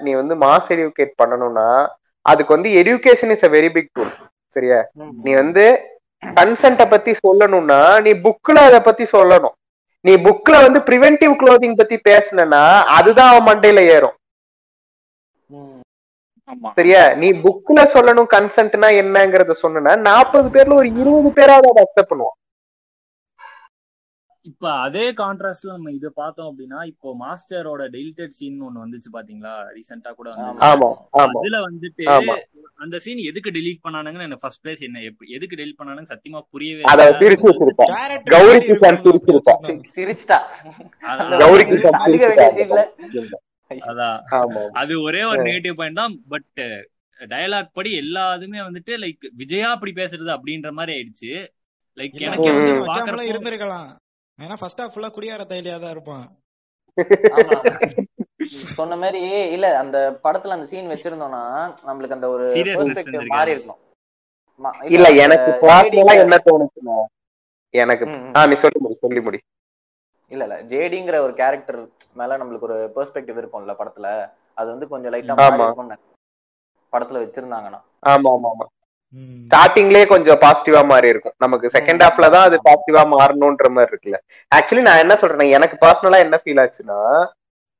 நீ 0.00 0.12
வந்து 0.12 0.36
மாஸ் 0.36 0.68
எடுகேட் 0.68 1.12
பண்ணணும்னா 1.22 1.86
அதுக்கு 2.26 2.54
வந்து 2.56 2.70
education 2.80 3.32
is 3.34 3.44
a 3.48 3.50
very 3.56 3.70
big 3.76 3.90
tool 3.96 4.12
சரியா? 4.56 4.78
நீ 5.24 5.30
வந்து 5.42 5.64
கன்சென்ட 6.22 6.82
பத்தி 6.92 7.12
சொல்லணும்னா 7.24 7.80
நீ 8.04 8.10
புக்ல 8.26 8.56
அத 8.68 8.76
பத்தி 8.88 9.04
சொல்லணும். 9.14 9.54
நீ 10.04 10.12
புக்ல 10.26 10.54
வந்து 10.66 10.80
பிரிவென்டிவ் 10.88 11.34
க்ளோதிங் 11.40 11.78
பத்தி 11.80 11.96
பேசுனனா 12.08 12.62
அதுதான் 12.96 13.30
அவன் 13.32 13.48
மண்டையில 13.48 13.82
ஏறும். 13.96 14.16
சரியா? 16.78 17.02
நீ 17.20 17.28
புக்ல 17.44 17.84
சொல்லணும் 17.94 18.30
கன்சென்ட்னா 18.36 18.88
என்னங்கறத 19.02 19.56
சொன்னா 19.62 19.92
நாற்பது 20.08 20.48
பேர்ல 20.54 20.80
ஒரு 20.82 20.88
இருபது 21.02 21.30
பேராவது 21.38 21.68
அதை 21.72 21.82
அக்செப்ட் 21.84 22.10
பண்ணுவான். 22.12 22.38
இப்ப 24.46 24.72
அதே 24.72 25.12
கான்ட்ராஸ்ட்ல 25.12 25.66
நம்ம 25.66 25.90
இத 25.90 26.10
பார்த்தோம் 26.10 26.48
அப்படின்னா 26.48 26.86
இப்போ 26.86 27.16
மாஸ்டரோட 27.20 27.82
டெலிட்டட் 27.90 28.26
சீன் 28.26 28.62
ஒண்ணு 28.62 28.80
வந்துச்சு 28.80 29.08
பாத்தீங்களா? 29.12 29.64
ரீசெண்டா 29.74 30.10
கூட 30.12 30.30
வந்து. 30.30 30.66
ஆமா 30.66 30.88
ஆமா 31.18 31.38
அதுல 31.38 31.70
வந்துட்டு. 31.70 32.36
அந்த 32.74 32.98
சீன் 32.98 33.16
எதுக்கு 33.16 33.50
டெலீட் 33.50 33.78
பண்ணானுங்கன்னு 33.88 34.26
எனக்கு 34.26 34.38
ஃபர்ஸ்ட் 34.38 34.66
பிளேஸ் 34.66 34.80
என்ன? 34.80 35.00
எப்ப- 35.00 35.24
எதுக்கு 35.28 35.56
டெலீட் 35.56 35.80
பண்ணானுங்க 35.82 36.06
சத்தியமா 36.08 36.40
புரியவே 36.50 36.82
அத 36.82 37.04
இல்ல. 37.04 37.18
சிரிச்சு 37.18 37.48
வச்சிருப்பான். 37.48 38.22
கௌரி 38.24 38.46
மாதிரி 38.46 38.66
கிஷான் 38.66 39.08
இருக்கும் 39.08 39.42
சிரிச்சிருப்பான். 39.42 39.60
bro. 39.62 39.70
சி- 39.70 39.84
சிரிச்சிட்டா? 39.94 40.38
அதான். 41.02 41.38
கௌரி 41.38 41.62
சீன்ல 41.62 42.84
அதான். 43.70 44.20
ஆமா. 44.30 44.68
அது 44.68 45.02
ஒரே 45.02 45.24
ஒரு. 45.24 45.42
நெகட்டிவ் 45.42 45.72
பாயிண்ட் 45.72 45.96
தான் 45.96 46.20
பட் 46.28 46.62
டயலாக் 47.20 47.68
படி 47.72 47.98
எல்லாத்துமே 47.98 48.58
வந்துட்டு 48.60 48.92
லைக் 48.96 49.30
விஜயா 49.36 49.70
அப்படி 49.70 49.92
பேசுறது 49.92 50.38
அப்படின்ற 50.38 50.70
மாதிரி 50.70 50.94
ஆயிடுச்சு. 50.98 51.46
லைக் 51.96 52.20
எனக்கே 52.20 52.50
பாக்குறப்போ 52.50 53.30
இருந்திருக்கலாம். 53.32 54.02
ஏன்னா 54.38 54.56
ஃபர்ஸ்ட் 54.60 54.80
ஹாஃப் 54.80 54.94
ஃபுல்லா 54.94 55.10
குடியார 55.12 55.42
தைலியா 55.50 55.76
தான் 55.78 55.94
இருப்பான் 55.94 56.24
ஆமா. 57.34 57.54
சொன்ன 58.74 58.96
மாதிரி 58.98 59.20
இல்ல 59.54 59.66
அந்த 59.80 59.96
படத்துல 60.24 60.56
அந்த 60.56 60.66
சீன் 60.70 60.90
வச்சிருந்தோம்னா 60.92 61.42
நம்மளுக்கு 61.88 62.16
அந்த 62.16 62.28
ஒரு. 62.28 62.44
மாறி 63.32 63.54
இருக்கணும் 63.54 63.80
மா- 64.60 64.76
இல்ல 64.90 65.08
எனக்கு 65.24 65.50
பர்சனலா 65.62 66.14
என்ன 66.20 66.36
தோணுச்சுன்னா 66.44 66.96
எனக்கு. 67.74 68.04
ஆ 68.34 68.46
நீ 68.46 68.56
சொல்லி 68.56 68.80
முடி 68.80 68.96
சொல்லி 68.96 69.20
முடி 69.20 69.38
இல்ல 70.30 70.42
இல்ல 70.46 70.56
ஜேடிங்கிற 70.70 71.16
ஒரு 71.22 71.34
கேரக்டர் 71.34 71.80
மேல 72.16 72.36
நம்மளுக்கு 72.36 72.68
ஒரு 72.68 72.78
பெர்ஸ்பெக்டிவ் 72.96 73.40
இருக்கும்ல 73.40 73.74
படத்துல 73.80 74.08
அது 74.58 74.68
வந்து 74.70 74.86
கொஞ்சம் 74.88 75.12
லைட்டா. 75.14 75.34
மாறி 75.40 75.58
இருக்கும்னு. 75.62 75.96
படத்துல 76.92 77.22
வச்சிருந்தாங்கன்னா 77.22 77.80
ஆமா 78.08 78.30
ஆமா 78.32 78.48
ஆமா. 78.54 78.66
ஸ்டார்டிங்லயே 79.46 80.04
கொஞ்சம் 80.12 80.38
பாசிட்டிவா 80.44 80.80
மாறி 80.92 81.08
இருக்கும். 81.12 81.34
நமக்கு 81.44 81.66
செகண்ட். 81.76 82.02
ஹாஃப்ல 82.04 82.28
தான் 82.34 82.46
அது 82.48 82.56
பாசிட்டிவா 82.68 83.02
மாறணும்ன்ற 83.14 83.68
மாதிரி 83.76 83.90
இருக்குல்ல. 83.92 84.18
ஆக்சுவலி 84.56 84.84
நான் 84.88 85.02
என்ன 85.04 85.16
சொல்றேன் 85.22 85.54
எனக்கு 85.58 85.76
பர்சனலா 85.84 86.20
என்ன 86.26 86.38
ஃபீல் 86.42 86.62
ஆச்சுன்னா 86.64 86.98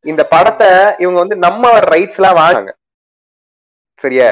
இந்த 0.05 0.23
படத்தை 0.35 0.71
இவங்க 1.03 1.19
வந்து 1.23 1.37
நம்ம 1.47 1.71
ரைட்ஸ் 1.93 2.19
எல்லாம் 2.21 2.41
வாங்க 2.43 2.71
சரியா. 4.03 4.29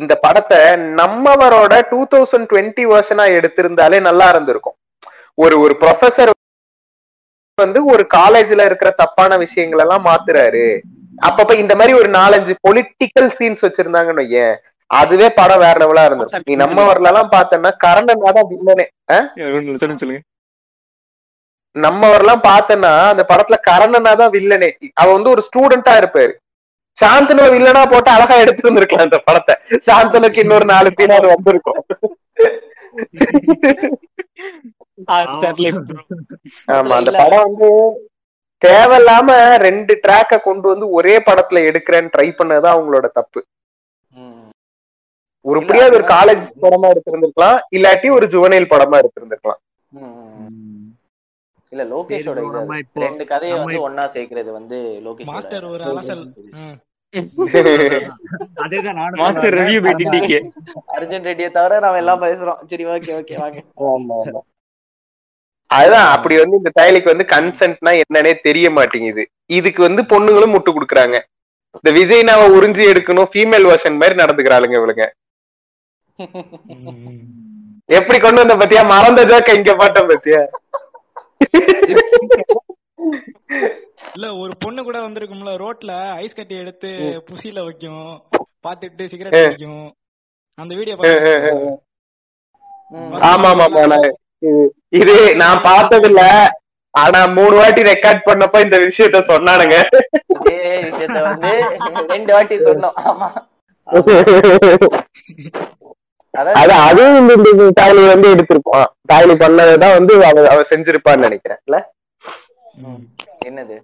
இந்த 0.00 0.12
படத்தை 0.24 0.58
நம்மவரோட 1.00 1.74
டூ 1.90 2.00
தௌசண்ட் 2.12 2.48
டுவெண்ட்டி 2.50 2.84
வருஷனா 2.92 3.24
எடுத்திருந்தாலே 3.38 3.98
நல்லா 4.08 4.26
இருந்திருக்கும். 4.32 4.76
ஒரு 5.38 5.56
ஒரு 5.64 5.74
ப்ரொஃபசர் 5.82 6.32
வந்து 7.58 7.80
ஒரு 7.92 8.04
காலேஜ்ல 8.16 8.64
இருக்கிற 8.68 8.90
தப்பான 9.02 9.36
விஷயங்கள் 9.44 9.82
எல்லாம் 9.84 10.06
மாத்துறாரு. 10.10 10.66
அப்பப்ப 11.28 11.52
இந்த 11.62 11.74
மாதிரி 11.78 11.92
ஒரு 12.00 12.08
நாலஞ்சு 12.20 12.54
பொலிட்டிக்கல் 12.66 13.30
சீன்ஸ் 13.38 13.64
வச்சிருந்தாங்கன்னு 13.66 14.22
வையேன். 14.24 14.54
அதுவே 14.92 15.28
படம் 15.38 15.62
வேற 15.64 15.74
லெவலா 15.82 16.04
இருந்திருக்கும். 16.06 16.46
நீ 16.48 16.54
நம்ம 16.62 16.78
வரல 16.88 17.10
எல்லாம் 17.12 17.32
பார்த்தேன்னா 17.36 17.70
கரணனா 17.84 18.30
தான் 18.38 18.50
வில்லனே 18.52 18.86
சொல்லுங்க 19.80 20.02
சொல்லுங்க. 20.02 20.22
நம்ம 21.76 22.08
வரலாம் 22.14 22.46
பார்த்தேன்னா 22.48 22.92
அந்த 23.12 23.22
படத்துல 23.30 23.58
கரணனா 23.68 24.12
தான் 24.22 24.32
வில்லனே. 24.36 24.70
அவன் 25.00 25.16
வந்து 25.16 25.32
ஒரு 25.34 25.42
ஸ்டூடெண்டா 25.46 25.94
இருப்பாரு. 26.00 26.32
சாந்தனு 26.96 27.44
வில்லனா 27.54 27.82
போட்டு 27.92 28.10
அழகா 28.14 28.36
எடுத்து 28.44 28.64
இருந்திருக்கலாம் 28.64 29.08
அந்த 29.08 29.20
படத்தை. 29.28 29.54
சாந்தனுக்கு 29.86 30.42
இன்னொரு 30.44 30.66
நாலு 30.72 30.90
பீனாவது 30.98 31.28
வந்திருக்கும். 31.34 31.80
ஆமா 36.74 36.96
அந்த. 37.00 37.12
படம் 37.20 37.44
வந்து 37.46 37.68
தேவையில்லாம 38.62 39.28
ரெண்டு 39.66 39.92
ட்ராக்க 40.04 40.42
கொண்டு 40.48 40.66
வந்து 40.72 40.86
ஒரே 40.98 41.14
படத்துல 41.28 41.62
எடுக்கிறேன்னு 41.68 42.12
ட்ரை 42.14 42.28
பண்ணதுதான் 42.40 42.76
அவங்களோட 42.76 43.06
தப்பு. 43.18 43.40
உருப்படியா 45.44 45.84
அது 45.86 45.98
ஒரு 45.98 46.06
காலேஜ் 46.10 46.44
படமா 46.62 46.88
எடுத்திருந்திருக்கலாம் 46.92 47.58
இல்லாட்டி 47.76 48.08
ஒரு 48.16 48.26
ஜுவனைல் 48.32 48.70
படமா 48.72 48.96
எடுத்திருந்திருக்கலாம். 49.02 49.60
இல்ல 51.72 51.82
லோகேஷோட 51.90 52.38
இது 52.42 52.60
ரெண்டு 53.04 53.24
கதையை 53.28 53.54
வந்து 53.58 53.78
ஒன்னா 53.86 54.04
சேர்க்கிறது 54.14 54.50
வந்து 54.56 54.78
லோகேஷோட 55.04 55.34
மாஸ்டர் 55.34 55.66
ஒரு 55.70 55.84
அலசல் 55.90 56.24
ம். 56.60 56.78
அதேதான் 58.62 58.96
நானும் 58.98 59.18
மாஸ்டர் 59.22 59.54
ரிவ்யூ 59.58 59.78
வந்தேன். 59.80 59.98
டிடிகே 60.02 60.38
அர்ஜுன் 60.94 61.26
ரெட்டியை 61.28 61.48
தவிர 61.56 61.80
நாம 61.84 61.98
எல்லாம் 62.00 62.22
பேசுறோம் 62.22 62.60
சரி 62.70 62.84
ஓகே 62.92 63.10
ஓகே 63.18 63.34
வாங்க 63.40 63.58
ஆமா, 63.88 64.16
ஆமா. 64.22 64.40
அதுதான் 65.70 66.08
அப்படி 66.14 66.34
வந்து 66.40 66.58
இந்த 66.60 66.70
தைலிக்கு 66.78 67.12
வந்து 67.12 67.26
கன்சென்ட்னா 67.32 67.92
என்னன்னே 68.00 68.32
தெரிய 68.46 68.66
மாட்டேங்குது 68.76 69.24
இதுக்கு 69.58 69.80
வந்து 69.86 70.02
பொண்ணுங்களும் 70.12 70.54
முட்டு 70.54 70.70
கொடுக்குறாங்க 70.72 71.18
இந்த 71.74 71.92
விஜய்னாவை 71.98 72.46
உறிஞ்சி 72.56 72.82
எடுக்கணும் 72.90 73.30
ஃபீமேல் 73.32 73.68
வெர்ஷன் 73.68 74.00
மாதிரி 74.00 74.16
நடந்துக்கிறாளுங்க 74.20 74.76
இவளுங்க. 74.80 75.04
எப்படி 77.88 78.18
கொண்டு 78.18 78.46
வந்த 78.46 78.56
பத்தியா? 78.56 78.82
மறந்த 78.86 79.24
ஜோக்க 79.24 79.54
இங்க 79.54 79.74
போட்ட 79.74 80.00
பத்தியா? 80.00 80.40
இல்ல 84.14 84.34
ஒரு 84.34 84.52
பொண்ணு 84.58 84.82
கூட 84.82 84.98
வந்திருக்கும்ல 84.98 85.52
ரோட்ல 85.62 85.92
ஐஸ் 86.14 86.34
கட்டி 86.34 86.56
எடுத்து 86.56 86.88
புசில 87.28 87.64
வைக்கும். 87.64 88.06
பாத்துட்டு 88.64 89.08
சிகரெட் 89.08 89.46
அடிக்கும். 89.46 89.84
அந்த 90.58 90.74
வீடியோ. 90.74 90.96
ஆமா 93.22 93.48
ஆமா 93.52 93.66
இது- 94.96 95.36
நான் 95.36 95.62
பார்த்தது 95.62 96.08
இல்ல 96.08 96.22
ஆனா 96.94 97.26
மூணு 97.26 97.54
வாட்டி 97.56 97.82
ரெக்கார்ட் 97.82 98.26
பண்ணப்ப 98.26 98.62
இந்த 98.62 98.78
விஷயத்த 98.78 99.18
சொன்னானுங்க. 99.30 99.76
இதே 100.34 100.58
விஷயத்த 100.82 101.22
வந்து 101.22 101.52
ரெண்டு 102.08 102.32
வாட்டி 102.32 102.56
சொன்னோம். 102.58 102.96
ஆமா. 103.04 103.28
அது 106.34 106.72
அதுவும் 106.88 107.16
இந்த- 107.20 107.72
தாய்லி 107.80 108.02
வந்து 108.08 108.28
எடுத்திருப்பான். 108.34 108.86
தாய்லி 109.12 109.34
பண்ணதான் 109.42 109.96
வந்து 109.98 110.14
அவ 110.28 110.44
அவ 110.48 110.60
செஞ்சிருப்பான்னு 110.70 111.26
நினைக்கிறேன். 111.28 111.60
இல்ல? 111.66 111.78
என்னது? 113.44 113.76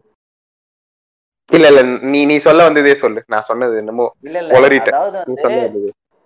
இல்ல 1.50 1.66
இல்ல. 1.68 1.80
நீ 2.12 2.20
நீ 2.24 2.36
சொல்ல 2.38 2.64
வந்ததே 2.64 2.94
சொல்லு. 2.94 3.20
நான் 3.26 3.42
சொன்னது 3.42 3.76
என்னமோ 3.76 4.06
இல்ல 4.22 4.38
இல்ல. 4.38 4.54
உளறிட்டேன். 4.58 4.96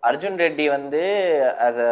அர்ஜுன் 0.02 0.38
ரெட்டி 0.38 0.68
வந்து 0.68 1.00
as 1.60 1.76
a 1.78 1.90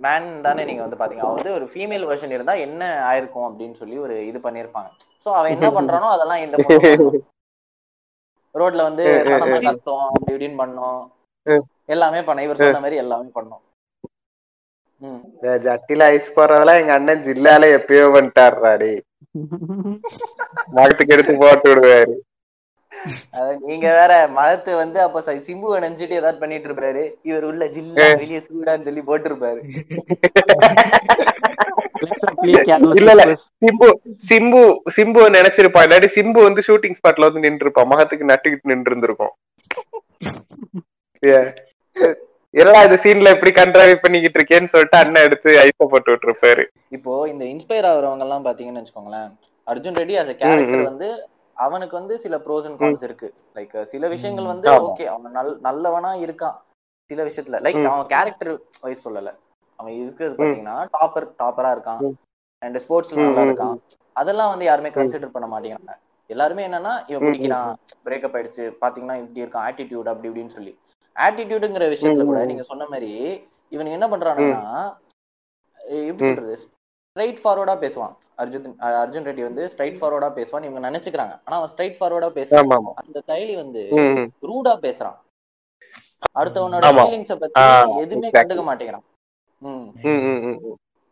மேன் 0.00 0.40
தானே 0.42 0.64
நீங்க 0.64 0.82
வந்து 0.82 0.98
பாத்தீங்க. 1.00 1.22
அவன் 1.24 1.36
வந்து 1.36 1.52
ஒரு 1.52 1.66
ஃபீமேல் 1.72 2.06
வெர்ஷன் 2.08 2.30
இருந்தா 2.30 2.54
என்ன 2.66 2.82
ஆயிருக்கும் 3.10 3.46
அப்படின்னு 3.48 3.76
சொல்லி 3.76 3.98
ஒரு 3.98 4.26
இது 4.26 4.38
பண்ணிருப்பாங்க. 4.38 4.88
சோ 5.24 5.28
அவன் 5.38 5.54
என்ன 5.56 5.68
பண்றானோ 5.70 6.08
அதெல்லாம் 6.14 6.42
இந்த 6.46 6.56
ரோட்ல 8.54 8.82
வந்து 8.82 9.04
சத்தமா 9.24 10.04
அப்படி 10.08 10.32
இப்படின்னு 10.34 10.60
பண்ணோம். 10.62 11.00
எல்லாமே 11.88 12.20
பண்ண 12.22 12.44
இவர் 12.44 12.60
சொன்ன 12.60 12.82
மாதிரி 12.84 13.02
எல்லாமே 13.02 13.30
பண்ணோம். 13.36 13.62
ஜட்டில 15.64 16.04
ஐஸ் 16.12 16.36
போடுறதெல்லாம் 16.36 16.80
எங்க 16.82 16.92
அண்ணன் 16.94 17.24
ஜில்லால 17.26 17.66
எப்பயோ 17.78 18.06
பண்ணிட்டாருடாடி 18.14 18.92
மகத்துக்கு 20.76 21.14
எடுத்து 21.16 21.34
போட்டு 21.42 21.68
விடுவாரு. 21.70 22.14
நீங்க 23.66 23.86
வேற 23.98 24.12
மகத்து 24.36 24.70
வந்து 24.76 24.98
அப்ப 25.02 25.18
சிம்புவை 25.46 25.76
நினைச்சிட்டு 25.84 26.18
ஏதாவது 26.20 26.42
பண்ணிட்டு 26.42 26.68
இருப்பாரு. 26.68 27.02
இவர் 27.22 27.44
உள்ள 27.44 27.66
ஜில்லா 27.74 28.06
வெளியே 28.22 28.40
சூடான்னு 28.46 28.86
சொல்லி 28.88 29.02
போட்டிருப்பாரு. 29.10 29.60
இல்ல 32.96 33.10
இல்ல. 33.14 33.24
சிம்பு 33.62 33.88
சிம்பு 34.28 34.62
சிம்பு 34.96 35.22
நினைச்சிருப்பான் 35.38 35.86
இல்லாட்டி 35.86 36.10
சிம்பு 36.16 36.40
வந்து 36.48 36.64
ஷூட்டிங் 36.68 36.98
ஸ்பாட்ல 36.98 37.28
வந்து 37.28 37.44
நின்று 37.46 37.64
இருப்பான் 37.66 37.90
மகத்துக்கு 37.92 38.30
நட்டுக்கிட்டு 38.32 38.72
நின்று 38.72 38.92
இருந்திருக்கும் 38.92 39.34
என்னடா 42.54 42.80
இந்த 42.82 42.96
சீன்ல 43.04 43.32
எப்படி 43.34 43.50
கண்ட்ராவி 43.52 43.94
பண்ணிக்கிட்டு 43.94 44.38
இருக்கேன்னு 44.40 44.72
சொல்லிட்டு 44.72 44.96
அண்ணன் 44.96 45.22
எடுத்து 45.22 45.50
ஐஸ 45.62 45.86
போட்டு 45.92 46.10
விட்டுருப்பாரு. 46.12 46.64
இப்போ 46.92 47.28
இந்த 47.28 47.44
இன்ஸ்பயர் 47.44 47.88
ஆகுறவங்க 47.90 48.20
எல்லாம் 48.20 48.44
பாத்தீங்கன்னு 48.44 48.82
வச்சுக்கோங்களேன் 48.82 49.30
அர்ஜுன் 49.66 49.98
ரெட்டி 50.00 50.14
a 50.14 50.24
கேரக்டர். 50.42 50.84
வந்து 50.84 51.08
அவனுக்கு 51.56 51.94
வந்து 51.96 52.18
சில 52.18 52.36
ப்ரோஸ் 52.36 52.66
அண்ட் 52.66 52.80
கான்ஸ் 52.80 53.02
இருக்கு. 53.02 53.28
லைக் 53.56 53.76
சில 53.84 54.08
விஷயங்கள் 54.08 54.46
வந்து. 54.46 54.68
ஓகே 54.88 55.06
அவன் 55.06 55.32
நல் 55.32 55.58
நல்லவனா 55.60 56.12
இருக்கான் 56.24 56.56
சில 57.10 57.22
விஷயத்துல. 57.24 57.60
லைக். 57.60 57.80
அவன் 57.86 58.06
கேரக்டர் 58.06 58.52
வைஸ் 58.82 59.04
சொல்லல. 59.06 59.30
அவன் 59.78 59.92
இருக்கிறது 60.02 60.34
பாத்தீங்கன்னா 60.34 60.76
டாப்பர் 60.96 61.28
டாப்பரா 61.38 61.70
இருக்கான். 61.76 62.00
அண்ட் 62.62 62.78
ஸ்போர்ட்ஸ்ல 62.78 63.18
நல்லா 63.18 63.42
இருக்கான். 63.42 63.76
அதெல்லாம் 64.16 64.50
வந்து 64.50 64.64
யாருமே 64.64 64.90
கன்சிடர் 64.90 65.34
பண்ண 65.34 65.46
மாட்டேங்கிறாங்க. 65.46 65.94
எல்லாருமே 66.30 66.62
என்னன்னா 66.68 66.92
இவன் 67.08 67.22
ம், 67.22 67.26
குடிக்கிறான் 67.26 67.68
பிரேக்கப் 68.06 68.36
ஆயிடுச்சு 68.36 68.64
பாத்தீங்கன்னா 68.82 69.16
இப்படி 69.22 69.42
இருக்கான் 69.44 69.66
ஆட்டிடியூட் 69.68 70.10
அப்படி 70.12 70.28
இப்படின்னு 70.28 70.48
சொல்லி. 70.48 70.72
ஆட்டிடியூடுங்கிற 71.24 71.84
விஷயத்துல 71.94 72.24
கூட. 72.30 72.40
நீங்க 72.50 72.64
சொன்ன 72.70 72.86
மாதிரி 72.92 73.12
இவனுக்கு 73.74 73.98
என்ன 73.98 74.08
பண்றானுன்னா 74.12 74.62
எப்படி. 76.08 76.28
சொல்றது? 76.28 76.56
ஸ்ட்ரைட் 77.10 77.38
ஃபார்வர்டா 77.42 77.74
பேசுவான். 77.82 78.14
அர்ஜுன் 78.42 78.74
அர்ஜுன் 79.02 79.26
ரெட்டி 79.28 79.42
வந்து 79.48 79.62
ஸ்ட்ரைட் 79.72 79.98
ஃபார்வர்டா 80.00 80.28
பேசுவான் 80.38 80.66
இவங்க 80.66 80.80
நினைச்சுக்கிறாங்க. 80.88 81.34
ஆனா 81.44 81.56
அவன் 81.58 81.70
ஸ்ட்ரைட் 81.72 81.96
ஃபார்வர்டா 81.98 82.28
ஆமா 82.62 82.92
அந்த 83.02 83.22
தைலி 83.30 83.54
வந்து. 83.62 83.82
ரூடா 84.50 84.74
பேசுறான். 84.86 85.16
அடுத்தவனோட. 86.40 86.90
ஃபீலிங்ஸ 86.98 87.36
பத்தி 87.44 87.62
எதுவுமே. 88.04 88.30
கண்டுக்க 88.38 88.64
மாட்டேங்கிறான். 88.70 89.06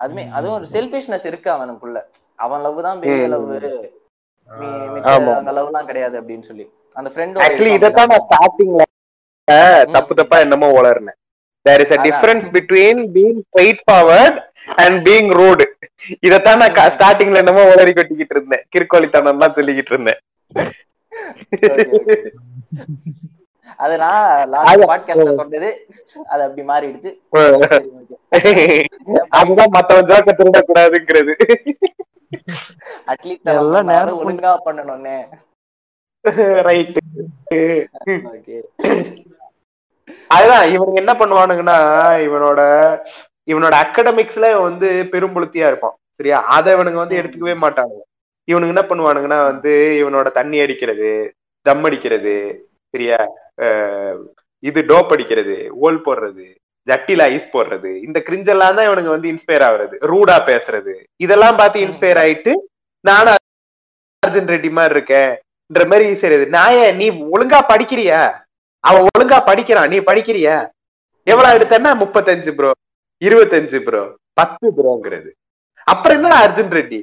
அதுமே 0.01 0.25
அதுவும் 0.37 0.57
ஒரு 0.59 0.67
செல்ஃபிஷ்னஸ் 0.77 1.27
இருக்கு 1.31 1.51
அவனுக்குள்ள. 1.57 1.99
அவன் 2.45 2.65
லவ் 2.67 2.87
தான் 2.89 3.01
பெரிய 3.03 3.27
லவ். 3.35 3.53
அந்த 5.39 5.53
லவ் 5.59 5.69
எல்லாம் 5.71 5.89
கிடையாது 5.91 6.17
அப்படின்னு 6.21 6.47
சொல்லி. 6.51 6.67
அந்த 6.97 7.09
ஃப்ரெண்ட் 7.15 7.39
ஆக்சுவலி 7.45 7.77
இதத்தான் 7.79 8.11
நான் 8.13 8.27
ஸ்டார்டிங்ல 8.27 8.85
தப்பு 9.95 10.13
தப்பா 10.15 10.37
என்னமோ 10.39 10.69
வளர்னேன் 10.73 11.19
there 11.67 11.83
is 11.85 11.93
a. 11.93 11.99
Difference 12.07 12.47
between 12.55 13.01
being 13.15 13.39
straightforward 13.87 14.39
and 14.79 14.99
being 15.07 15.31
rude 15.39 15.65
இதத்தான் 16.23 16.61
நான் 16.63 16.95
ஸ்டார்டிங்ல 16.95 17.43
என்னமோ 17.43 17.63
உளறி 17.73 17.93
கொட்டிக்கிட்டு 17.93 18.35
இருந்தேன். 18.37 18.65
கிறுக்கோழித்தனம் 18.73 19.43
தான் 19.43 19.57
சொல்லிக்கிட்டு 19.57 19.93
இருந்தேன். 19.95 20.21
அது 23.81 23.95
நான் 23.99 24.25
லாஸ்ட் 24.51 24.85
பாட்காஸ்ட்ல 24.91 25.33
சொன்னது 25.35 25.71
அது 26.27 26.43
அப்படி 26.47 26.63
மாறிடுச்சு. 26.71 27.11
அதுதான் 29.39 29.75
மத்தவன் 29.77 30.09
ஜோக்க 30.11 30.33
திருடக்கூடாதுங்கிறது. 30.33 31.35
அட்லீஸ்ட் 33.13 33.51
ஒழுங்கா 34.21 34.53
பண்ணணும்னே. 34.67 35.17
ரைட் 36.69 36.99
அதுதான் 40.35 40.65
இவனுங்க 40.75 40.99
என்ன 41.03 41.13
பண்ணுவானுங்கன்னா 41.21 41.79
இவனோட 42.27 42.61
இவனோட 43.53 43.75
அகடமிக்ஸ்ல 43.85 44.47
வந்து 44.67 44.89
பெரும்புலத்தியா 45.13 45.67
இருப்பான் 45.71 45.97
சரியா? 46.19 46.39
அதை 46.57 46.69
இவனுங்க 46.77 46.99
வந்து 47.03 47.19
எடுத்துக்கவே 47.21 47.55
மாட்டானுங்க 47.65 48.03
இவனுங்க 48.49 48.75
என்ன 48.75 48.85
பண்ணுவானுங்கன்னா 48.91 49.39
வந்து 49.51 49.73
இவனோட 50.01 50.29
தண்ணி 50.39 50.59
அடிக்கிறது 50.65 51.11
தம் 51.67 51.87
அடிக்கிறது 51.89 52.35
சரியா? 52.95 53.19
இது 54.63 54.81
டோப் 54.91 55.13
அடிக்கிறது 55.15 55.57
ஓல் 55.87 56.05
போடுறது 56.07 56.47
ஜட்டில 56.89 57.23
ஐஸ் 57.35 57.53
போடுறது 57.55 57.91
இந்த 58.07 58.19
கிரிஞ்செல்லாம் 58.27 58.77
தான் 58.79 58.89
இவனுங்க 58.89 59.11
வந்து 59.15 59.31
இன்ஸ்பயர் 59.35 59.65
ஆகுறது 59.69 59.97
ரூடா 60.13 60.37
பேசுறது. 60.51 60.95
இதெல்லாம் 61.25 61.59
பார்த்து 61.61 61.85
இன்ஸ்பயர் 61.87 62.21
ஆயிட்டு 62.25 62.53
நானும் 63.05 63.39
அர்ஜுன் 64.23 64.51
ரெட்டி 64.55 64.71
மாதிரி 64.79 64.95
இருக்கேன். 64.97 65.33
மாதிரி 65.73 66.07
சரி 66.23 66.37
நாய 66.57 66.79
நீ 67.01 67.07
ஒழுங்கா 67.35 67.61
படிக்கிறியா. 67.73 68.21
அவன் 68.85 69.07
ஒழுங்கா 69.11 69.39
படிக்கிறான் 69.49 69.91
நீ 69.93 69.99
படிக்கிறியா. 70.09 70.57
எவ்வளவு 71.27 71.57
எடுத்தன்னா 71.59 71.91
முப்பத்தஞ்சு 72.03 72.51
ப்ரோ 72.57 72.71
இருபத்தஞ்சு 73.23 73.79
ப்ரோ 73.87 74.03
பத்து 74.41 74.67
ப்ரோங்கிறது 74.79 75.31
அப்புறம் 75.93 76.17
என்னடா 76.19 76.39
அர்ஜுன் 76.45 76.75
ரெட்டி? 76.79 76.99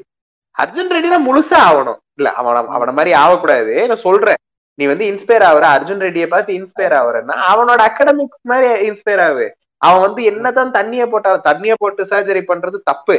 அர்ஜுன் 0.57 0.91
ரெட்டினா 0.93 1.19
முழுசா 1.27 1.57
ஆகணும். 1.69 1.99
இல்ல 2.17 2.29
அவன 2.39 2.61
அவன 2.77 2.93
மாதிரி 2.97 3.11
ஆகக்கூடாது. 3.23 3.73
நான் 3.89 4.05
சொல்றேன். 4.07 4.39
நீ 4.79 4.83
வந்து 4.91 5.05
இன்ஸ்பயர் 5.11 5.45
ஆகுற. 5.49 5.65
அர்ஜுன் 5.77 6.03
ரெட்டியை 6.05 6.27
பார்த்து 6.33 6.57
இன்ஸ்பயர் 6.59 6.95
ஆகுறன்னா 6.99 7.35
அவனோட 7.51 7.81
அகடமிக்ஸ் 7.89 8.43
மாதிரி 8.51 8.67
இன்ஸ்பயர் 8.89 9.23
ஆகு. 9.27 9.47
அவன் 9.87 10.03
வந்து 10.05 10.21
என்னதான் 10.31 10.75
தண்ணிய 10.77 11.03
போட்டாலும் 11.11 11.47
தண்ணிய 11.49 11.73
போட்டு 11.81 12.03
சர்ஜரி 12.11 12.41
பண்றது 12.51 12.77
தப்பு. 12.91 13.15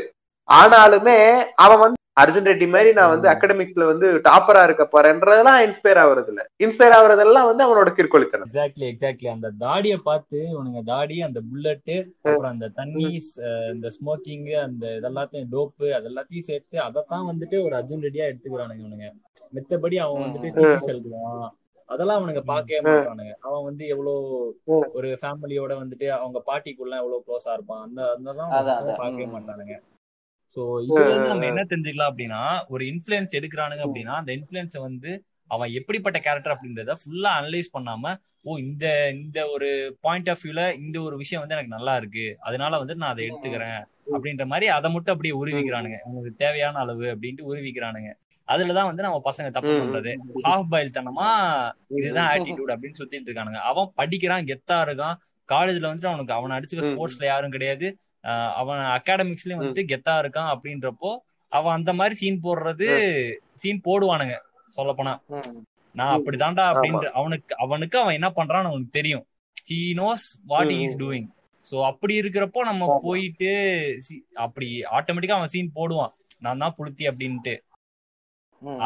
ஆனாலுமே 0.48 1.18
அவன் 1.64 1.82
வந்து 1.84 2.00
அர்ஜுன் 2.16 2.48
ரெட்டி 2.48 2.66
மாதிரி 2.68 2.90
நான் 2.92 3.12
வந்து 3.12 3.28
அகடமிக்ஸ்ல 3.28 3.84
வந்து 3.86 4.08
டாப்பரா 4.26 4.62
இருக்க 4.64 4.84
போறேன்றதெல்லாம் 4.86 5.60
இன்ஸ்பயர் 5.66 6.00
ஆகுறது 6.02 6.28
இல்ல 6.28 6.42
இன்ஸ்பயர் 6.56 6.96
ஆகுறதெல்லாம் 6.98 7.48
வந்து 7.50 7.64
அவனோட 7.66 7.90
கிற்கொலித்தனம் 7.92 8.48
எக்ஸாக்ட்லி 8.48 8.86
எக்ஸாக்ட்லி 8.86 9.28
அந்த 9.28 9.50
தாடியை 9.58 9.98
பார்த்து 10.00 10.40
உனங்க 10.58 10.82
தாடி 10.82 11.16
அந்த 11.20 11.40
புல்லட்டு 11.48 11.96
அப்புறம் 12.24 12.52
அந்த 12.52 12.68
தண்ணி 12.80 13.06
இந்த 13.72 13.90
ஸ்மோக்கிங் 13.96 14.46
அந்த 14.66 14.86
இதெல்லாத்தையும் 14.98 15.50
டோப்பு 15.50 15.88
அதெல்லாத்தையும் 15.98 16.48
சேர்த்து 16.50 16.78
அதைத்தான் 16.80 17.28
வந்துட்டு 17.30 17.58
ஒரு 17.64 17.76
அர்ஜுன் 17.76 18.04
ரெட்டியா 18.06 18.28
எடுத்துக்கிறானுங்க 18.30 18.82
இவனுங்க. 18.82 19.08
மித்தபடி 19.52 19.96
அவன் 19.98 20.24
வந்துட்டு 20.24 20.62
எழுதுவான். 20.92 21.48
அதெல்லாம் 21.88 22.18
அவனுங்க 22.18 22.42
பார்க்கவே 22.44 22.80
மாட்டானுங்க. 22.82 23.32
அவன் 23.40 23.64
வந்து 23.64 23.84
எவ்வளவு 23.86 24.20
ஒரு 24.92 25.08
ஃபேமிலியோட 25.22 25.72
வந்துட்டு 25.80 26.06
அவங்க 26.18 26.38
பாட்டிக்குள்ள 26.46 26.94
எவ்வளவு 26.96 27.24
க்ளோஸா 27.26 27.52
இருப்பான். 27.52 27.82
அந்த 27.82 28.02
அதெல்லாம் 28.10 28.52
அதான். 28.58 29.00
பார்க்கவே. 29.00 29.26
மாட்டானுங்க. 29.34 29.74
சோ 30.56 30.60
இதுல 30.86 31.10
இருந்து 31.10 31.28
நம்ம 31.28 31.46
என்ன 31.46 31.62
தெரிஞ்சுக்கலாம் 31.62 32.10
அப்படின்னா 32.12 32.40
ஒரு 32.68 32.84
இன்ஃபுளுன்ஸ் 32.84 33.36
எடுக்கிறானுங்க 33.38 33.82
அப்படின்னா 33.86 34.14
அந்த 34.14 34.32
இன்ஃபுளுன்ஸ 34.32 34.78
வந்து 34.78 35.10
அவன் 35.46 35.72
எப்படிப்பட்ட 35.72 36.18
கேரக்டர் 36.18 36.54
அப்படின்றத 36.54 36.96
ஃபுல்லா 37.00 37.30
அனலைஸ் 37.40 37.74
பண்ணாம 37.78 38.14
ஓ 38.44 38.56
இந்த 38.58 39.10
இந்த 39.10 39.48
ஒரு 39.48 39.96
பாயிண்ட் 40.00 40.30
ஆஃப் 40.30 40.42
வியூல 40.44 40.74
இந்த 40.78 41.02
ஒரு 41.02 41.16
விஷயம் 41.16 41.42
வந்து 41.42 41.54
எனக்கு 41.54 41.76
நல்லா 41.76 41.96
இருக்கு 41.96 42.36
அதனால 42.40 42.78
வந்து 42.78 42.94
நான் 42.94 43.10
அதை 43.10 43.24
எடுத்துக்கிறேன் 43.28 43.80
அப்படின்ற 44.14 44.46
மாதிரி 44.46 44.66
அதை 44.68 44.90
மட்டும் 44.90 45.14
அப்படியே 45.14 45.34
உருவிக்கிறானுங்க. 45.34 45.98
உங்களுக்கு 46.04 46.36
தேவையான 46.36 46.78
அளவு 46.78 47.04
அப்படின்ட்டு 47.04 47.48
உருவிக்கிறானுங்க. 47.50 48.10
அதுலதான் 48.48 48.84
வந்து 48.84 49.02
நம்ம 49.02 49.20
பசங்க 49.24 49.50
தப்பு. 49.50 49.82
பண்றது. 49.82 50.12
ஹாஃப் 50.44 50.70
பாயில் 50.70 50.90
தனமா 50.90 51.28
இதுதான் 51.96 52.28
ஆட்டிடியூட் 52.32 52.72
அப்படின்னு 52.74 52.98
சுத்திட்டு 52.98 53.28
இருக்கானுங்க. 53.28 53.60
அவன் 53.62 53.92
படிக்கிறான் 53.94 54.44
கெத்தா 54.44 54.78
இருக்கான். 54.86 55.16
காலேஜ்ல 55.48 55.90
வந்துட்டு 55.90 56.06
அவனுக்கு 56.06 56.32
அவனை 56.32 56.58
அடிச்சுக்க. 56.58 56.82
ஸ்போர்ட்ஸ்ல 56.90 57.24
யாரும் 57.24 57.50
கிடையாது. 57.50 57.86
அவன் 58.54 58.82
அகாடமிக்ஸ்லயும் 58.96 59.60
வந்துட்டு 59.60 59.84
கெத்தா 59.88 60.14
இருக்கான் 60.22 60.50
அப்படின்றப்போ 60.54 61.10
அவன் 61.52 61.74
அந்த 61.74 61.92
மாதிரி 61.92 62.14
சீன் 62.14 62.44
போடுறது 62.44 62.88
சீன் 63.54 63.80
போடுவானுங்க 63.84 64.36
சொல்லப் 64.70 64.98
போனா 64.98 65.14
நான் 65.94 66.14
அப்படிதான்டா 66.16 66.64
அப்படின்ற 66.72 67.06
அவனுக்கு 67.20 67.54
அவனுக்கு 67.56 67.96
அவன் 67.98 68.14
என்ன 68.14 68.28
பண்றான்னு 68.36 68.70
அவனுக்கு 68.70 68.98
தெரியும். 68.98 69.24
He 69.68 69.80
knows 69.96 70.22
what 70.44 70.70
is. 70.76 70.94
Doing 71.02 71.28
so 71.64 71.76
அப்படி 71.90 72.14
இருக்கிறப்போ 72.20 72.60
நம்ம 72.64 72.84
போயிட்டு 73.02 73.50
அப்படி 74.44 74.68
ஆட்டோமேட்டிக்கா 74.96 75.36
அவன் 75.36 75.52
சீன் 75.52 75.76
போடுவான். 75.76 76.12
நான் 76.40 76.58
தான் 76.58 76.76
புளுத்தி 76.78 77.04
அப்படின்ட்டு. 77.10 77.54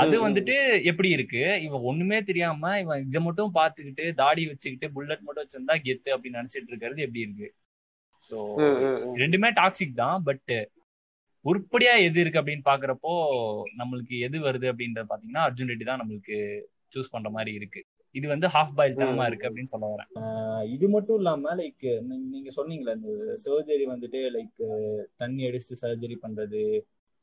அது. 0.00 0.16
வந்துட்டு 0.24 0.56
எப்படி 0.90 1.08
இருக்கு? 1.10 1.42
இவன் 1.66 1.82
ஒண்ணுமே 1.82 2.18
தெரியாம 2.22 2.72
இவன் 2.80 3.04
இதை 3.06 3.20
மட்டும் 3.20 3.54
பாத்துக்கிட்டு 3.54 4.04
தாடி 4.20 4.42
வச்சுக்கிட்டு 4.46 4.88
புல்லட் 4.94 5.24
மட்டும் 5.24 5.44
வச்சிருந்தா 5.44 5.76
கெத்து 5.86 6.10
அப்படின்னு 6.14 6.40
நினைச்சிட்டு 6.40 6.70
இருக்கிறது 6.72 7.04
எப்படி 7.06 7.24
இருக்கு? 7.26 7.48
சோ. 8.24 8.38
ரெண்டுமே 9.20 9.50
டாக்ஸிக் 9.56 10.00
தான் 10.00 10.18
பட் 10.24 10.52
உருப்படியா 11.44 11.92
எது 12.04 12.18
இருக்கு 12.20 12.40
அப்படின்னு 12.40 12.64
பாக்குறப்போ 12.68 13.12
நம்மளுக்கு 13.78 14.14
எது 14.20 14.38
வருது 14.46 14.66
அப்படின்றத 14.70 15.06
பாத்தீங்கன்னா 15.10 15.44
அர்ஜுன் 15.46 15.70
ரெட்டி 15.70 15.84
தான் 15.84 16.00
நம்மளுக்கு 16.00 16.36
சூஸ் 16.94 17.12
பண்ற 17.12 17.30
மாதிரி 17.30 17.52
இருக்கு 17.54 17.80
இது 18.14 18.26
வந்து 18.28 18.46
ஹாஃப் 18.52 18.74
பாயில் 18.76 18.98
தனமா. 18.98 19.24
இருக்கு 19.26 19.46
அப்படின்னு 19.48 19.72
சொல்ல 19.72 19.86
வரேன் 19.92 20.10
இது 20.74 20.86
மட்டும் 20.88 21.18
இல்லாம 21.18 21.54
லைக் 21.58 21.86
நீங்க 22.30 22.50
சொன்னீங்களே 22.56 22.94
இந்த 22.98 23.10
சர்ஜரி 23.44 23.86
வந்துட்டு 23.90 24.20
லைக் 24.36 24.62
தண்ணி 25.16 25.42
அடிச்சு 25.48 25.76
சர்ஜரி 25.82 26.16
பண்றது 26.22 26.62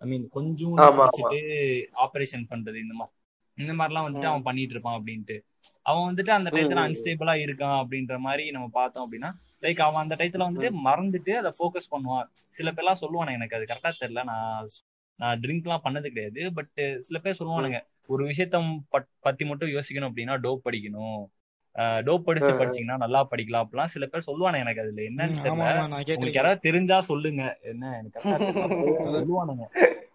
ஐ 0.01 0.07
மீன் 0.07 0.25
கொஞ்சம். 0.29 0.75
குடிச்சிட்டு 0.99 1.41
ஆபரேஷன் 2.05 2.45
பண்றது 2.51 2.77
இந்த 2.83 2.95
மாதிரி 2.95 3.15
இந்த 3.57 3.73
மாதிரிலாம் 3.79 4.05
வந்துட்டு 4.07 4.29
அவன் 4.29 4.45
பண்ணிட்டு 4.45 4.75
இருப்பான் 4.75 4.97
அப்படின்ட்டு 4.99 5.37
அவன் 5.81 6.05
வந்துட்டு 6.09 6.29
அந்த 6.29 6.49
டயத்துல 6.49 6.79
ம். 6.79 6.85
அன்ஸ்டேபிளா 6.85 7.33
இருக்கான் 7.43 7.77
அப்படின்ற 7.81 8.17
மாதிரி 8.17 8.51
நம்ம 8.51 8.67
பார்த்தோம் 8.73 9.05
அப்படின்னா 9.05 9.29
லைக் 9.61 9.81
அவன் 9.81 10.01
அந்த 10.01 10.15
டயத்துல 10.15 10.47
வந்துட்டு 10.47 10.71
மறந்துட்டு 10.85 11.33
அதை 11.33 11.51
ஃபோக்கஸ் 11.51 11.91
பண்ணுவான். 11.91 12.27
சில 12.49 12.71
பேர்லாம் 12.71 13.01
சொல்லுவானுங்க 13.01 13.31
எனக்கு 13.31 13.55
அது 13.55 13.65
கரெக்டா 13.65 13.91
தெரியல. 14.01 14.23
நான் 14.23 14.67
நான் 15.19 15.39
ட்ரிங்க்லாம் 15.41 15.85
பண்ணது 15.85 16.07
கிடையாது. 16.07 16.53
பட் 16.53 16.71
சில 16.99 17.19
பேர் 17.19 17.39
சொல்லுவானுங்க 17.39 17.79
ஒரு 18.09 18.23
விஷயத்த 18.27 18.57
பத்தி 19.19 19.45
மட்டும் 19.45 19.69
யோசிக்கணும் 19.69 20.09
அப்படின்னா 20.09 20.35
டோப் 20.41 20.65
படிக்கணும். 20.65 21.21
டோப் 22.03 22.25
படிச்சு. 22.25 22.51
படிச்சீங்கன்னா 22.53 22.97
நல்லா 22.97 23.27
படிக்கலாம் 23.31 23.63
அப்படிலாம் 23.63 23.85
சில 23.85 24.05
பேர் 24.05 24.27
சொல்லுவானுங்க 24.27 24.57
எனக்கு 24.57 24.81
அதுல. 24.81 25.01
என்னன்னு 25.01 25.37
தெரியல. 25.39 25.69
உங்களுக்கு 26.09 26.33
யாராவது 26.33 26.59
தெரிஞ்சா 26.59 27.01
சொல்லுங்க. 27.01 27.43
என்ன 27.63 27.93
எனக்கு 27.97 28.19
சொல்லுவானுங்க. 29.15 29.65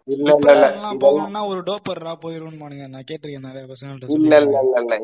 இல்ல 0.08 0.28
இல்ல 0.32 0.50
இல்ல. 0.50 0.66
டிப்ரெஷன்லாம் 0.66 0.94
இதெல்லாம் 0.94 1.00
போகணும்னா 1.04 1.40
ஒரு 1.48 1.60
டோப்பர்ரா 1.60 2.12
போயிருவானுங்க 2.22 2.86
நான் 2.88 3.06
கேட்டிருக்கேன் 3.08 3.48
நிறைய 3.48 3.64
பசங்கள்ட்ட 3.68 4.14
இல்ல 4.16 4.32
இல்ல 4.42 4.58
இல்ல 4.62 4.78
இல்ல. 4.82 4.94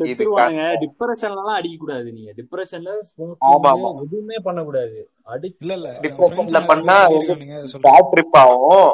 செத்துருவானுங்க. 0.00 0.64
டிப்ரெஷன்லாம் 0.84 1.58
அடிக்க 1.58 1.76
கூடாது 1.78 2.08
நீங்க. 2.12 2.32
டிப்ரெஷன்ல 2.40 2.92
ஆமா 2.92 3.06
ஸ்மோக்கிங் 3.10 3.62
ஆமா 3.70 3.90
எதுவுமே 4.04 4.38
பண்ணக்கூடாது. 4.42 4.98
அடி 5.26 5.50
இல்ல 5.58 5.72
இல்ல. 5.78 5.90
டிப்ரெஷன்ல 6.04 6.60
பண்ணா 6.70 6.96
பேட் 7.86 8.10
ட்ரிப் 8.12 8.36
ஆகும். 8.42 8.90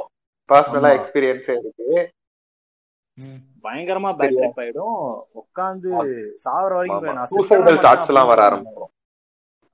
பர்சனலா 0.49 0.91
எக்ஸ்பீரியன்ஸ் 0.99 1.49
இருக்கு. 1.55 1.89
ம். 3.19 3.39
பயங்கரமா 3.65 4.11
பேட் 4.19 4.37
ட்ரிப் 4.37 4.61
ஆயிடும். 4.63 4.99
ஆமா. 5.89 6.03
வரைக்கும் 6.73 7.17
நான் 7.19 7.33
சூசைடல் 7.33 7.81
தாட்ஸ் 7.87 8.11
எல்லாம் 8.13 8.31
வர 8.33 8.41
ஆரம்பிச்சிடும் 8.49 8.93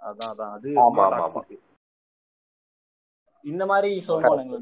அதான் 0.03 0.31
அதான். 0.33 0.53
அது 0.57 0.71
ஆமா 0.85 1.03
ஆமா 1.11 1.43
இந்த 3.45 3.67
மாதிரி 3.67 3.89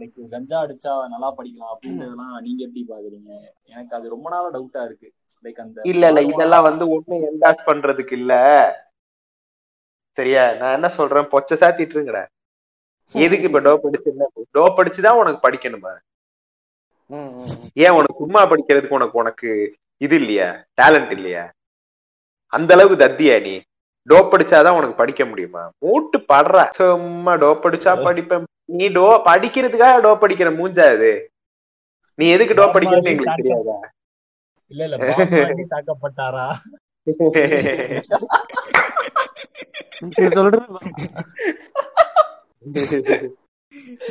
லைக் 0.03 0.31
கஞ்சா 0.31 0.59
அடிச்சா 0.64 0.93
நல்லா 1.09 1.28
படிக்கலாம். 1.39 1.72
அப்படின்றதெல்லாம் 1.74 2.41
நீங்க 2.41 2.61
எப்படி 2.66 2.83
பாக்குறீங்க? 2.91 3.31
எனக்கு 3.64 3.97
அது 3.97 4.09
ரொம்ப 4.09 4.31
நாளா 4.31 4.49
டவுட்டா 4.51 4.83
இருக்கு. 4.85 5.09
லைக் 5.45 5.61
அந்த 5.61 5.81
இல்ல 5.85 6.09
இல்ல. 6.09 6.22
இதெல்லாம் 6.22 6.62
வந்து 6.62 6.85
ஒண்ணு 6.97 7.16
என்டாஸ் 7.31 7.66
பண்றதுக்கு 7.66 8.12
இல்ல. 8.12 8.35
சரியா? 10.18 10.45
நான் 10.55 10.72
என்ன 10.72 10.89
சொல்றேன்? 10.89 11.31
பொச்ச 11.33 11.57
சாத்திட்டு 11.61 11.97
இருங்கடா. 11.97 12.22
எதுக்கு 13.14 13.47
இப்ப 13.49 13.61
டோப் 13.61 13.87
அடிச்சு 13.89 14.11
என்ன? 14.11 14.26
டோப் 14.59 14.81
அடிச்சுதான் 14.81 15.20
உனக்கு 15.20 15.49
படிக்கணுமா. 15.49 15.93
ஏன் 17.85 17.97
உனக்கு 17.99 18.14
சும்மா 18.14 18.43
படிக்கிறதுக்கு 18.51 18.99
உனக்கு 18.99 19.18
உனக்கு 19.18 19.49
இது 19.97 20.16
இல்லையா? 20.16 20.49
டேலண்ட் 20.81 21.11
இல்லையா? 21.11 21.45
அந்த 22.53 22.74
அளவுக்கு 22.74 23.05
தத்தியா 23.05 23.35
நீ? 23.43 23.55
டோப் 24.09 24.35
அடிச்சாதான் 24.35 24.77
உனக்கு 24.77 24.95
படிக்க 24.95 25.23
முடியுமா? 25.25 25.63
மூட்டு 25.85 26.19
படுற. 26.31 26.57
சும்மா 26.79 27.33
டோப் 27.43 27.67
அடிச்சா 27.69 27.93
படிப்பேன். 28.07 28.47
நீ 28.73 28.87
டோ 28.97 29.07
படிக்கிறதுக்காக 29.29 29.97
டோப் 30.05 30.25
அடிக்கிற 30.27 30.51
மூஞ்சா 30.59 30.87
இது 30.97 31.13
நீ 32.19 32.27
எதுக்கு 32.35 32.55
டோப் 32.55 32.77
அடிக்கிறன்னு 32.79 33.13
எங்களுக்கு 33.13 33.41
தெரியாதா? 33.41 33.77
இல்ல 34.71 34.83
இல்ல 34.87 34.97
தாக்கப்பட்டாரா? 35.75 36.47
நீ 40.11 40.27
சொல்றது 40.37 40.59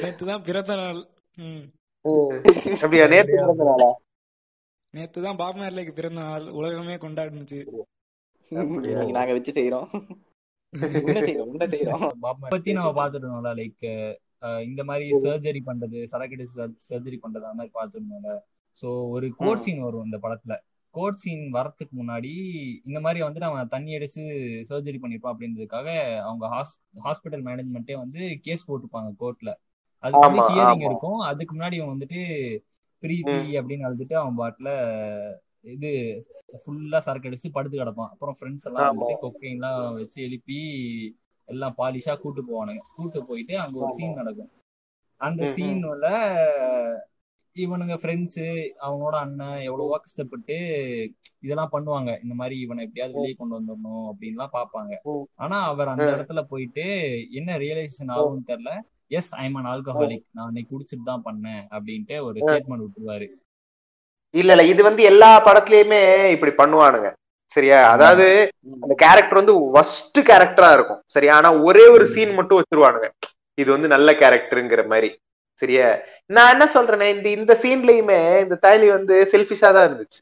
நேத்து 0.02 0.24
தான் 0.26 0.44
பிறந்த 0.48 0.74
நாள். 0.76 1.00
அப்படியா? 2.76 3.06
நேத்து 3.14 3.34
பிறந்த 3.38 3.64
நாளா? 3.70 3.90
நேத்து 4.94 5.20
தான் 5.22 5.40
பாப் 5.42 5.58
மேர்லேக்கு 5.58 5.94
பிறந்த 5.94 6.20
நாள். 6.24 6.46
உலகமே 6.60 6.96
கொண்டாடுனுச்சு. 6.98 7.60
நாங்க 8.50 9.32
வச்சு 9.32 9.52
செய்யறோம் 9.52 9.90
பத்தி 12.50 12.74
நம்ம 12.74 12.92
பாத்துட்டோம்ல 13.00 13.52
லைக் 13.60 13.86
இந்த 14.64 14.84
மாதிரி 14.84 15.12
சர்ஜரி 15.12 15.62
பண்றது 15.66 16.04
சரக்கடி 16.04 16.44
சர்ஜரி 16.90 17.18
பண்றது 17.24 17.46
அந்த 17.52 17.54
மாதிரி 17.54 17.72
பாத்துருந்தோம்ல. 17.74 18.34
சோ 18.82 19.10
ஒரு 19.10 19.36
கோட். 19.36 19.58
சீன் 19.58 19.82
வரும் 19.82 20.04
இந்த 20.04 20.18
படத்துல. 20.18 20.56
கோட் 20.96 21.16
சீன் 21.16 21.54
வரதுக்கு 21.54 21.94
முன்னாடி 21.98 22.32
இந்த 22.86 23.00
மாதிரி 23.00 23.24
வந்து 23.24 23.42
அவன் 23.42 23.68
தண்ணி 23.68 23.92
அடிச்சு 23.94 24.24
சர்ஜரி 24.70 25.00
பண்ணிருப்பான் 25.02 25.34
அப்படின்றதுக்காக 25.34 25.88
அவங்க 26.18 26.66
ஹாஸ்பிட்டல் 27.04 27.46
மேனேஜ்மெண்ட்டே 27.48 27.94
வந்து 27.94 28.38
கேஸ் 28.42 28.72
போட்டிருப்பாங்க 28.72 29.12
கோர்ட்ல 29.20 29.54
அதுக்கு 30.04 30.32
வந்து 30.32 30.42
ஹியரிங் 30.50 30.84
இருக்கும். 30.84 31.20
அதுக்கு 31.20 31.58
முன்னாடி 31.58 31.74
இவன் 31.74 31.98
வந்துட்டு 31.98 32.22
பிரீத்தி 33.04 33.36
ம். 33.44 33.58
அப்படின்னு 33.58 33.88
அழுதுட்டு 33.88 34.14
அவன் 34.14 34.38
பாட்டுல 34.38 34.70
இது 35.64 35.90
ஃபுல்லா 36.62 36.98
சரக்கு 36.98 37.30
அடிச்சு 37.30 37.50
படுத்து 37.52 37.80
கிடப்பான். 37.80 38.12
அப்புறம் 38.14 38.36
ஃப்ரெண்ட்ஸ் 38.40 38.68
எல்லாம் 38.70 38.90
வந்துட்டு 38.90 39.16
கொக்கைன்லாம் 39.24 39.94
வச்சு 39.94 40.20
எழுப்பி 40.24 40.60
எல்லாம் 41.46 41.76
பாலிஷா 41.78 42.14
கூட்டு 42.18 42.42
போவானுங்க. 42.50 42.82
கூட்டு 42.96 43.20
போயிட்டு 43.26 43.54
அங்க 43.60 43.78
ஒரு 43.84 43.94
சீன் 43.94 44.20
நடக்கும். 44.22 44.52
அந்த 45.22 45.44
சீன்ல 45.56 46.10
இவனுங்க 47.56 47.96
ஃப்ரெண்ட்ஸு 48.02 48.48
அவனோட 48.88 49.16
அண்ணன் 49.26 49.62
எவ்வளவோ 49.62 49.96
கஷ்டப்பட்டு 49.98 50.58
இதெல்லாம் 51.40 51.72
பண்ணுவாங்க. 51.74 52.22
இந்த 52.24 52.34
மாதிரி 52.34 52.60
இவனை 52.60 52.84
எப்படியாவது 52.86 53.18
வெளியே 53.18 53.36
கொண்டு 53.38 53.58
வந்துடணும் 53.58 54.06
அப்படின்லாம் 54.12 54.56
பார்ப்பாங்க. 54.58 54.94
ம் 55.06 55.26
ஆனா 55.36 55.58
அவர் 55.64 55.88
அந்த 55.88 56.08
இடத்துல 56.16 56.42
போயிட்டு 56.44 56.86
என்ன 57.32 57.58
ரியலைசேஷன் 57.58 58.14
ஆகும்னு 58.16 58.50
தெரியல. 58.52 58.74
எஸ் 59.08 59.34
ஐம் 59.36 59.56
அன் 59.56 59.70
ஆல்கஹாலிக் 59.74 60.26
நான் 60.32 60.48
அன்னைக்கு 60.48 60.72
குடிச்சிட்டு 60.74 61.04
தான் 61.04 61.26
பண்ணேன் 61.28 61.64
அப்படின்ட்டு 61.76 62.18
ஒரு. 62.24 62.40
ஸ்டேட்மெண்ட் 62.48 62.86
விட்டுருவாரு. 62.86 63.28
இல்ல 64.34 64.52
இல்ல. 64.52 64.64
இது 64.64 64.84
வந்து 64.84 65.04
எல்லா 65.04 65.44
படத்துலயுமே 65.46 66.02
இப்படி 66.32 66.52
பண்ணுவானுங்க. 66.52 67.10
சரியா? 67.46 67.90
அதாவது. 67.90 68.26
அந்த 68.82 68.96
கேரக்டர் 68.96 69.42
வந்து 69.44 69.74
ஒஸ்ட் 69.74 70.20
கேரக்டரா 70.22 70.74
இருக்கும். 70.74 71.02
சரியா? 71.06 71.36
ஆனா 71.36 71.54
ஒரே 71.62 71.88
ஒரு. 71.88 72.08
சீன் 72.08 72.34
மட்டும் 72.34 72.60
வச்சிருவானுங்க. 72.60 73.08
இது 73.58 73.72
வந்து 73.72 73.88
நல்ல 73.88 74.12
கேரக்டருங்கிற 74.12 74.88
மாதிரி. 74.88 75.10
சரியா? 75.62 75.88
நான் 76.26 76.52
என்ன 76.52 76.66
சொல்றேனே 76.74 77.06
இந்த 77.16 77.30
இந்த 77.30 77.58
சீன்லயுமே 77.64 78.42
இந்த 78.42 78.58
தாய்லி 78.62 78.88
வந்து 78.88 79.28
செல்ஃபிஷா 79.32 79.74
தான் 79.74 79.88
இருந்துச்சு. 79.90 80.20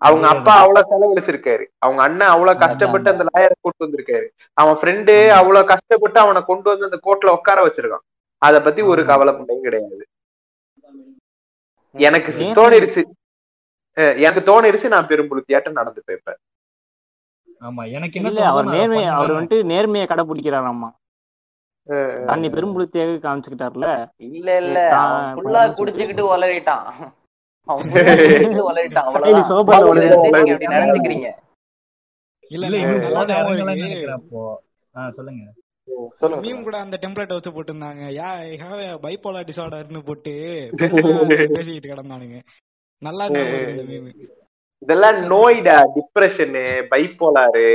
அவங்க 0.00 0.28
அப்பா 0.28 0.54
அவ்வளவு 0.58 0.88
செலவழிச்சிருக்காரு. 0.90 1.64
அவங்க 1.78 2.02
அண்ணன் 2.02 2.28
அவ்வளவு 2.28 2.58
கஷ்டப்பட்டு 2.58 3.10
அந்த 3.10 3.24
லாயரை 3.24 3.54
கூட்டு 3.60 3.86
வந்திருக்காரு. 3.86 4.26
அவன் 4.54 4.76
ஃப்ரெண்டு 4.80 5.28
அவ்வளவு 5.30 5.66
கஷ்டப்பட்டு 5.66 6.20
அவனை 6.20 6.42
கொண்டு 6.44 6.70
வந்து 6.70 6.84
அந்த 6.84 6.98
கோர்ட்ல 7.06 7.30
உட்கார 7.30 7.66
வச்சிருக்கான். 7.66 8.04
அத 8.42 8.60
பத்தி 8.60 8.82
ஒரு 8.82 9.06
கவலை 9.06 9.32
பண்ணையும் 9.32 9.60
கிடையாது. 9.60 10.05
எனக்கு 12.00 12.30
தோணிருச்சு. 12.58 13.02
எனக்கு 14.20 14.40
தோணிருச்சு 14.42 14.88
நான் 14.88 15.08
பெரும்புழுத்தியாட்டம் 15.08 15.78
நடந்து 15.78 16.00
போய்ப்பேன் 16.02 16.38
ஆமா 17.62 17.82
எனக்கு 17.90 18.16
என்ன 18.20 18.46
அவர் 18.48 18.66
நேர்மை 18.74 19.02
அவர் 19.12 19.34
வந்துட்டு 19.36 19.58
நேர்மையை 19.70 20.06
கடைபிடிக்கிறாராமா 20.06 20.88
அஹ் 21.88 22.24
தன்னை 22.26 22.48
பெரும்புலத்தையாக 22.50 23.18
காமிச்சுக்கிட்டார்ல? 23.22 23.88
இல்ல 24.28 24.48
இல்ல 24.62 24.78
ஃபுல்லா 25.34 25.60
குடிச்சுக்கிட்டு 25.78 26.24
உளறிட்டான். 26.30 26.86
ஆஹ் 34.94 35.12
சொல்லுங்க. 35.12 35.44
சொல்லுங்க 36.20 36.62
கூட 36.62 36.78
அந்த 36.78 36.96
டெம்ப்ளேட் 37.02 37.34
வச்சு 37.34 37.50
போட்டிருந்தாங்க. 37.50 38.02
யா 38.18 38.28
ஹாவ் 38.62 38.82
பைப்போலா 39.04 39.42
டிசார்டர்னு 39.48 40.02
போட்டு 40.08 40.32
பேசிக்கிட்டு 41.56 41.92
கிடந்தானுங்க. 41.92 42.38
நல்லா 43.02 43.24
இதெல்லாம் 44.82 45.18
நோய்டா 45.32 45.76
டிப்ரெஷனு 45.94 46.64
பைப்போலாரு 46.90 47.68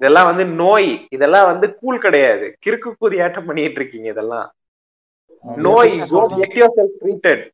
இதெல்லாம் 0.00 0.28
வந்து 0.30 0.44
நோய். 0.62 0.90
இதெல்லாம் 1.10 1.46
வந்து 1.46 1.66
கூல் 1.74 1.98
கிடையாது. 1.98 2.46
கிறுக்கு 2.64 2.90
கூதியாட்டம் 3.00 3.46
பண்ணிட்டு 3.48 3.78
இருக்கீங்க 3.80 4.08
இதெல்லாம். 4.08 4.48
நோய் 5.66 5.92
கெட் 6.40 6.58
யோர் 6.60 6.74
செல்ஃப் 6.78 6.98
ட்ரீட்டட் 7.02 7.44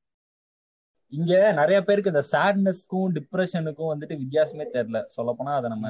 இங்க 1.13 1.33
நிறைய 1.53 1.79
பேருக்கு 1.85 2.13
இந்த 2.13 2.25
சேட்னஸ்க்கும் 2.33 3.13
டிப்ரெஷனுக்கும் 3.17 3.91
வந்துட்டு 3.93 4.15
வித்தியாசமே 4.23 4.65
தெரியல. 4.77 4.99
சொல்ல 5.17 5.31
போனா 5.39 5.53
அதை 5.59 5.69
நம்ம 5.71 5.87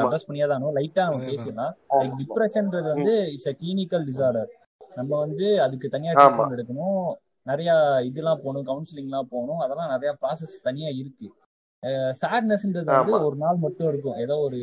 அட்ரஸ் 0.00 0.26
பண்ணியாதான் 0.28 0.64
லைட்டா 0.78 1.04
நம்ம 1.06 1.20
பேசிடலாம். 1.30 1.72
லைக் 2.00 2.16
டிப்ரெஷன்ன்றது 2.22 2.88
வந்து 2.94 3.14
இட்ஸ் 3.34 3.50
அ 3.52 3.54
கிளினிக்கல் 3.62 4.04
டிசார்டர் 4.10 4.50
நம்ம 4.96 5.10
வந்து 5.24 5.46
அதுக்கு 5.64 5.86
தனியா 5.88 6.12
ட்ரீட்மெண்ட் 6.12 6.54
எடுக்கணும். 6.56 7.08
நிறைய 7.46 7.70
இதெல்லாம் 8.08 8.40
போகணும் 8.44 8.68
கவுன்சிலிங்லாம் 8.70 9.30
போகணும். 9.32 9.60
அதெல்லாம் 9.64 9.90
நிறைய 9.94 10.10
ப்ராசஸ் 10.22 10.54
தனியா 10.62 10.88
இருக்கு. 11.00 11.28
சேட்னஸ்ன்றது 12.20 12.88
வந்து 12.92 13.12
ஒரு 13.26 13.36
நாள் 13.36 13.58
மட்டும் 13.64 13.88
இருக்கும். 13.88 14.18
ஏதோ 14.24 14.36
ஒரு 14.46 14.60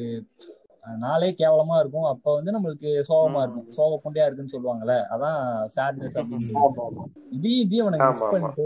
நாளே 0.85 1.35
கேவலமா 1.37 1.79
இருக்கும். 1.79 2.03
அப்ப 2.03 2.33
வந்து 2.33 2.51
நம்மளுக்கு 2.51 2.89
சோகமா 3.09 3.41
இருக்கும். 3.41 3.69
சோக 3.69 3.99
பொண்டையா 4.03 4.25
இருக்குன்னு 4.25 4.55
சொல்லுவாங்கல்ல? 4.55 4.95
அதான் 5.15 5.39
சேட்னஸ் 5.75 6.17
ஆமா 6.17 6.83
ஆமா. 6.87 7.05
இதையும் 7.51 7.87
ஆமா 8.07 8.27
பண்ணிட்டு 8.33 8.65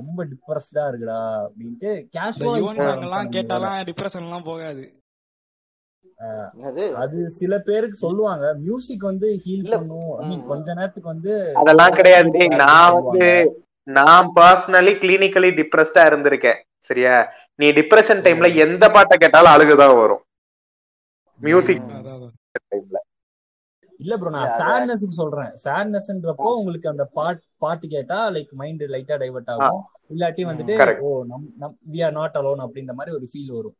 ரொம்ப 0.00 0.24
டிப்ரெஸ்டா 0.24 0.84
இருக்குடா 0.90 1.18
அப்படின்ட்டு 1.46 1.90
வேற 2.84 3.26
கேட்டாலாம் 3.36 3.84
டிப்ரெஷன் 3.90 4.26
எல்லாம் 4.28 4.48
போகாது. 4.50 4.84
அது 7.02 7.30
சில 7.30 7.54
பேருக்கு 7.58 7.96
சொல்லுவாங்க. 7.96 8.46
மியூசிக் 8.64 9.10
வந்து 9.10 9.28
ஹீல் 9.44 9.70
பண்ணும். 9.70 10.44
கொஞ்ச 10.50 10.74
நேரத்துக்கு 10.74 11.12
வந்து 11.14 11.34
அதெல்லாம் 11.62 11.96
கிடையாது. 11.98 12.48
நான் 12.64 12.94
வந்து 12.94 13.26
நான் 13.88 14.30
பர்சனலி 14.38 14.92
கிளினிக்கலி 15.02 15.50
டிப்ரெஸ்டா 15.60 16.02
இருந்திருக்கேன். 16.08 16.58
சரியா? 16.88 17.14
நீ 17.54 17.66
டிப்ரெஷன் 17.72 18.24
டைம்ல 18.26 18.54
எந்த 18.54 18.84
பாட்டை 18.90 19.16
கேட்டாலும் 19.18 19.54
அழுகுதான் 19.54 19.96
வரும். 20.00 20.22
மியூசிக் 21.40 21.84
இல்ல 24.00 24.14
ப்ரோ 24.18 24.30
நான் 24.34 24.44
அது 24.46 24.58
சேட்னஸ்க்கு 24.62 25.14
சொல்றேன். 25.20 25.52
சேட்னஸ்ன்றப்போ 25.64 26.50
உங்களுக்கு 26.58 26.90
அந்த 26.92 27.04
பாட் 27.16 27.40
பாட்டு 27.64 27.86
கேட்டா 27.94 28.18
லைக் 28.34 28.52
மைண்ட் 28.60 28.84
லைட்டா 28.94 29.16
டைவர்ட் 29.22 29.50
ஆகும். 29.54 29.80
இல்லாட்டி 30.14 30.42
வந்துட்டு 30.50 30.74
ஓ 31.06 31.08
நம் 31.30 31.46
நம் 31.62 31.74
வி 31.92 32.00
ஆர் 32.06 32.14
நாட் 32.18 32.36
அலோன் 32.40 32.62
அப்படின்ற 32.66 32.94
மாதிரி 32.98 33.16
ஒரு 33.18 33.26
ஃபீல் 33.32 33.52
வரும். 33.56 33.76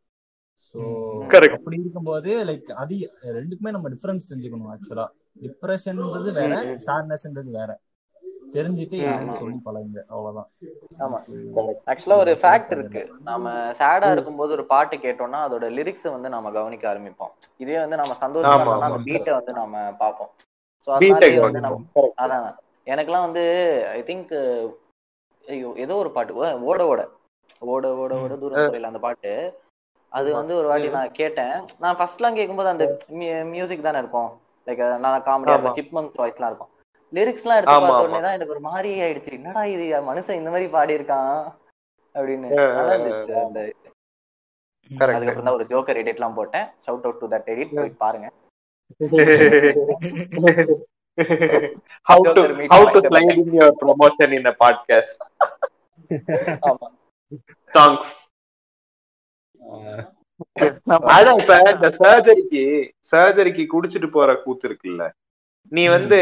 கரெக்ட் 1.33 1.57
அப்படி 1.57 1.77
இருக்கும்போது 1.83 2.31
லைக் 2.49 2.71
அது 2.83 2.97
ரெண்டுக்குமே 3.39 3.73
நம்ம 3.77 3.91
டிஃபரன்ஸ் 3.95 4.29
தெரிஞ்சுக்கணும் 4.31 4.71
ஆக்சுவலா 4.75 5.07
டிப்ரெஷன்ன்றது 5.45 6.33
வேற 6.41 6.53
சேட்னஸ்ன்றது 6.87 7.51
வேற. 7.61 7.71
தெரிஞ்சுட்டு 8.55 8.99
ம். 9.25 9.33
சொல்லி 9.33 9.57
பழகுங்க. 9.65 10.01
அவ்வளவுதான். 10.09 10.49
ஆமா. 10.99 11.19
ஆக்சுவலா 11.87 12.17
ஒரு 12.17 12.33
ஃபேக்ட் 12.43 12.73
இருக்கு. 12.77 13.03
நம்ம 13.25 13.49
சேடா 13.81 14.13
இருக்கும்போது 14.13 14.53
ஒரு 14.53 14.65
பாட்டு 14.65 14.97
கேட்டோம்னா 14.97 15.41
அதோட 15.47 15.67
லிரிக்ஸ் 15.79 16.11
வந்து 16.11 16.29
நம்ம 16.29 16.51
கவனிக்க 16.51 16.95
ஆரம்பிப்போம். 16.95 17.33
இதே 17.57 17.79
வந்து 17.79 17.97
நம்ம 17.97 18.17
சந்தோஷமா 18.21 18.73
அந்த. 18.79 18.99
பீட்டை 19.05 19.33
வந்து 19.39 19.55
பார்ப்போம். 19.99 20.31
Beat 20.89 20.95
அதனாலே 20.97 21.31
ஐ 21.35 21.39
வந்து 21.39 21.61
நம்ம. 21.61 21.79
அதான். 22.25 22.47
எனக்கெல்லாம் 22.87 23.27
வந்து 23.29 23.43
ஐ 23.91 24.03
திங்க் 24.03 24.35
ஐயோ 25.45 25.73
ஏதோ 25.77 25.95
ஒரு 25.95 26.11
பாட்டு. 26.11 26.35
ஓட 26.71 26.87
ஓட. 26.87 27.01
ஓட 27.61 27.85
ஓட 27.97 28.15
ஓட 28.23 28.37
தூரம் 28.37 28.59
குறையில 28.67 28.91
அந்த 28.93 28.99
பாட்டு. 28.99 29.33
அது. 30.13 30.29
வந்து 30.35 30.57
ஒரு 30.57 30.67
வாட்டி 30.69 30.89
நான் 30.89 31.13
கேட்டேன். 31.13 31.55
நான் 31.79 31.97
ஃபர்ஸ்ட்லாம் 31.97 32.35
கேட்கும்போது 32.35 32.69
அந்த 32.69 32.85
மியூசிக் 33.55 33.83
தானே 33.83 33.99
இருக்கும். 33.99 34.31
லைக் 34.67 34.99
நான் 34.99 35.23
காமெடியா. 35.23 35.57
இருக்கும் 35.57 35.79
சிப்மங்ஸ் 35.81 36.19
வாய்ஸ்லாம் 36.21 36.51
இருக்கும். 36.53 36.73
லிரிக்ஸ்லாம் 37.13 37.59
எடுத்து 37.59 37.75
பார்த்த. 37.83 38.05
உடனே 38.07 38.21
தான் 38.25 38.37
எனக்கு 38.37 38.55
ஒரு 38.57 38.63
மாதிரி 38.69 38.91
ஆயிடுச்சு. 39.05 39.31
என்னடா 39.39 39.63
இது? 39.75 39.85
மனுஷன் 40.09 40.41
இந்த 40.41 40.51
மாதிரி 40.55 40.69
பாடி 40.75 40.97
இருக்கான் 40.99 41.33
அப்படின்னு 42.15 42.49
நல்லா 42.79 42.95
இருந்துச்சு. 42.97 43.33
அந்த. 43.45 43.61
அதுக்கப்புறம் 45.15 45.47
தான் 45.47 45.57
ஒரு 45.57 45.67
ஜோக்கர் 45.73 46.01
எடிட்லாம் 46.03 46.37
போட்டேன். 46.37 46.67
Shout 46.85 47.07
out 47.07 47.21
to 47.23 47.29
that 47.35 47.51
edit 47.55 47.75
போய் 47.79 48.01
பாருங்க. 48.05 48.29
How 52.09 52.17
to 52.27 52.43
how 52.73 52.83
to 52.95 53.01
slide 53.07 53.31
in 53.35 53.49
your 53.53 53.71
promotion 53.81 54.29
in 54.37 54.45
a 54.47 54.55
podcast. 54.61 55.17
ஆமா. 56.69 56.87
Songs 57.73 58.07
அதான் 61.15 61.39
இப்ப 61.41 61.55
இந்த 61.73 61.89
சர்ஜரிக்கு 61.99 62.63
சர்ஜரிக்கு 63.13 63.65
குடிச்சிட்டு 63.73 64.09
போற 64.11 64.37
கூத்து 64.45 64.67
இருக்குல்ல. 64.69 65.05
நீ 65.73 65.83
வந்து 65.89 66.19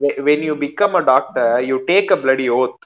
when 0.00 0.42
you 0.42 0.54
become 0.56 0.94
a 0.94 1.04
doctor 1.04 1.60
you 1.62 1.84
take 1.86 2.10
a 2.10 2.16
bloody 2.16 2.48
oath. 2.50 2.78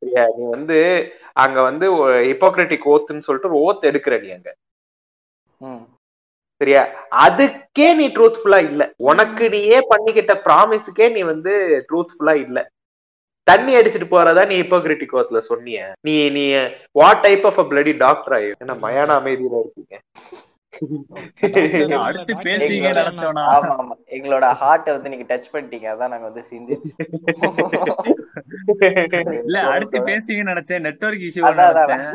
சரியா 0.00 0.24
நீ 0.36 0.44
வந்து 0.50 0.78
அங்க 1.36 1.58
வந்து 1.62 1.86
ஹிப்போக்ரட்டிக் 2.28 2.88
ஓத்துன்னு 2.92 3.26
சொல்லிட்டு 3.26 3.50
ஒரு 3.50 3.60
ஓத் 3.68 3.88
எடுக்கிற 3.90 4.14
நீ 4.22 4.30
அங்க. 4.32 4.50
ம். 5.60 5.82
சரியா? 6.60 6.82
அதுக்கே 7.24 7.88
நீ 7.94 8.06
ட்ரூத்ஃபுல்லா 8.08 8.58
இல்ல. 8.68 8.82
உனக்கு 9.10 9.44
நீயே 9.48 9.78
பண்ணிக்கிட்ட 9.92 10.34
ப்ராமிஸுக்கே 10.46 11.08
நீ 11.14 11.22
வந்து 11.32 11.52
ட்ரூத்ஃபுல்லா 11.88 12.34
இல்ல. 12.44 12.58
தண்ணி 13.46 13.72
அடிச்சிட்டு 13.76 14.08
போறதா 14.08 14.42
நீ 14.46 14.56
ஹிப்போக்ரிட்டிக் 14.60 15.16
ஓத்துல 15.20 15.38
சொன்னிய. 15.48 15.78
நீ 16.00 16.14
நீ 16.30 16.44
what 16.92 17.22
type 17.22 17.46
of 17.46 17.60
a 17.60 17.66
bloody 17.70 17.92
doctor 17.98 18.36
are you 18.38 18.50
என்ன 18.58 18.74
மயான 18.84 19.16
அமைதியில 19.20 19.56
இருக்கீங்க. 19.62 19.94
அடுத்து 22.06 22.34
பேசுவீங்க 22.34 22.90
நினைச்சோனா. 22.98 23.42
ஆமா 23.56 23.74
ஆமா 23.80 23.94
எங்களோட 24.16 24.46
ஹார்ட்டை 24.60 24.92
வந்து 24.92 25.08
நீங்க 25.08 25.26
டச் 25.34 25.52
பண்ணிட்டீங்க. 25.52 25.86
அதான் 25.94 26.12
நாங்க 26.14 26.28
வந்து 26.28 26.44
சிந்திச்சு. 26.50 26.92
இல்ல 29.44 29.60
அடுத்து 29.60 30.00
பேசுவீங்கன்னு 30.00 30.54
நினைச்சேன். 30.54 30.80
Network 30.80 31.26
issue. 31.28 31.42
நினைச்சேன். 31.60 32.06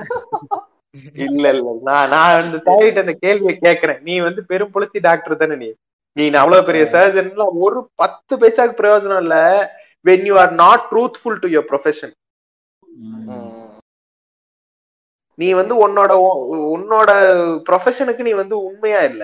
இல்ல 1.14 1.50
இல்ல 1.50 1.76
நான் 1.82 2.10
நான் 2.10 2.44
அந்த 2.44 2.58
தாயிட்ட 2.72 3.00
அந்த 3.00 3.14
கேள்வியை 3.14 3.58
கேக்குறேன். 3.62 4.02
நீ 4.02 4.20
வந்து 4.20 4.46
பெரும் 4.46 4.72
புலத்தி 4.72 5.00
டாக்டர் 5.00 5.38
தானே 5.38 5.56
நீ? 5.56 5.74
நீ 6.14 6.32
அவ்வளவு 6.32 6.66
பெரிய 6.66 6.84
சர்ஜன்லாம் 6.92 7.58
ஒரு 7.66 7.90
பத்து 7.96 8.38
பைசாக்கு 8.38 8.80
பிரயோஜனம் 8.82 9.22
இல்ல 9.22 9.36
you 10.06 10.36
are 10.42 10.52
not 10.60 10.80
truthful 10.92 11.36
to 11.42 11.48
your 11.50 11.66
profession. 11.72 12.12
ம். 12.98 13.47
நீ 15.40 15.48
வந்து 15.54 15.74
உன்னோட 15.86 16.12
உன்னோட 16.76 17.10
ப்ரொஃபஷனுக்கு 17.68 18.28
நீ 18.28 18.34
வந்து 18.34 18.56
உண்மையா 18.68 19.02
இல்ல. 19.12 19.24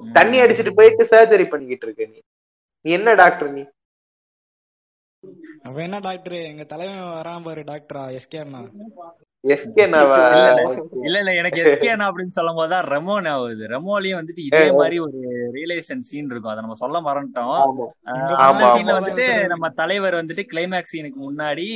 தண்ணி 0.00 0.36
அடிச்சிட்டு 0.42 0.72
போயிட்டு 0.78 1.04
சர்ஜரி 1.12 1.46
பண்ணிக்கிட்டு 1.48 1.86
இருக்க 1.86 2.04
நீ. 2.06 2.18
நீ 2.84 2.90
என்ன 2.98 3.14
டாக்டர் 3.22 3.50
நீ? 3.56 3.62
அவ 5.68 5.74
என்ன 5.82 5.98
டாக்டர் 6.00 6.36
எங்க 6.50 6.64
தலைவன் 6.64 7.02
வரான் 7.10 7.44
பாரு 7.44 7.62
டாக்டரா 7.68 8.02
எஸ்கே 8.18 8.38
அண்ணா. 8.44 8.60
எஸ்கே 9.44 9.82
இல்ல, 9.86 9.98
இல்ல 11.06 11.16
இல்ல 11.20 11.30
எனக்கு 11.40 11.60
எஸ்கேனா 11.62 12.06
அப்படின்னு 12.08 12.36
சொல்லும் 12.36 12.58
போதுதான் 12.58 12.84
ரெமோ 12.92 13.14
ஞாபகம் 13.26 13.70
ரெமோலயும் 13.74 14.18
வந்துட்டு 14.20 14.42
இதே 14.48 14.64
மாதிரி 14.72 14.96
ஒரு 14.98 15.18
ரியலைசேஷன் 15.56 16.04
சீன் 16.08 16.30
இருக்கும். 16.30 16.52
அதை 16.52 16.62
நம்ம 16.62 16.76
சொல்ல 16.82 17.00
மறந்துட்டோம். 17.08 17.62
வந்துட்டு 18.98 19.26
நம்ம 19.52 19.70
தலைவர் 19.80 20.18
வந்துட்டு 20.20 20.44
கிளைமேக்ஸ் 20.52 20.94
சீனுக்கு 20.94 21.20
முன்னாடி 21.28 21.66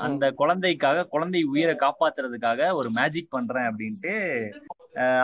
அந்த 0.00 0.32
குழந்தைக்காக 0.32 1.06
குழந்தை 1.06 1.42
உயிரை 1.42 1.74
காப்பாத்துறதுக்காக 1.74 2.74
ஒரு 2.74 2.90
மேஜிக் 2.90 3.30
பண்றேன் 3.30 3.70
அப்படின்ட்டு 3.70 4.50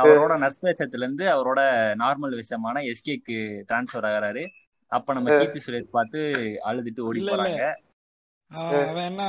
அவரோட 0.01 0.45
நர்ஸ்வேஷத்துல 0.45 0.95
இருந்து 0.95 1.27
அவரோட 1.27 1.61
நார்மல் 1.95 2.43
விஷயமான 2.43 2.93
எஸ்கேக்கு 2.93 3.65
டிரான்ஸ்ஃபர் 3.69 4.11
ஆகுறாரு. 4.11 4.47
அப்ப 4.89 5.13
நம்ம 5.13 5.39
கீர்த்தி 5.39 5.59
சுரேஷ் 5.59 5.91
பார்த்து 5.91 6.19
அழுதுட்டு 6.65 7.01
ஓடி. 7.01 7.21
போறாங்க. 7.21 7.75
அவன் 8.51 8.97
என்ன 8.97 9.23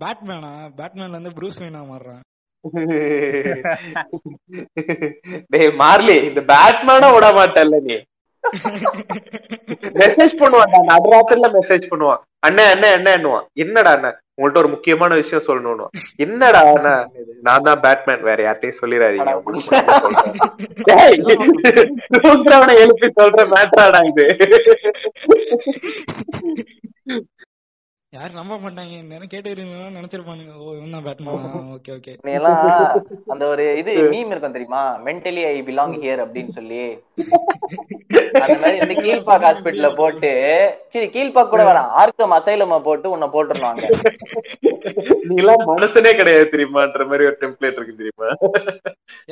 பேட்மேனா 0.00 0.70
பேட்மேன்ல 0.76 1.08
இருந்து 1.08 1.30
ப்ரூஸ் 1.30 1.62
வெயினா 1.62 1.90
மாறுறான். 1.90 2.20
டேய் 5.50 5.76
மார்லி 5.80 6.24
இந்த 6.24 6.40
பேட்மேனா 6.52 7.14
விட 7.14 7.32
மாட்டல்ல 7.32 7.80
நீ. 7.80 8.04
மெசேஜ் 10.02 10.40
பண்ணுவான் 10.40 10.90
நடுராத்திரில 10.92 11.58
மெசேஜ் 11.58 11.90
பண்ணுவான். 11.90 12.22
அண்ணே 12.46 12.64
அண்ணே 12.72 12.88
அண்ணேன்னுவான். 12.98 13.46
என்னடா 13.52 13.92
அண்ணா? 13.92 14.18
உங்கள்ட்ட 14.38 14.56
ஒரு 14.56 14.68
முக்கியமான 14.68 15.14
விஷயம் 15.14 15.46
சொல்லணும்னு. 15.46 15.86
என்னடா 16.16 16.60
நான் 17.42 17.66
தான் 17.66 17.80
பேட்மேன் 17.80 18.22
வேற 18.22 18.38
யார்ட்டையும் 18.42 18.80
சொல்லிடாதீங்க. 18.80 19.32
உங்களுக்கு 19.38 19.70
எழுப்பி 22.82 23.08
சொல்ற 23.18 23.44
மேட்டராடா 23.52 24.00
இது. 24.10 24.26
யாரும் 28.12 28.38
நம்ப 28.38 28.54
மாட்டாங்க. 28.62 28.94
நேரம் 29.10 29.30
கேட்டு 29.32 29.50
நினைச்சிருப்பானுங்க. 29.98 30.54
ஓ 30.62 30.72
இவன் 30.78 30.94
தான் 30.94 31.04
பேட்மேனா 31.06 31.50
ஓகே 31.76 31.92
ஓகே 31.96 32.12
நீ 32.26 32.32
எல்லாம் 32.38 32.58
அந்த 33.32 33.44
ஒரு 33.52 33.64
இது 33.80 33.92
மீம் 34.14 34.32
இருக்கும் 34.32 34.56
தெரியுமா? 34.56 34.82
மென்டலி 35.06 35.42
ஐ 35.50 35.54
பிலாங் 35.68 35.94
ஹியர் 36.02 36.22
அப்படின்னு 36.24 36.52
சொல்லி. 36.58 36.82
அந்த 38.42 38.56
மாதிரி 38.62 38.94
கீழ்பாக் 39.04 39.46
ஹாஸ்பிட்டல்ல 39.46 39.88
போட்டு 40.00 40.30
சரி 40.94 41.06
கீழ்பாக் 41.14 41.52
கூட 41.52 41.62
வேணாம். 41.68 41.90
ஆர்க்கம் 42.00 42.34
அசைலம 42.38 42.80
போட்டு 42.88 43.12
உன்னை 43.14 43.28
போட்டுருவாங்க. 43.34 43.82
நீ 45.28 45.36
எல்லாம் 45.42 45.64
மனுஷனே 45.70 46.12
கிடையாது 46.20 46.52
தெரியுமான்ற 46.54 47.06
மாதிரி 47.10 47.28
ஒரு 47.30 47.38
டெம்ப்ளேட் 47.42 47.78
இருக்கு 47.78 48.00
தெரியுமா? 48.00 48.28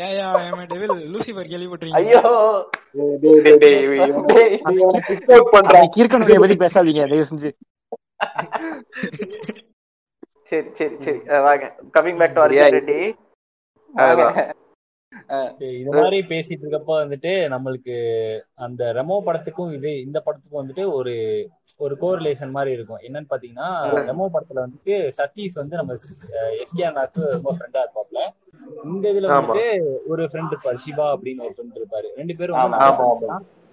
Yeah 0.00 0.08
yeah 0.18 0.28
I'm 0.42 0.68
devil 0.72 0.94
Lucifer 1.14 1.50
கேள்விப்பட்டிருக்கீங்க 1.52 2.00
ஐயோ. 2.02 2.22
டேய், 3.24 3.40
டேய், 3.44 3.58
டேய், 4.30 4.56
அந்த 5.60 5.76
கீர்க்கனுடைய 5.96 6.38
பத்தி 6.44 6.58
பேசாதீங்க 6.64 7.04
தயவு 7.12 7.30
செஞ்சு. 7.32 7.52
சரி 10.50 10.68
சரி 10.78 10.96
சரி. 11.04 11.18
வாங்க. 11.46 11.66
Coming 11.94 12.20
back 12.20 12.34
to. 12.34 12.42
Arjun 12.44 12.76
Reddy 12.78 13.00
இது 15.78 15.90
மாதிரி 15.96 16.18
பேசிட்டு 16.30 16.64
இருக்கப்ப 16.64 16.92
வந்துட்டு 17.00 17.32
நம்மளுக்கு 17.52 17.94
அந்த 18.66 18.82
ரெமோ 18.98 19.16
படத்துக்கும் 19.26 19.72
இது 19.76 19.90
இந்த 20.00 20.18
படத்துக்கும் 20.26 20.60
வந்துட்டு 20.62 20.84
ஒரு 20.98 21.14
ஒரு 21.78 21.94
கோரிலேஷன் 22.02 22.54
மாதிரி 22.56 22.70
இருக்கும். 22.76 23.02
என்னன்னு 23.06 23.30
பாத்தீங்கன்னா 23.30 23.68
ரெமோ 24.08 24.26
படத்துல 24.34 24.64
வந்துட்டு 24.64 24.94
சதீஷ் 25.18 25.60
வந்து 25.62 25.76
நம்ம 25.76 25.96
எஸ்கே 26.62 26.84
அண்ணாக்கு 26.88 27.22
ரொம்ப 27.36 27.52
ஃப்ரெண்டா 27.56 27.82
இருப்பாப்ல. 27.84 28.20
இந்த 28.90 29.04
இதுல. 29.12 29.30
வந்துட்டு 29.32 29.66
ஒரு 30.12 30.24
ஃப்ரெண்ட் 30.30 30.52
இருப்பாரு 30.54 30.80
சிவா 30.86 31.06
அப்படின்னு 31.14 31.46
ஒரு 31.46 31.54
ஃப்ரெண்ட் 31.56 31.78
இருப்பாரு. 31.80 32.10
ரெண்டு 32.20 32.36
பேரும் 32.36 32.60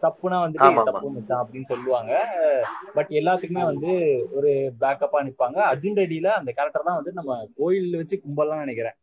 வந்து. 0.02 0.08
தப்புனா 0.08 0.38
வந்துட்டு 0.46 0.68
ஆமா. 0.68 0.84
தப்பு 0.84 1.10
மச்சான்? 1.10 1.46
அப்படின்னு 1.46 1.66
சொல்லுவாங்க. 1.66 2.12
பட் 2.94 3.08
எல்லாத்துக்குமே 3.10 3.64
வந்து 3.64 3.92
ஒரு 4.32 4.74
பேக்கப்பா 4.82 5.20
நிப்பாங்க. 5.22 5.58
அர்ஜுன் 5.72 5.98
ரெட்டியில 5.98 6.26
அந்த 6.26 6.52
கேரக்டர் 6.52 6.84
தான் 6.84 6.96
வந்து 6.96 7.14
நம்ம 7.14 7.48
கோயில் 7.58 7.96
வச்சு 7.96 8.22
கும்பல்லாம் 8.22 8.58
நினைக்கிறேன். 8.58 8.96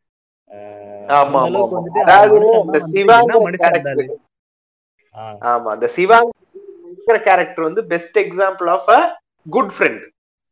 ஆமா, 5.40 5.64
அந்த 5.64 5.86
சிவாங்கிற 5.96 7.20
கேரக்டர் 7.22 7.64
வந்து 7.64 7.84
best 7.84 8.18
example 8.18 8.70
of 8.70 8.90
a 8.90 9.20
good 9.50 9.72
friend 9.78 10.02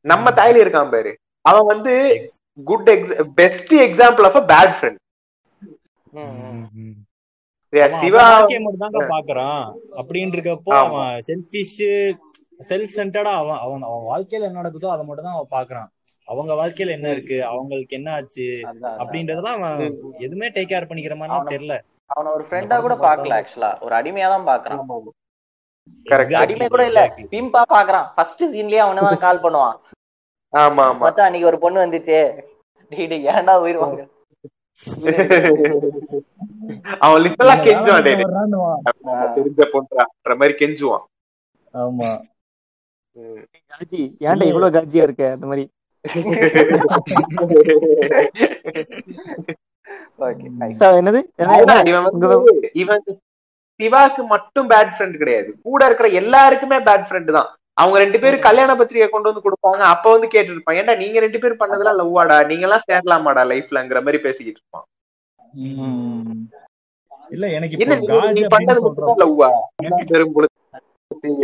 நம்ம 0.01 0.31
தாயில 0.31 0.63
இருக்கான் 0.65 0.91
பாரு. 0.91 1.19
அவன் 1.41 1.67
வந்து 1.67 1.93
good 2.65 2.89
ex 2.89 3.23
best 3.35 3.75
example 3.75 4.25
of 4.25 4.37
a 4.37 4.45
bad 4.47 4.75
friend 4.81 5.01
Siva 8.01 8.25
தாங்க 8.83 9.01
பாக்குறான். 9.13 9.63
அப்படின்னு 10.01 10.35
இருக்கப்போ. 10.37 10.73
அவன் 10.81 11.15
செல்ஃபிஷ் 11.29 11.79
செல்ஃப் 12.71 12.97
சென்டர்டா 12.97 13.33
அவன் 13.39 13.61
அவன் 13.65 13.87
அவன் 13.89 14.05
வாழ்க்கையில 14.11 14.47
என்ன 14.49 14.61
நடக்குதோ 14.61 14.91
அதை 14.95 15.05
மட்டும் 15.07 15.27
தான் 15.29 15.39
அவன் 15.39 15.55
பாக்குறான். 15.55 15.89
அவங்க 16.33 16.53
வாழ்க்கையில 16.61 16.95
என்ன 16.97 17.09
இருக்கு? 17.15 17.39
அவங்களுக்கு 17.53 17.97
என்ன 17.99 18.11
ஆச்சு. 18.19 18.47
அப்படின்றதெல்லாம் 19.01 19.57
அவன் 19.59 19.81
எதுவுமே 20.27 20.49
டேக் 20.57 20.71
கேர் 20.73 20.89
பண்ணிக்கிற 20.91 21.17
மாதிரி 21.21 21.55
தெரியல. 21.55 21.77
அவனை 22.11 22.31
ஒரு 22.37 22.45
ஃப்ரெண்டா 22.49 22.77
கூட 22.81 22.95
பாக்கல 23.07 23.37
ஆக்சுவலா 23.41 23.73
ஒரு 23.87 23.95
அடிமையா 24.01 24.29
தான் 24.35 24.49
பாக்குறான். 24.51 24.81
அடிமை 26.43 26.67
கூட 26.69 26.83
இல்ல. 26.91 27.03
பிம்பா 27.33 27.63
பாக்குறான். 27.75 28.07
ஃபர்ஸ்ட் 28.17 28.43
சீன்லயே 28.55 28.83
அவனை 28.85 29.03
தான் 29.03 29.25
கால் 29.27 29.45
பண்ணுவான். 29.45 29.77
ஆமா 30.53 30.83
ஆமா. 30.89 31.03
மச்சான் 31.05 31.27
அன்னைக்கு 31.27 31.51
ஒரு 31.51 31.59
பொண்ணு 31.59 31.79
வந்துச்சே. 31.85 32.21
டேய் 32.93 33.09
டேய், 33.13 33.27
ஏன்டா 33.33 33.55
உயிர் 33.65 33.83
வாங்க 33.83 34.03
அவன் 37.05 37.23
லிட்டலா 37.25 37.55
கெஞ்சுவான் 37.67 38.07
தெரிஞ்ச 39.37 39.61
பொண்ணுன்ற 39.73 40.35
மாதிரி 40.41 40.55
கெஞ்சுவான். 40.61 41.05
ஆமா. 41.75 42.11
காஜி 43.73 44.01
ஏன்டா 44.27 44.45
இவ்வளவு 44.51 44.75
காஜியா 44.77 45.05
இருக்க? 45.07 45.25
அந்த 45.37 45.47
மாதிரி. 45.47 45.65
என்னது? 51.01 51.21
இவன் 52.83 53.03
சிவாக்கு 53.81 54.23
மட்டும் 54.27 54.71
பேட் 54.71 54.95
ஃப்ரெண்ட் 54.97 55.17
கிடையாது. 55.17 55.59
கூட 55.63 55.87
இருக்கிற 55.87 56.09
எல்லாருக்குமே 56.23 56.79
பேட் 56.89 57.07
ஃப்ரெண்ட் 57.09 57.31
தான். 57.39 57.51
அவங்க 57.77 57.97
ரெண்டு 58.03 58.19
பேரும் 58.23 58.47
கல்யாண 58.47 58.71
பத்திரிகை 58.79 59.09
கொண்டு 59.11 59.31
வந்து 59.31 59.45
கொடுப்பாங்க. 59.45 59.83
அப்ப 59.95 60.07
வந்து 60.15 60.29
கேட்டு 60.35 60.53
இருப்பான் 60.55 60.79
ஏன்டா 60.81 60.95
நீங்க 61.03 61.21
ரெண்டு 61.25 61.39
பேரும் 61.43 61.61
பண்ணதெல்லாம் 61.63 62.01
லவ்வாடா? 62.01 62.37
நீங்க 62.51 62.67
எல்லாம் 62.69 62.87
சேரலாமாடா 62.91 63.45
லைஃப்லங்கிற 63.53 64.01
மாதிரி 64.07 64.21
பேசிக்கிட்டு 64.27 64.61
இருப்பான். 64.61 64.87
இல்ல 67.37 67.47
எனக்கு 67.57 67.79
நீ 68.39 68.45
பண்ணது 68.57 68.81
மட்டும் 68.87 69.23
லவ்வா? 69.25 69.49
பெரும் 70.13 70.35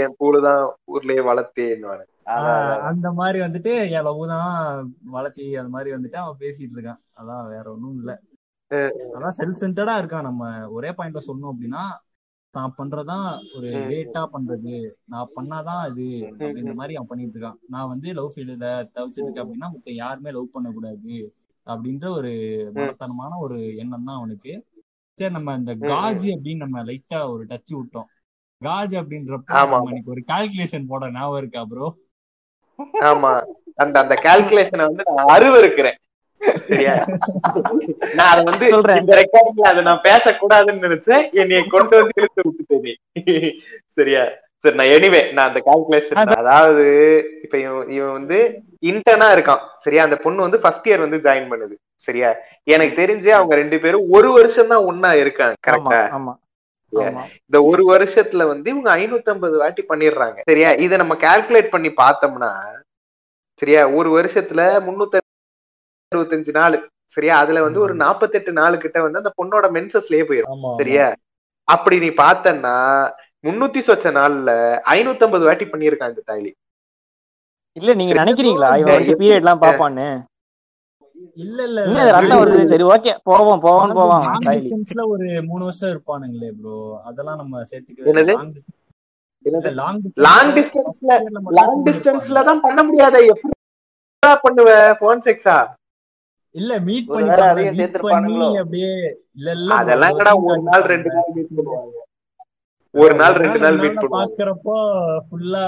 என் 0.02 0.14
பூலுதான் 0.20 0.62
ஊர்லயே 0.92 1.22
வளர்த்தேன்னு. 1.30 2.04
அந்த 2.88 3.08
மாதிரி 3.18 3.38
வந்துட்டு 3.44 3.72
என் 3.96 4.06
லவ் 4.06 4.22
தான் 4.32 4.88
வளர்த்தி 5.16 5.44
அந்த 5.60 5.70
மாதிரி 5.74 5.90
வந்துட்டு 5.94 6.18
அவன் 6.22 6.40
பேசிட்டு 6.42 6.76
இருக்கான். 6.76 7.00
அதான் 7.20 7.48
வேற 7.54 7.64
ஒண்ணும் 7.74 7.98
இல்ல. 8.00 8.12
அதான் 9.16 9.36
செல்ஃப் 9.38 9.62
சென்டர்டா 9.62 9.94
இருக்கான். 10.00 10.26
நம்ம 10.28 10.50
ஒரே 10.76 10.90
பாயிண்ட்ல 10.98 11.22
சொன்னோம் 11.28 11.52
அப்படின்னா 11.52 11.84
நான் 12.54 12.74
பண்றதான் 12.78 13.26
ஒரு. 13.56 13.68
லேட்டா 13.90 14.22
பண்றது. 14.34 14.74
நான் 15.04 15.32
பண்ணாதான் 15.36 15.82
இது 15.90 16.06
அப்படின்ற 16.28 16.74
மாதிரி 16.74 16.96
அவன் 16.96 17.10
பண்ணிட்டு 17.10 17.36
இருக்கான். 17.36 17.58
நான் 17.66 17.88
வந்து 17.88 18.08
லவ் 18.12 18.32
ஃபீல்டுல 18.34 18.68
தவிச்சிட்டு 18.94 19.26
இருக்கேன் 19.26 19.44
அப்படின்னா 19.44 19.68
மத்த 19.74 19.94
யாருமே 19.96 20.30
லவ் 20.30 20.54
பண்ணக்கூடாது 20.54 21.16
அப்படின்ற 21.66 22.06
ஒரு 22.10 22.32
மனத்தனமான 22.76 23.32
ஒரு 23.38 23.58
எண்ணம் 23.76 24.04
தான் 24.04 24.18
அவனுக்கு. 24.18 24.52
சரி 25.18 25.32
நம்ம 25.32 25.54
இந்த 25.54 25.72
காஜி 25.86 26.28
அப்படின்னு 26.34 26.64
நம்ம 26.64 26.82
லைட்டா 26.84 27.20
ஒரு 27.30 27.44
டச் 27.44 27.74
விட்டோம். 27.78 28.08
காஜ் 28.62 28.94
அப்படின்றப்ப 29.00 29.54
இன்னைக்கு 29.86 30.10
ஒரு 30.10 30.22
கால்குலேஷன் 30.28 30.86
போட 30.86 31.10
ஞாபகம் 31.10 31.40
இருக்கா 31.42 31.62
ப்ரோ 31.64 31.88
ஆமா. 33.08 33.30
அந்த 33.74 33.96
அந்த 34.00 34.14
கால்குலேஷனை 34.24 34.84
வந்து 34.88 35.04
நான் 35.08 35.32
அருவருக்கிறேன் 35.36 35.98
சரியா? 36.68 36.94
நான் 38.16 38.30
அதை 38.32 38.42
வந்து 38.48 38.66
சொல்றேன். 38.74 39.00
இந்த 39.02 39.14
ரெக்கார்டிங்ல 39.20 39.70
அதை 39.70 39.82
நான் 39.88 40.04
பேசக்கூடாதுன்னு 40.08 40.86
நினைச்சேன். 40.88 41.24
என்னைய 41.42 41.62
கொண்டு 41.74 41.96
வந்து 42.00 42.20
இழுத்து 42.20 42.92
சரியா? 43.98 44.22
சரி 44.64 44.76
நான் 44.78 44.92
எனிவே 44.94 45.20
நான் 45.34 45.48
அந்த 45.50 45.60
கால்குலேஷன் 45.66 46.32
அதாவது 46.42 46.84
இப்ப 47.44 47.54
இவன் 47.64 47.90
இவன் 47.96 48.16
வந்து 48.18 48.38
இன்டர்னா 48.90 49.28
இருக்கான். 49.36 49.62
சரியா? 49.84 50.04
அந்த 50.08 50.16
பொண்ணு 50.24 50.46
வந்து 50.46 50.60
ஃபர்ஸ்ட் 50.62 50.88
இயர் 50.88 51.04
வந்து 51.04 51.20
ஜாயின் 51.26 51.50
பண்ணுது. 51.52 51.74
சரியா? 52.06 52.30
எனக்கு 52.74 52.94
தெரிஞ்சு 53.02 53.30
அவங்க 53.36 53.54
ரெண்டு 53.62 53.78
பேரும் 53.84 54.08
ஒரு 54.16 54.30
வருஷம் 54.38 54.72
தான் 54.72 54.86
ஒன்னா 54.90 55.12
இருக்காங்க. 55.22 55.56
கரெக்டா 55.68 56.00
இந்த 57.46 57.58
ஒரு 57.70 57.82
வருஷத்துல 57.92 58.42
வந்து 58.50 58.68
இவங்க 58.72 58.90
ஐநூத்தி 59.00 59.30
ஐம்பது 59.32 59.56
வாட்டி 59.62 59.82
பண்ணிடுறாங்க. 59.88 60.38
சரியா? 60.50 60.70
இதை 60.84 60.94
நம்ம 61.02 61.16
கால்குலேட் 61.26 61.74
பண்ணி 61.74 61.92
பார்த்தோம்னா 62.02 62.52
சரியா? 63.62 63.80
ஒரு 63.98 64.08
வருஷத்துல 64.18 64.62
முன்னூத்தி 64.86 65.18
அறுபத்தஞ்சு 66.12 66.52
நாள். 66.56 66.76
சரியா? 67.16 67.34
அதுல 67.42 67.60
வந்து 67.64 67.80
ஒரு 67.84 67.94
நாற்பத்தெட்டு 68.02 68.50
நாலு 68.58 68.76
கிட்ட 68.78 68.98
வந்து 69.04 69.20
அந்த 69.20 69.30
பொண்ணோட 69.38 69.66
மென்சஸ்லயே 69.76 70.24
போயிடும் 70.28 70.64
சரியா? 70.80 71.06
அப்படி 71.68 71.96
நீ 72.02 72.10
பார்த்தன்னா 72.20 72.74
முன்னூத்தி 73.44 73.80
சொச்ச 73.86 74.06
நாள்ல 74.16 74.50
ஐநூத்தி 74.92 75.24
ஐம்பது 75.26 75.46
வாட்டி 75.48 75.66
பண்ணியிருக்காங்க 75.66 76.14
இந்த 76.14 76.24
தாய்லி 76.30 76.50
இல்ல 77.76 77.90
நீங்க. 77.98 78.14
நினைக்கிறீங்களா? 78.20 78.70
இவன் 78.80 79.20
பீரியட் 79.20 79.42
எல்லாம் 79.42 79.62
பாப்பான்னு 79.64 80.06
இல்ல 81.42 81.58
இல்ல 81.66 81.80
இல்ல. 81.84 82.00
ரத்தம் 82.16 82.40
வருது? 82.40 82.62
சரி 82.72 82.84
ஓகே 82.92 83.12
போவோம் 83.28 83.60
போவோம் 83.62 83.92
டிஸ்டன்ஸ்ல 84.46 85.02
ஒரு 85.12 85.26
மூணு 85.48 85.62
வருஷம் 85.68 85.92
இருப்பானுங்களே 85.92 86.50
ப்ரோ 86.58 86.76
அதெல்லாம் 87.08 87.38
நம்ம 87.40 87.62
என்னது? 88.04 88.34
சேர்த்துக்க 88.34 89.72
லாங் 89.80 90.00
லாங் 90.26 90.52
டிஸ்டன்ஸ்ல 90.56 91.10
லாங் 91.58 91.82
டிஸ்டன்ஸ்ல 91.88 92.42
தான் 92.48 92.62
பண்ண 92.66 92.80
முடியாத. 92.88 93.16
எப்படி 93.32 93.54
பண்ணுவ? 94.42 94.70
போன் 95.00 95.22
செக்ஸா 95.26 95.56
இல்ல 96.54 96.72
மீட் 96.86 97.08
பண்ணி 97.08 97.30
meet 97.30 97.78
சேர்த்திருப்பானுங்களோ? 97.78 98.46
அப்படியே 98.62 98.92
இல்ல 99.38 99.48
இல்ல 99.58 99.70
அதெல்லாம் 99.80 100.16
கூட 100.18 100.30
ஒரு 100.44 100.62
நாள். 100.68 100.84
ரெண்டு 100.92 101.10
நாள் 101.16 101.28
மீட் 101.36 101.50
பண்ணுவாங்க. 101.58 101.94
ஒரு 102.94 103.14
நாள் 103.20 103.36
ரெண்டு 103.42 103.60
நாள் 103.64 103.78
மீட் 103.82 103.98
பண்ணுவாங்க. 103.98 104.28
பாக்குறப்போ 104.28 104.76
ஃபுல்லா 105.26 105.64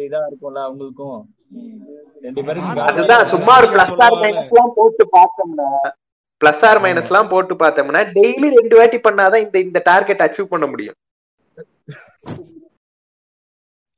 இதா 0.00 0.20
இருக்கும்ல 0.28 0.60
அவங்களுக்கும். 0.66 1.18
ரெண்டு 2.24 2.42
பேரும் 2.46 2.80
அதுதான் 2.88 3.24
சும்மா 3.32 3.52
ஒரு 3.60 3.68
பிளஸ் 3.74 3.92
ஆர் 3.96 4.12
சொல்லுவாங்கல்ல. 4.12 4.24
மைனஸ் 4.26 4.50
எல்லாம் 4.52 4.74
போட்டு 4.78 5.04
பார்த்தோம்னா 5.16 5.68
பிளஸ் 6.40 6.64
ஆர் 6.68 6.80
மைனஸ் 6.84 7.10
எல்லாம் 7.10 7.30
போட்டு 7.32 7.54
பார்த்தோம்னா 7.62 8.02
டெய்லி 8.16 8.48
ரெண்டு 8.58 8.74
வாட்டி 8.78 8.98
பண்ணாதான் 9.06 9.44
இந்த 9.46 9.58
இந்த 9.66 9.80
டார்கெட் 9.90 10.24
அச்சீவ் 10.26 10.52
பண்ண 10.52 10.66
முடியும். 10.72 10.98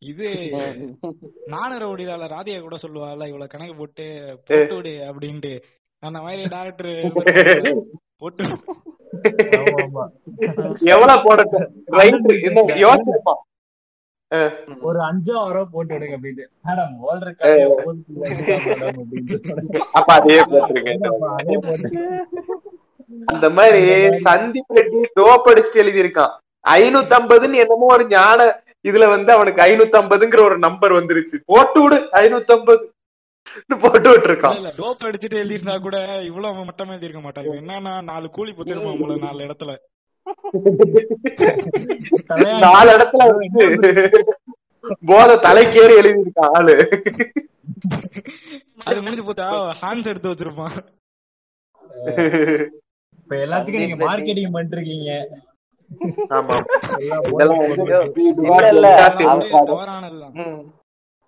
இது 0.03 0.27
நானும் 1.53 1.81
ரவுடிதால 1.83 2.27
ராதியா 2.33 2.59
கூட 2.61 2.77
சொல்லுவாள்ல 2.83 3.29
இவ்வளவு 3.31 3.53
கணக்கு 3.53 3.75
போட்டு 3.77 4.05
போட்டு 4.49 4.75
விடு 4.77 4.93
அப்படின்ட்டு. 5.09 5.53
அந்த 6.03 6.19
மாதிரி 6.25 6.43
டாக்டர் 6.53 6.91
போட்டு 8.23 8.45
ஆமா, 9.59 9.81
ஆமா. 9.85 10.05
எவ்வளவு 10.93 11.23
போடட்டும்? 11.25 11.67
ஒரு 14.89 14.99
அஞ்சோ 15.09 15.35
ஆறோ 15.45 15.63
போட்டு 15.73 15.93
விடுங்க 15.95 16.17
அப்படின்னு 16.17 16.45
மேடம் 16.67 16.95
அப்படின்னு 17.01 17.47
அப்ப 19.99 20.09
போட்டுருங்க 20.49 20.93
அதே 21.35 21.57
போட்டு. 21.67 22.03
அந்த 23.29 23.47
மாதிரி 23.57 23.83
சந்தீப் 24.27 24.75
ரெட்டி 24.79 25.01
டோப் 25.19 25.49
அடிச்சுட்டு 25.51 25.83
எழுதியிருக்கான். 25.85 26.33
ஐநூத்தி 26.79 27.17
ஐம்பதுன்னு 27.19 27.63
என்னமோ 27.65 27.89
ஒரு 27.97 28.05
ஞான 28.15 28.41
இதுல 28.91 29.09
வந்து 29.15 29.31
அவனுக்கு 29.37 29.61
ஐநூத்தி 29.69 29.97
ஐம்பதுங்கிற 30.01 30.41
ஒரு 30.49 30.57
நம்பர் 30.67 30.99
வந்துருச்சு. 30.99 31.37
போட்டு 31.53 31.81
விடு 31.83 31.99
ஐநூத்தி 32.23 32.55
ஐம்பது 32.57 32.83
போட்டு 33.83 34.09
விட்டுருக்கான். 34.11 34.57
இல்ல 34.61 34.71
டோப் 34.81 35.05
அடிச்சுட்டு 35.09 35.41
எழுதிருந்தா 35.43 35.77
கூட 35.85 35.99
இவ்வளவு 36.31 36.53
அவன் 36.55 36.69
மட்டமா 36.71 36.95
எழுதிருக்க 36.97 37.23
மாட்டான். 37.27 37.47
இவன் 37.47 37.63
என்னன்னா 37.63 37.95
நாலு 38.11 38.27
கூலி 38.37 38.53
புத்திருப்பான் 38.59 38.97
உங்களை 38.97 39.17
நாலு 39.27 39.47
இடத்துல. 39.47 39.75
நாலு 42.67 42.91
இடத்துல 42.97 43.23
வந்து 43.33 43.93
போத 45.11 45.39
தலைக்கேறி 45.47 45.95
எழுதியிருக்கான் 46.01 46.55
ஆளு. 46.59 46.77
அது 48.89 48.99
முடிஞ்சு 49.05 49.27
போத்தா 49.29 49.47
ஹான்ஸ் 49.83 50.11
எடுத்து 50.13 50.33
வச்சிருப்பான். 50.33 50.77
இப்ப 53.21 53.37
எல்லாத்துக்கும் 53.45 53.85
நீங்க 53.85 53.99
மார்க்கெட்டிங் 54.05 54.55
பண்ணிட்டு 54.57 54.77
இருக்கீங்க. 54.79 55.13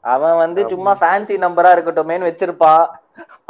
அவன் 0.05 0.37
வந்து 0.43 0.61
சும்மா 0.73 0.93
ஃபேன்சி 1.01 1.35
நம்பரா 1.47 1.71
இருக்கட்டுமேன்னு 1.77 2.29
வச்சிருப்பான் 2.29 2.85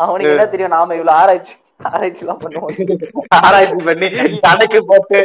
அவனுக்கு 0.04 0.32
என்ன 0.34 0.46
தெரியும்? 0.46 0.74
நாம 0.76 0.94
இவ்வளவு 0.94 1.18
ஆராய்ச்சி 1.20 1.54
ஆராய்ச்சி 1.90 2.22
எல்லாம் 2.24 2.40
பண்ணுவோம். 2.44 2.72
ஆராய்ச்சி 3.46 3.78
பண்ணி 3.88 4.08
கணக்கு 4.46 4.80
போட்டு 4.90 5.20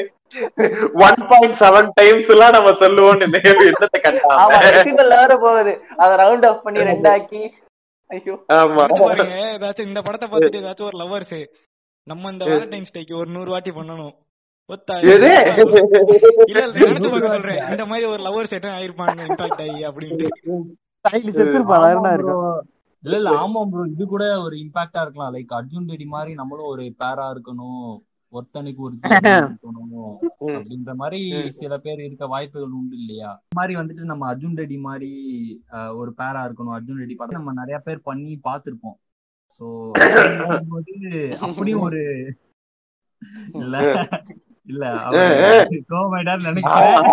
ஒன் 1.05 1.21
பாயிண்ட் 1.29 1.57
செவன் 1.61 1.89
டைம்ஸ் 1.99 2.29
எல்லாம் 2.35 2.55
நம்ம 2.55 2.69
சொல்லுவோம்னு 2.83 3.27
என்னத்தை 3.27 3.99
ஆமா 4.35 4.59
கட்டாம 4.59 5.37
போகுது. 5.45 5.73
அத 6.03 6.11
ரவுண்ட் 6.23 6.47
ஆஃப் 6.49 6.63
பண்ணி 6.65 6.89
ரெண்டாக்கி. 6.91 7.41
ஐயோ. 8.09 8.35
ஆமா. 8.59 8.83
ஏதாச்சும் 9.53 9.89
இந்த 9.89 10.01
படத்தை 10.07 10.27
பார்த்துட்டு 10.29 10.61
ஏதாச்சும் 10.63 10.89
ஒரு 10.91 10.99
லவ்வர்ஸ் 11.03 11.37
நம்ம 12.07 12.31
இந்த 12.31 12.45
வேலண்டைன்ஸ் 12.51 12.95
டேக்கு 12.95 13.13
ஒரு 13.21 13.29
நூறு 13.35 13.49
வாட்டி 13.51 13.71
பண்ணணும். 13.71 14.13
இந்த 17.67 17.83
மாதிரி 17.89 18.05
ஒரு 18.05 18.21
லவ்வர்ஸ் 18.25 18.55
என்ன 18.57 18.69
ஆயிருப்பாங்க 18.77 19.19
இம்பாக்ட் 19.27 19.61
ஆகி 19.65 19.81
அப்படின்ட்டு. 19.89 20.27
கைலி 21.05 21.31
செத்துருப்பான் 21.33 21.85
ஆமா 21.89 22.11
இல்ல 23.03 23.17
இல்ல 23.19 23.31
ப்ரோ 23.71 23.83
இது 23.89 24.03
கூட 24.07 24.25
ஒரு 24.45 24.55
இம்பாக்டா 24.61 25.01
இருக்கலாம். 25.03 25.33
லைக் 25.35 25.51
அர்ஜுன் 25.57 25.89
ரெட்டி 25.91 26.07
மாதிரி 26.13 26.31
நம்மளும் 26.39 26.71
ஒரு 26.71 26.83
பேரா 27.01 27.25
இருக்கணும் 27.33 27.81
ஒருத்தனுக்கு 28.33 28.81
ஒரு 28.85 28.95
இருக்கணும் 29.41 29.91
ம். 29.91 30.55
அப்படின்ற 30.55 30.93
மாதிரி 31.01 31.19
சில 31.59 31.73
பேர் 31.77 32.01
இருக்க 32.05 32.25
வாய்ப்புகள் 32.27 32.73
உண்டு 32.79 32.95
இல்லையா? 33.01 33.29
இந்த 33.43 33.57
மாதிரி 33.59 33.75
வந்துட்டு 33.79 34.09
நம்ம 34.11 34.27
அர்ஜுன் 34.31 34.57
ரெட்டி 34.59 34.77
மாதிரி 34.87 35.11
ஒரு 35.99 36.11
பேரா 36.19 36.41
இருக்கணும். 36.47 36.75
அர்ஜுன் 36.77 37.01
ரெட்டி 37.01 37.17
படம் 37.17 37.37
நம்ம 37.39 37.53
நிறைய 37.61 37.77
பேர் 37.85 38.01
பண்ணி 38.09 38.33
பார்த்திருப்போம். 38.47 38.97
சோ 39.61 39.65
அப்படியும் 41.45 41.85
ஒரு 41.87 42.01
இல்ல. 43.55 43.75
இல்ல 44.71 44.83
அவர் 45.07 45.73
கோமாயிட்டார் 45.93 46.47
நினைக்கிறேன். 46.49 47.05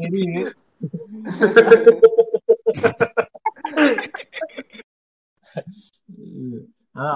தெரியுது 0.00 0.42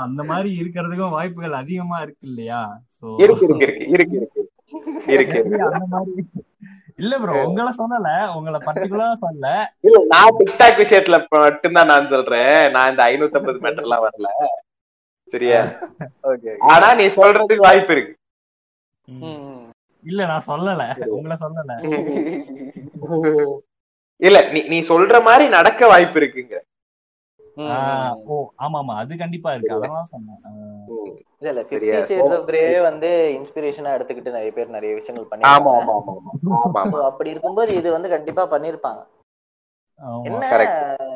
அந்த 0.04 0.22
மாதிரி 0.30 0.50
இருக்கிறதுக்கும் 0.60 1.14
வாய்ப்புகள் 1.16 1.60
அதிகமா 1.62 1.96
இருக்கு 2.04 2.24
இல்லையா? 2.30 2.60
இல்ல 7.02 7.14
ப்ரோ 7.22 7.34
உங்களை 7.48 7.72
சொல்லல 7.80 8.08
உங்களை 8.36 8.58
பர்டிகுலரா 8.66 9.12
சொல்லல. 9.24 9.50
இல்ல 9.86 9.98
நான் 10.14 10.38
டிக்டாக் 10.40 10.80
விஷயத்துல 10.84 11.18
மட்டும்தான் 11.34 11.92
நான் 11.92 12.10
சொல்றேன். 12.14 12.56
நான் 12.76 12.90
இந்த 12.92 13.02
ஐநூத்தி 13.10 13.38
ஐம்பது 13.40 13.62
மீட்டர் 13.66 13.86
எல்லாம் 13.88 14.06
வரல. 14.06 14.30
சரியா? 15.32 15.58
ஓகே 16.30 16.52
ஆனா 16.72 16.88
நீ 16.94 17.04
சொல்றதுக்கு 17.16 17.66
வாய்ப்பு 17.66 17.92
இருக்கு. 17.94 18.14
இல்ல 20.02 20.20
நான் 20.26 20.48
சொல்லல. 20.48 20.82
உங்களை 21.16 21.36
சொல்லல. 21.44 21.72
இல்ல 24.20 24.38
நீ 24.52 24.60
நீ 24.68 24.78
சொல்ற 24.88 25.16
மாதிரி 25.22 25.44
நடக்க 25.50 25.80
வாய்ப்பு 25.88 26.18
இருக்குங்க. 26.20 26.56
ஓ 28.26 28.34
ஆமா 28.64 28.76
ஆமா 28.80 28.94
அது 29.00 29.12
கண்டிப்பா 29.16 29.50
இருக்கு. 29.54 29.76
அதெல்லாம் 29.76 30.10
சொன்னேன். 30.12 30.40
இல்ல 31.40 31.50
இல்ல 31.52 31.62
சரியா? 31.64 31.94
ஃபிஃப்டி 31.94 32.08
ஷேட்ஸ் 32.10 32.34
ஆஃப் 32.36 32.46
கிரே 32.48 32.62
வந்து 32.86 33.08
இன்ஸ்பிரேஷனா 33.38 33.90
எடுத்துக்கிட்டு 33.96 34.34
நிறைய 34.36 34.52
பேர் 34.52 34.74
நிறைய 34.76 34.92
விஷயங்கள் 34.94 35.28
பண்ணிருக்காங்க 35.28 35.70
ஆமா 35.74 35.94
ஆமா 35.98 36.12
ஆமா. 36.14 36.58
ஆமா 36.82 37.00
அப்படி 37.10 37.32
இருக்கும்போது 37.34 37.72
இது 37.80 37.88
வந்து 37.92 38.08
கண்டிப்பா 38.08 38.44
பண்ணிருப்பாங்க 38.54 39.02
என்ன. 40.28 40.42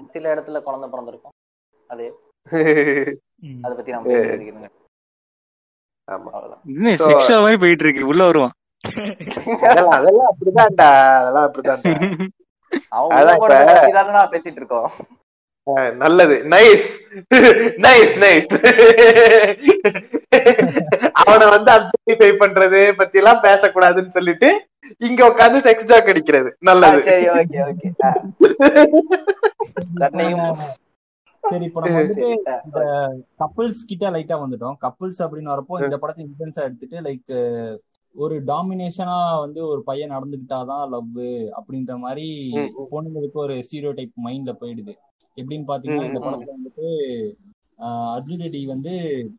சில 0.09 0.25
இடத்துல 0.35 0.61
குழந்தை 0.63 0.89
பிறந்திருக்கும்? 0.91 1.35
அது. 1.91 2.07
அதை 3.63 3.77
பத்தி 3.77 3.91
நம்ம 3.91 4.11
பேசிக்கிறீங்க 4.11 4.69
ஆமா. 6.09 6.29
அவ்வளவுதான். 6.29 6.63
இது 6.67 6.97
So- 6.99 7.07
செக்ஷுவல் 7.09 7.41
மாதிரி 7.41 7.57
போயிட்டு 7.57 7.85
இருக்கு 7.85 8.07
உள்ள 8.07 8.25
வருவான். 8.25 8.55
அதெல்லாம் 9.61 9.97
அதெல்லாம் 9.99 10.31
அப்படிதான்டா 10.33 10.89
அதெல்லாம் 11.19 11.47
அப்படிதான்டா. 11.49 11.93
அவங்க 12.89 14.29
பேசிட்டு 14.33 14.61
இருக்கோம். 14.61 14.91
நல்லது. 15.97 16.37
நைஸ் 16.49 16.87
நைஸ் 17.87 18.15
நைஸ் 18.23 18.49
அவனை 21.13 21.49
வந்து 21.49 21.71
அப்செக்டிஃபை 21.77 22.31
பண்றது 22.43 22.93
பத்தி 22.93 23.19
எல்லாம் 23.19 23.43
பேசக்கூடாதுன்னு 23.43 24.09
சொல்லிட்டு 24.09 24.49
இங்க 24.99 25.29
உட்காந்து 25.29 25.61
செக்ஸ் 25.67 25.89
ஜாக் 25.91 26.09
அடிக்கிறது. 26.09 26.57
நல்லது. 26.61 27.03
சரி 27.03 27.29
ஓகே 27.29 27.61
ஓகே. 27.69 27.89
தன்னையும் 30.01 30.59
சரி 31.45 31.65
இப்ப 31.65 31.81
நம்ம 31.81 32.01
வந்துட்டு 32.01 32.27
இந்த 32.65 32.81
கப்புள்ஸ் 33.39 33.81
கிட்ட 33.87 34.11
லைட்டா 34.11 34.37
வந்துட்டோம். 34.43 34.77
கப்புள்ஸ் 34.81 35.21
அப்படின்னு 35.25 35.53
வரப்போ 35.53 35.85
இந்த 35.85 35.99
படத்தை 35.99 36.23
இன்டென்ஸா 36.27 36.63
எடுத்துட்டு 36.63 36.99
லைக் 37.01 37.33
ஒரு 38.15 38.45
டாமினேஷனா 38.45 39.17
வந்து 39.41 39.67
ஒரு 39.67 39.83
பையன் 39.83 40.11
நடந்துக்கிட்டாதான் 40.11 40.89
லவ் 40.89 41.19
அப்படின்ற 41.59 41.99
மாதிரி. 41.99 42.27
பொண்ணுங்களுக்கு 42.93 43.39
ஒரு 43.39 43.55
சீரோ 43.71 43.93
டைப் 43.93 44.15
மைண்ட்ல 44.25 44.53
போயிடுது. 44.61 44.95
எப்படின்னு 45.37 45.69
பாத்தீங்கன்னா 45.69 46.09
இந்த. 46.09 46.21
படத்துல 46.21 46.57
வந்துட்டு 46.57 46.87
ஆஹ் 47.79 48.11
அர்ஜுன் 48.15 48.43
ரெட்டி 48.43 48.67
வந்து 48.67 48.93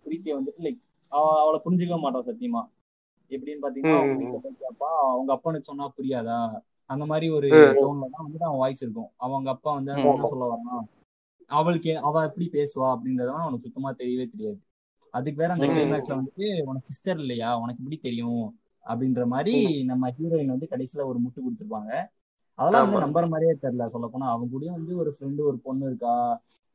பிரீத்தியை 0.06 0.36
வந்துட்டு 0.38 0.64
லைக் 0.64 0.80
அவளை 1.42 1.60
புரிஞ்சுக்க 1.66 1.98
மாட்டான் 2.00 2.28
சத்தியமா. 2.30 2.62
எப்படின்னு 3.32 3.64
பாத்தீங்கன்னா 3.64 3.98
அவங்க. 3.98 4.16
வீட்டுல 4.22 4.52
கேப்பா 4.64 4.90
அவங்க 5.06 5.32
அப்பனுக்கு 5.34 5.66
சொன்னா 5.66 5.94
புரியாதா? 5.98 6.40
அந்த 6.90 7.06
மாதிரி 7.06 7.30
ஒரு. 7.30 7.48
டோன்ல 7.78 8.10
தான் 8.10 8.26
வந்துட்டு 8.26 8.48
அவன் 8.50 8.58
வாய்ஸ் 8.58 8.82
இருக்கும். 8.82 9.12
அவங்க 9.18 9.50
அப்பா 9.50 9.72
வந்து 9.74 9.94
சொல்ல 10.26 10.46
வரான் 10.46 10.84
அவளுக்கு 11.50 11.98
அவ 12.00 12.24
எப்படி 12.24 12.50
பேசுவா 12.54 12.88
அப்படின்றதெல்லாம் 12.94 13.46
அவனுக்கு 13.46 13.68
சுத்தமா 13.68 13.92
தெரியவே 13.92 14.32
தெரியாது. 14.32 14.60
அதுக்கு 15.14 15.42
வேற 15.42 15.54
அந்த. 15.54 15.66
கிளைமேக்ஸ்ல 15.68 16.16
வந்துட்டு 16.16 16.64
உனக்கு 16.66 16.88
சிஸ்டர் 16.88 17.20
இல்லையா? 17.20 17.58
உனக்கு 17.58 17.82
எப்படி 17.84 18.00
தெரியும்? 18.00 18.44
அப்படின்ற 18.86 19.26
மாதிரி 19.26 19.56
நம்ம 19.84 20.10
ஹீரோயின் 20.10 20.46
வந்து 20.46 20.68
கடைசியில 20.72 21.06
ஒரு 21.06 21.20
முட்டு 21.20 21.40
கொடுத்துருப்பாங்க. 21.42 21.92
அதெல்லாம் 22.60 22.84
வந்து 22.84 22.98
ஆமா. 22.98 23.04
நம்புற 23.06 23.30
மாதிரியே 23.30 23.54
தெரியல 23.62 23.88
சொல்ல 23.88 24.08
போனா 24.08 24.30
அவங்க 24.30 24.58
கூடயும் 24.58 24.72
வந்து 24.72 24.98
ஒரு 24.98 25.16
ஃப்ரெண்டு 25.18 25.42
ஒரு 25.42 25.58
பொண்ணு 25.58 25.86
இருக்கா? 25.86 26.16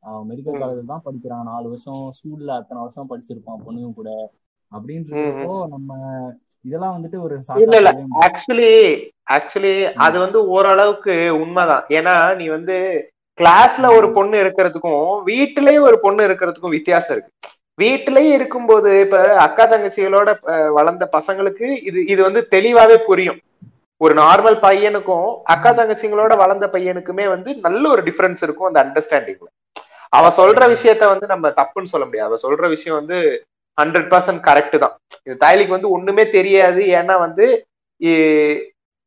அவன் 0.03 0.27
மெடிக்கல். 0.29 0.59
காலேஜ் 0.61 0.85
தான் 0.85 1.01
படிக்கிறான். 1.01 1.43
நாலு 1.43 1.69
வருஷம் 1.69 2.11
ஸ்கூல்ல 2.17 2.51
அத்தனை 2.51 2.81
வருஷம் 2.81 3.09
படிச்சிருப்பான் 3.09 3.63
பொண்ணுங்க 3.65 3.93
கூட. 3.93 4.09
அப்படின்னு 4.71 5.05
இருக்கிறப்போ 5.05 5.67
நம்ம 5.67 5.91
இதெல்லாம் 6.65 6.95
வந்துட்டு 6.97 7.19
ஒரு 7.19 7.35
இல்ல 7.57 7.91
ஆக்சுவலி 8.19 8.71
ஆக்சுவலி 9.31 9.73
அது 9.97 10.19
வந்து 10.19 10.47
ஓரளவுக்கு 10.47 11.39
உண்மைதான். 11.41 11.83
ஏன்னா 11.89 12.37
நீ 12.37 12.47
வந்து 12.47 12.75
கிளாஸ்ல 13.39 13.87
ஒரு 13.97 14.07
பொண்ணு 14.17 14.35
இருக்கிறதுக்கும் 14.43 15.05
வீட்டிலேயே 15.29 15.79
ஒரு 15.89 15.97
பொண்ணு 16.05 16.21
இருக்கிறதுக்கும் 16.27 16.75
வித்தியாசம் 16.77 17.13
இருக்கு. 17.15 17.31
வீட்டிலேயே 17.79 18.31
இருக்கும்போது 18.37 18.89
இப்ப 19.03 19.17
அக்கா 19.45 19.65
தங்கச்சிகளோட 19.73 20.29
வளர்ந்த 20.77 21.05
பசங்களுக்கு 21.13 21.67
இது 21.89 21.99
இது 22.13 22.21
வந்து 22.27 22.41
தெளிவாவே 22.55 22.97
புரியும். 23.09 23.39
ஒரு 24.01 24.13
நார்மல் 24.23 24.57
பையனுக்கும் 24.65 25.29
அக்கா 25.53 25.71
தங்கச்சிங்களோட 25.77 26.33
வளர்ந்த 26.41 26.67
பையனுக்குமே 26.75 27.25
வந்து 27.35 27.49
நல்ல 27.65 27.83
ஒரு 27.93 28.01
டிஃபரன்ஸ் 28.07 28.43
இருக்கும் 28.45 28.69
அந்த 28.69 28.79
அண்டர்ஸ்டாண்டிங்ல 28.85 29.49
அவ 30.13 30.29
சொல்ற 30.37 30.61
விஷயத்த 30.73 31.03
வந்து 31.13 31.25
நம்ம 31.31 31.49
தப்புன்னு 31.57 31.91
சொல்ல 31.93 32.05
முடியாது. 32.05 32.29
அவ 32.29 32.37
சொல்ற 32.45 32.67
விஷயம் 32.75 32.99
வந்து 32.99 33.17
ஹண்ட்ரட் 33.77 34.07
பர்சன்ட் 34.13 34.41
கரெக்ட் 34.47 34.77
தான். 34.83 34.95
இது 35.27 35.35
தாய்லிக்கு 35.43 35.75
வந்து 35.77 35.91
ஒண்ணுமே 35.95 36.23
தெரியாது. 36.37 36.81
ஏன்னா 36.99 37.15
வந்து 37.25 37.45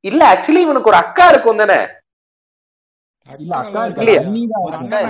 இல்ல 0.04 0.20
ஆக்சுவலி 0.32 0.62
இவனுக்கு 0.66 0.90
ஒரு 0.92 1.00
அக்கா 1.04 1.26
இருக்கும் 1.32 1.62
தானே? 1.62 1.80
இல்ல 3.30 3.54
அண்ணி 3.56 4.42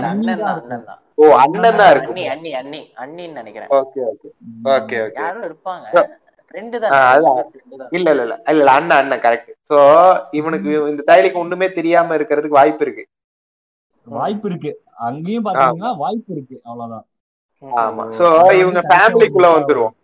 அண்ணன் 0.09 0.43
தான். 0.43 0.99
ஓ 1.19 1.25
அண்ணன் 1.43 1.79
தான் 1.81 1.91
அண்ணி 1.93 2.25
அண்ணி 2.35 2.51
அண்ணி 2.61 2.81
அண்ணின்னு 3.03 3.39
நினைக்கிறேன். 3.41 3.71
ஓகே 3.79 4.01
இருப்பாங்க. 5.49 5.87
இல்ல 6.55 8.09
இல்ல 8.11 8.11
இல்ல 8.13 8.23
இல்ல 8.23 8.35
இல்ல 8.55 8.71
அண்ணன் 8.77 8.99
அண்ணன் 9.01 9.23
கரெக்ட் 9.25 9.53
சோ 9.71 9.79
இவனுக்கு 10.39 10.71
இந்த 10.91 11.03
தாய்லிக்கு 11.11 11.43
ஒண்ணுமே 11.43 11.69
தெரியாம 11.79 12.15
இருக்கிறதுக்கு 12.19 12.59
வாய்ப்பு 12.61 12.85
இருக்கு. 12.87 13.05
வாய்ப்பு 14.07 14.47
இருக்கு. 14.51 14.71
அங்கேயும் 15.09 15.45
பாத்தீங்கன்னா 15.47 15.91
வாய்ப்பு 16.03 16.33
இருக்கு. 16.37 16.57
அவ்வளவுதான். 16.69 17.07
ஆமா. 17.83 18.05
சோ 18.19 18.27
இவங்க 18.63 18.81
ஃபேமிலிக்குள்ள 18.91 19.49
வந்துருவோம். 19.57 19.95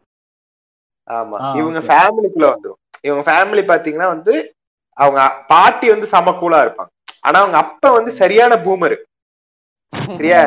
ஆமா. 1.11 1.39
இவங்க. 1.61 1.81
ஃபேமிலிக்குள்ள 1.89 2.49
வந்துரும் 2.55 2.81
இவங்க 3.09 3.23
ஃபேமிலி 3.29 3.63
பாத்தீங்கன்னா 3.71 4.09
வந்து 4.15 4.35
அவங்க 4.97 5.21
பாட்டி 5.53 5.87
வந்து 5.95 6.07
செம 6.13 6.33
கூலா 6.41 6.61
இருப்பாங்க. 6.65 6.91
ஆனா 7.25 7.39
அவங்க 7.43 7.59
அப்பா 7.65 7.89
வந்து 7.91 8.13
சரியான 8.23 8.53
பூமர். 8.67 8.97
சரியா? 10.17 10.41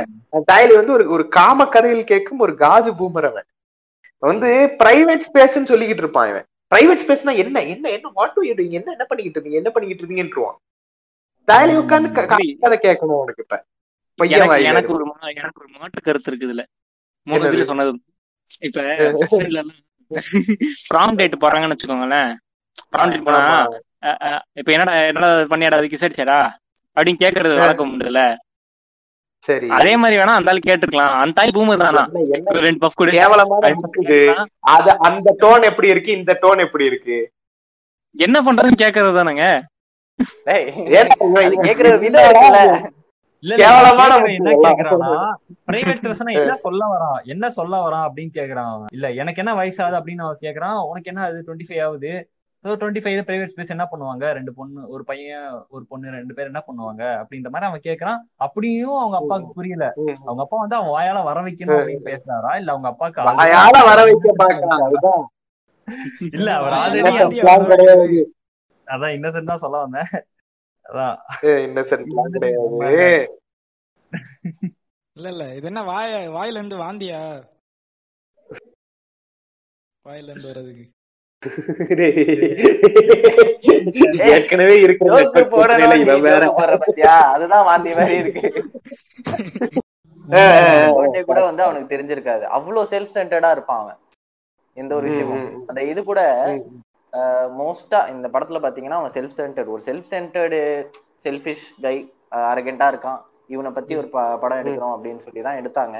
தாய்லி 0.51 0.73
வந்து 0.79 0.93
ஒரு 0.97 1.05
ஒரு 1.15 1.23
காம 1.37 1.65
கதையில் 1.75 2.09
கேட்கும் 2.11 2.43
ஒரு 2.45 2.53
காஜு 2.63 2.91
பூமர் 2.99 3.27
அவன். 3.31 3.47
வந்து 4.23 4.49
பிரைவேட் 4.81 5.25
ஸ்பேஸ்ன்னு 5.27 5.69
சொல்லிக்கிட்டு 5.71 6.03
இருப்பான் 6.05 6.29
இவன். 6.31 6.45
பிரைவேட் 6.71 7.01
ஸ்பேஸ்னா 7.03 7.33
என்ன? 7.43 7.63
என்ன 7.73 7.85
என்ன 7.97 8.11
வாட் 8.17 8.35
டு 8.35 8.41
என்ன 8.49 8.91
என்ன 8.95 9.05
பண்ணிக்கிட்டு 9.09 9.37
இருந்தீங்க? 9.39 9.61
என்ன 9.61 9.71
பண்ணிக்கிட்டு 9.75 10.03
இருந்தீங்கன்றுவான் 10.03 10.59
தாய்லி 11.47 11.73
உட்காந்து 11.81 12.09
கதை 12.63 12.77
கேட்கணும் 12.85 13.21
உனக்கு 13.23 13.43
இப்ப. 13.45 13.57
எனக்கு 14.69 14.93
ஒரு 14.95 15.05
எனக்கு 15.41 15.61
ஒரு 15.61 15.69
மாற்று 15.77 16.01
கருத்து 16.07 16.31
இருக்குது 16.31 16.65
மூணு 17.27 17.39
என்னது? 17.39 17.53
இதுல 17.53 17.65
சொன்னது 17.69 17.91
இப்ப 18.67 18.81
ப்ராம் 20.89 21.17
டேட் 21.19 21.41
போறாங்கன்னு 21.43 21.75
வச்சுக்கோங்களேன். 21.75 22.31
ப்ராம் 22.93 23.11
டேட் 23.13 23.27
போனா 23.27 23.41
இப்ப 24.59 24.69
என்னடா 24.75 24.93
என்னடா 25.09 25.29
பண்ணியாடா 25.51 25.79
அதுக்கு 25.79 25.97
விசாரிச்சாடா? 25.97 26.37
அப்படின்னு 26.95 27.15
கேக்குறது 27.19 27.55
வழக்கம் 27.57 27.99
உண்டுல. 27.99 28.35
சரி. 29.37 29.69
அதே 29.69 29.97
மாதிரி 29.97 30.21
வேணா 30.21 30.25
அந்த 30.25 30.51
ஆள் 30.51 30.59
கேட்டிருக்கலாம். 30.67 31.09
அந்த 31.09 31.41
ஆள் 31.41 31.47
பூமர் 31.47 31.77
தானா? 31.77 32.05
என்ன- 32.05 32.29
என்ன 32.31 32.51
ஒரு 32.51 32.59
ரெண்டு 32.59 32.87
பஃப் 32.87 32.89
கொடு. 32.95 33.11
அப்படின்னு 33.61 33.99
கேட்டா, 34.25 34.45
அது 34.59 34.97
அந்த 34.99 35.35
டோன் 35.39 35.61
எப்படி 35.61 35.87
இருக்கு? 35.87 36.11
இந்த 36.11 36.37
டோன் 36.41 36.57
எப்படி 36.57 36.85
இருக்கு? 36.85 37.31
என்ன 38.17 38.41
பண்றதுன்னு 38.41 38.81
கேக்குறது 38.81 39.13
தானங்க? 39.15 39.61
என்ன 46.31 46.55
சொல்ல 46.55 46.85
வரான்? 46.85 47.23
என்ன 47.23 47.49
சொல்ல 47.49 47.89
வரான் 47.89 48.09
அப்படின்னு 48.09 48.29
கேக்குறான். 48.33 48.85
இல்ல 48.91 49.11
எனக்கு 49.11 49.43
என்ன 49.45 49.61
வயசாகுது 49.61 50.01
அப்படின்னு 50.01 50.21
அவன் 50.21 50.37
கேக்குறான். 50.41 50.87
உனக்கு 50.87 51.11
என்ன 51.11 51.21
அது 51.21 51.43
டுவெண்ட்டி 51.47 51.71
ஃபைவ் 51.71 51.83
ஆகுது. 51.83 52.29
டுவெண்ட்டி 52.65 53.01
ஃபைவ் 53.03 53.19
பிரைவேட் 53.27 53.51
ஸ்பேஸ் 53.51 53.73
என்ன 53.75 53.85
பண்ணுவாங்க? 53.91 54.25
ரெண்டு 54.37 54.51
பொண்ணு 54.57 54.81
ஒரு 54.87 55.03
பையன் 55.03 55.45
ஒரு 55.69 55.83
பொண்ணு 55.89 56.15
ரெண்டு 56.15 56.33
பேர் 56.33 56.49
என்ன 56.51 56.61
பண்ணுவாங்க? 56.67 57.03
அப்படின்ற 57.21 57.49
மாதிரி 57.49 57.69
அவன் 57.69 57.85
கேக்குறான் 57.87 58.19
அப்படியும் 58.37 58.97
அவங்க 58.99 59.17
அப்பாவுக்கு 59.19 59.57
புரியல. 59.57 59.85
அவங்க 60.25 60.41
அப்பா 60.45 60.57
வந்து 60.63 60.77
அவன் 60.79 60.93
வாயால 60.95 61.23
வர 61.29 61.39
வைக்கணும் 61.47 61.79
அப்படின்னு 61.79 62.09
பேசுறாரா? 62.09 62.51
இல்ல 62.61 62.71
அவங்க 62.73 62.89
வாயால 63.41 63.79
வர 63.89 63.99
வைக்க 64.03 64.27
இல்ல 66.31 66.49
அவர் 66.57 66.73
ஆல்ரெடி 66.81 68.19
அதான் 68.87 69.13
இன்னசென்ட் 69.15 69.51
தான் 69.51 69.63
சொல்ல 69.63 69.77
வந்தேன். 69.83 70.09
அதான். 70.85 71.15
இன்னசென்ட் 71.65 72.07
பிளான் 72.09 72.33
கிடையாது. 72.35 72.69
இல்ல 75.15 75.27
இல்ல. 75.33 75.43
இது 75.57 75.67
என்ன 75.71 75.81
வாய 75.89 76.07
வாயில 76.35 76.59
இருந்து 76.59 76.77
வாந்தியா? 76.83 77.19
வாயில 80.05 80.31
இருந்து 80.31 80.49
வர்றதுக்கு. 80.51 80.85
ஏற்கனவே 84.17 84.79
இருக்கிற 84.79 85.13
அதுதான் 87.33 87.65
வாந்தி 87.65 87.93
மாதிரி 87.93 88.17
இருக்கு. 88.17 88.63
கூட 91.25 91.43
வந்து 91.43 91.63
அவனுக்கு 91.63 91.97
தெரிஞ்சிருக்காது. 91.97 92.41
அவ்வளவு 92.41 92.87
செல்ஃப் 92.89 93.15
சென்டர்டா 93.15 93.51
இருப்பான் 93.51 93.79
அவன். 93.79 93.97
எந்த 94.73 94.95
ஒரு 94.95 95.07
விஷயமும். 95.07 95.67
அந்த 95.67 95.83
இது 95.83 96.03
கூட. 96.03 96.21
மோஸ்டா 97.59 98.09
இந்த 98.09 98.27
படத்துல 98.27 98.59
பாத்தீங்கன்னா 98.61 98.99
அவன் 98.99 99.11
செல்ஃப் 99.11 99.37
சென்டர்ட் 99.37 99.67
ஒரு 99.67 99.81
செல்ஃப் 99.85 100.09
சென்டர்டு 100.09 100.85
செல்ஃபிஷ் 101.23 101.65
கை 101.81 102.13
அரகெண்டா 102.35 102.87
இருக்கான். 102.93 103.21
இவனை 103.47 103.71
பத்தி 103.71 103.95
ஒரு 103.95 104.09
படம் 104.09 104.57
எடுக்கிறோம் 104.57 104.95
அப்படின்னு 104.95 105.17
சொல்லி 105.17 105.41
தான் 105.41 105.59
எடுத்தாங்க. 105.61 105.97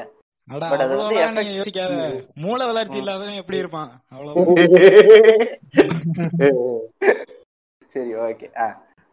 மூளை 2.43 2.63
வளர்ச்சி 2.69 2.97
இல்லாதவன் 3.01 3.39
எப்படி 3.41 3.61
இருப்பான்? 3.61 3.91
அவ்வளவு 4.15 4.41
சரி 7.93 8.11
ஓகே 8.25 8.47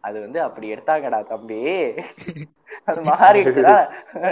அது 0.03 0.17
வந்து 0.25 0.39
அப்படி 0.45 0.65
எடுத்தாங்கடா 0.73 1.17
தம்பி. 1.31 1.57
அது 2.89 2.99
மாறிடுச்சுடா. 3.07 3.73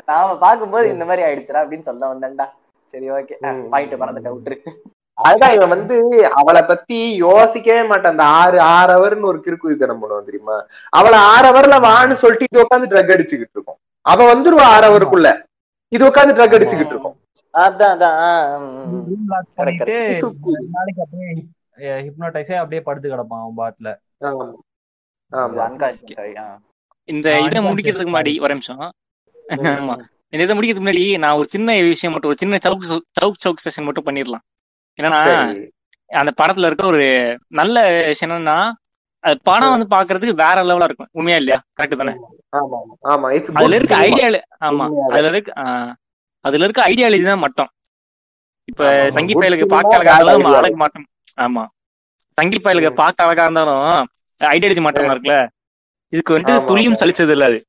நாம 0.09 0.35
பாக்கும்போது 0.43 0.85
இந்த 0.93 1.03
மாதிரி 1.09 1.25
ஆயிடுச்சுடா 1.27 1.63
அப்படின்னு 1.63 1.87
சொல்ல 1.89 2.03
வந்தேன்டா. 2.11 2.45
சரி 2.93 3.07
ஓகே. 3.17 3.35
பாயிண்ட் 3.73 3.95
மறந்துட்ட 4.01 4.31
விட்டுரு. 4.35 4.57
அதுதான் 5.17 5.55
இவன் 5.57 5.73
வந்து 5.75 5.95
அவளை 6.39 6.61
பத்தி 6.65 6.97
யோசிக்கவே 7.25 7.81
மாட்டான். 7.89 8.13
அந்த 8.15 8.25
ஆறு 8.39 8.57
ஆறு 8.75 8.91
ஹவர்னு 8.95 9.29
ஒரு 9.31 9.39
கிறுக்குதித்தனம் 9.45 10.01
பண்ணுவான் 10.01 10.27
தெரியுமா 10.29 10.57
அவளை 10.93 11.19
ஆறு 11.33 11.45
ஹவர்ல 11.49 11.77
வான்னு 11.87 12.21
சொல்லிட்டு 12.23 12.63
உட்காந்து 12.65 12.91
ட்ரக் 12.91 13.13
அடிச்சுக்கிட்டு 13.15 13.57
இருக்கும். 13.57 13.79
அவ 14.05 14.19
வந்துருவா 14.33 14.65
ஆறு 14.75 14.85
ஹவருக்குள்ள 14.89 15.29
இது 15.91 16.03
உட்காந்து 16.09 16.35
ட்ரக் 16.37 16.55
அடிச்சுக்கிட்டு 16.57 16.93
இருக்கும். 16.95 17.15
நாளைக்கு 20.75 21.01
அப்படியே 21.05 21.29
ஹிப்னோடைஸே 22.05 22.55
அப்படியே 22.61 22.81
படுத்து 22.87 23.11
கிடப்பான் 23.13 23.41
அவன் 23.43 23.59
பாட்டுல. 23.61 23.89
இந்த 27.09 27.27
இதை 27.47 27.59
முடிக்கிறதுக்கு 27.67 28.11
முன்னாடி. 28.13 28.33
ஒரு 28.43 28.53
நிமிஷம். 28.55 28.81
ஆமா. 29.73 29.95
இந்த 30.33 30.41
இதை 30.45 30.53
முடிக்கிறதுக்கு 30.57 30.85
முன்னாடி 30.85 31.03
நான் 31.23 31.37
ஒரு 31.39 31.47
சின்ன 31.55 31.75
விஷயம் 31.91 32.13
மட்டும் 32.13 32.31
ஒரு 32.31 32.41
சின்ன 32.41 32.59
சவுக் 32.65 32.87
சவுக் 33.19 33.41
சவுக் 33.45 33.63
செஷன் 33.65 33.87
மட்டும் 33.87 34.07
பண்ணிடலாம். 34.07 34.43
என்னன்னா 34.99 35.21
அந்த 36.09 36.31
படத்துல 36.41 36.67
இருக்க 36.69 36.93
ஒரு 36.93 37.05
நல்ல 37.59 37.77
விஷயம் 38.09 38.29
என்னன்னா 38.31 38.57
அது 39.23 39.37
படம் 39.49 39.73
வந்து 39.73 39.87
பாக்குறதுக்கு 39.93 40.41
வேற 40.43 40.57
லெவலா 40.67 40.87
இருக்கும். 40.89 41.09
உண்மையா 41.17 41.37
இல்லையா? 41.41 41.59
கரெக்ட் 41.77 42.01
தானே? 42.01 42.13
ஆமா 42.57 42.75
ஆமா. 42.81 42.93
ஆமா 43.13 43.27
இட்ஸ் 43.37 43.51
அதுல 43.59 43.77
இருக்க 43.79 43.95
ஐடியா 44.07 44.27
ஆமா. 44.61 44.85
அதுல 45.09 45.31
இருக்க 45.33 45.51
அதுல 46.45 46.65
இருக்க 46.65 46.81
ஐடியாலஜி 46.89 47.25
தான் 47.25 47.43
மட்டும். 47.45 47.69
இப்ப. 48.67 48.83
சங்கி 49.15 49.33
பயலுக்கு 49.35 49.67
பார்க்க 49.75 49.97
அழகா 49.97 50.13
இருந்தாலும். 50.15 50.57
அழகு 50.59 50.77
மாட்டம். 50.77 51.05
ஆமா. 51.37 51.63
சங்கி 52.37 52.57
பயலுக்கு 52.59 52.91
பார்க்க 52.95 53.25
அழகா 53.25 53.45
இருந்தாலும் 53.45 53.85
ஐடியாலஜி 54.41 54.81
மாற்றம் 54.85 55.11
இருக்குல்ல? 55.11 55.37
இதுக்கு 56.13 56.33
வந்துட்டு 56.33 56.55
துளியும். 56.69 56.99
சலிச்சது 57.01 57.33
இல்ல 57.35 57.45
அது. 57.45 57.59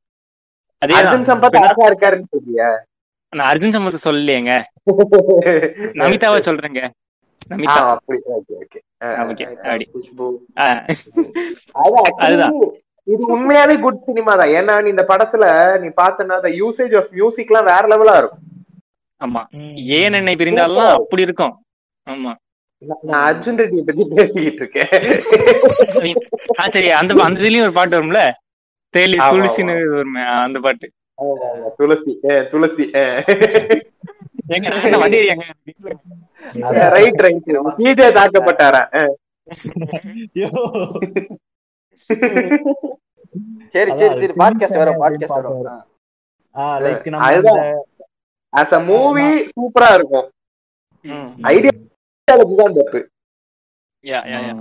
அதே 0.82 0.94
நான் 3.32 3.48
அர்ஜுன் 3.50 3.74
சம்பத் 3.74 4.04
சொல்லலையேங்க. 4.04 4.52
நமிதாவை 6.00 6.38
சொல்றேங்க. 6.40 6.80
நமிதா. 7.50 7.80
ஓகே 9.24 9.44
அதுதான். 12.24 12.54
இது 13.08 13.22
உண்மையாவே 13.34 13.80
குட் 13.80 14.02
சினிமா 14.06 14.34
தான். 14.34 14.52
ஏன்னா 14.58 14.80
நீ 14.80 14.90
இந்த 14.90 15.04
படத்துல 15.08 15.44
நீ 15.82 15.88
பார்த்தனா 15.98 16.38
அந்த 16.38 16.48
யூசேஜ் 16.58 16.96
ஆஃப் 16.96 17.14
மியூசிக்லாம் 17.14 17.70
வேற 17.70 17.86
லெவலா 17.92 18.18
இருக்கும். 18.18 18.42
ஆமா. 19.20 19.42
ஏன் 19.98 20.14
என்னை 20.14 20.36
பிரிந்தாலும் 20.36 20.92
அப்படி 20.96 21.22
இருக்கும். 21.22 21.64
ஆமா. 22.06 22.36
நான் 23.04 23.24
அர்ஜுன் 23.28 23.58
ரெட்டியை 23.60 23.82
பத்தி 23.86 24.04
பேசிக்கிட்டு 24.12 24.62
இருக்கேன். 24.62 24.92
ஆ 26.58 26.68
சரி. 26.68 26.90
அந்த 26.98 27.14
அந்த 27.24 27.42
இதுலயும் 27.42 27.64
ஒரு 27.64 27.72
பாட்டு 27.78 27.98
வரும்ல? 27.98 28.34
தேலி 28.94 29.16
துளசின்னு 29.24 29.72
வருமே 29.92 30.22
அந்த 30.38 30.60
பாட்டு. 30.60 30.86
துளசி 31.78 32.12
அஹ், 32.28 32.44
துளசி 32.50 32.84
ரைட் 36.94 37.20
ரைட் 37.24 37.50
தாக்கப்பட்டாரா. 38.18 38.82
சரி 43.74 43.90
சரி 44.00 44.14
சரி. 44.20 44.32
பாட்காஸ்ட் 44.42 44.80
வரும் 44.82 45.00
அப்படின்னு 45.02 45.28
பாட்காஸ்ட் 45.32 45.48
வரும். 45.48 45.64
பார்த்தாரு. 45.64 45.84
ஆ. 46.56 46.64
ஆ 46.64 46.80
லைக் 46.80 47.10
நம்ம 47.10 47.26
அதுதான். 47.26 47.62
as 48.52 48.72
a 48.72 48.80
மூவி 48.88 49.26
சூப்பரா 49.52 49.88
இருக்கும். 49.94 50.26
ஐடியாலஜி 51.50 52.54
தான் 52.56 52.76
தப்பு 52.78 53.00
யா 54.04 54.20
யா 54.32 54.38
யா. 54.46 54.54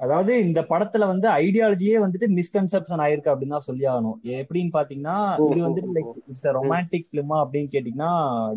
அதாவது 0.00 0.32
இந்த 0.40 0.60
படத்துல 0.62 1.06
வந்து 1.06 1.28
ஐடியாலஜியே 1.28 1.96
வந்துட்டு 2.02 2.26
மிஸ்கன்செப்ஷன் 2.38 3.00
ஆயிருக்கு 3.04 3.30
அப்படின்னு 3.32 3.56
தான் 3.56 3.68
சொல்லி 3.68 3.84
ஆகணும். 3.84 4.18
எப்படின்னு 4.40 4.70
பாத்தீங்கன்னா 4.76 5.16
இது 5.46 5.64
வந்துட்டு 5.66 5.94
லைக் 5.96 6.12
இட்ஸ் 6.26 6.46
ரொமான்டிக் 6.58 7.08
பிலிமா 7.12 7.36
அப்படின்னு 7.44 7.72
கேட்டீங்கன்னா 7.72 8.10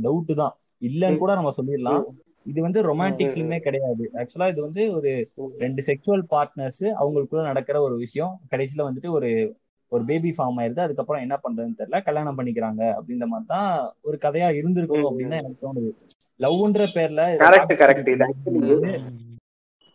டவுட் 0.04 0.34
தான். 0.36 0.54
இல்லன்னு 0.82 1.18
கூட 1.18 1.36
நம்ம 1.36 1.54
சொல்லிடலாம். 1.58 2.04
இது 2.46 2.60
வந்து 2.66 2.80
ரொமான்டிக் 2.90 3.34
ஃபிலிமே 3.34 3.60
கிடையாது. 3.66 4.04
ஆக்சுவலா 4.20 4.48
இது 4.54 4.62
வந்து 4.68 4.84
ஒரு 4.98 5.12
ரெண்டு 5.64 5.82
செக்ஷுவல் 5.90 6.24
பார்ட்னர்ஸ் 6.34 6.86
அவங்களுக்குள்ள 7.02 7.44
நடக்கிற 7.50 7.80
ஒரு 7.88 7.96
விஷயம். 8.06 8.34
கடைசியில 8.54 8.88
வந்துட்டு 8.88 9.12
ஒரு 9.18 9.30
ஒரு 9.92 10.04
பேபி 10.10 10.30
ஃபார்ம் 10.36 10.58
ஆயிருது. 10.62 10.82
அதுக்கப்புறம் 10.86 11.24
என்ன 11.26 11.36
பண்றதுன்னு 11.44 11.80
தெரியல. 11.80 12.00
கல்யாணம் 12.08 12.38
பண்ணிக்கிறாங்க 12.38 12.82
அப்படின்ற 12.98 13.26
மாதிரி 13.32 13.48
தான் 13.56 13.70
ஒரு 14.08 14.18
கதையா 14.26 14.50
இருந்திருக்கும் 14.60 15.08
அப்படின்னு 15.10 15.34
தான் 15.34 15.44
எனக்கு 15.44 15.64
தோணுது. 15.66 15.92
லவ்ன்ற 16.40 16.84
பேர்ல 16.96 17.24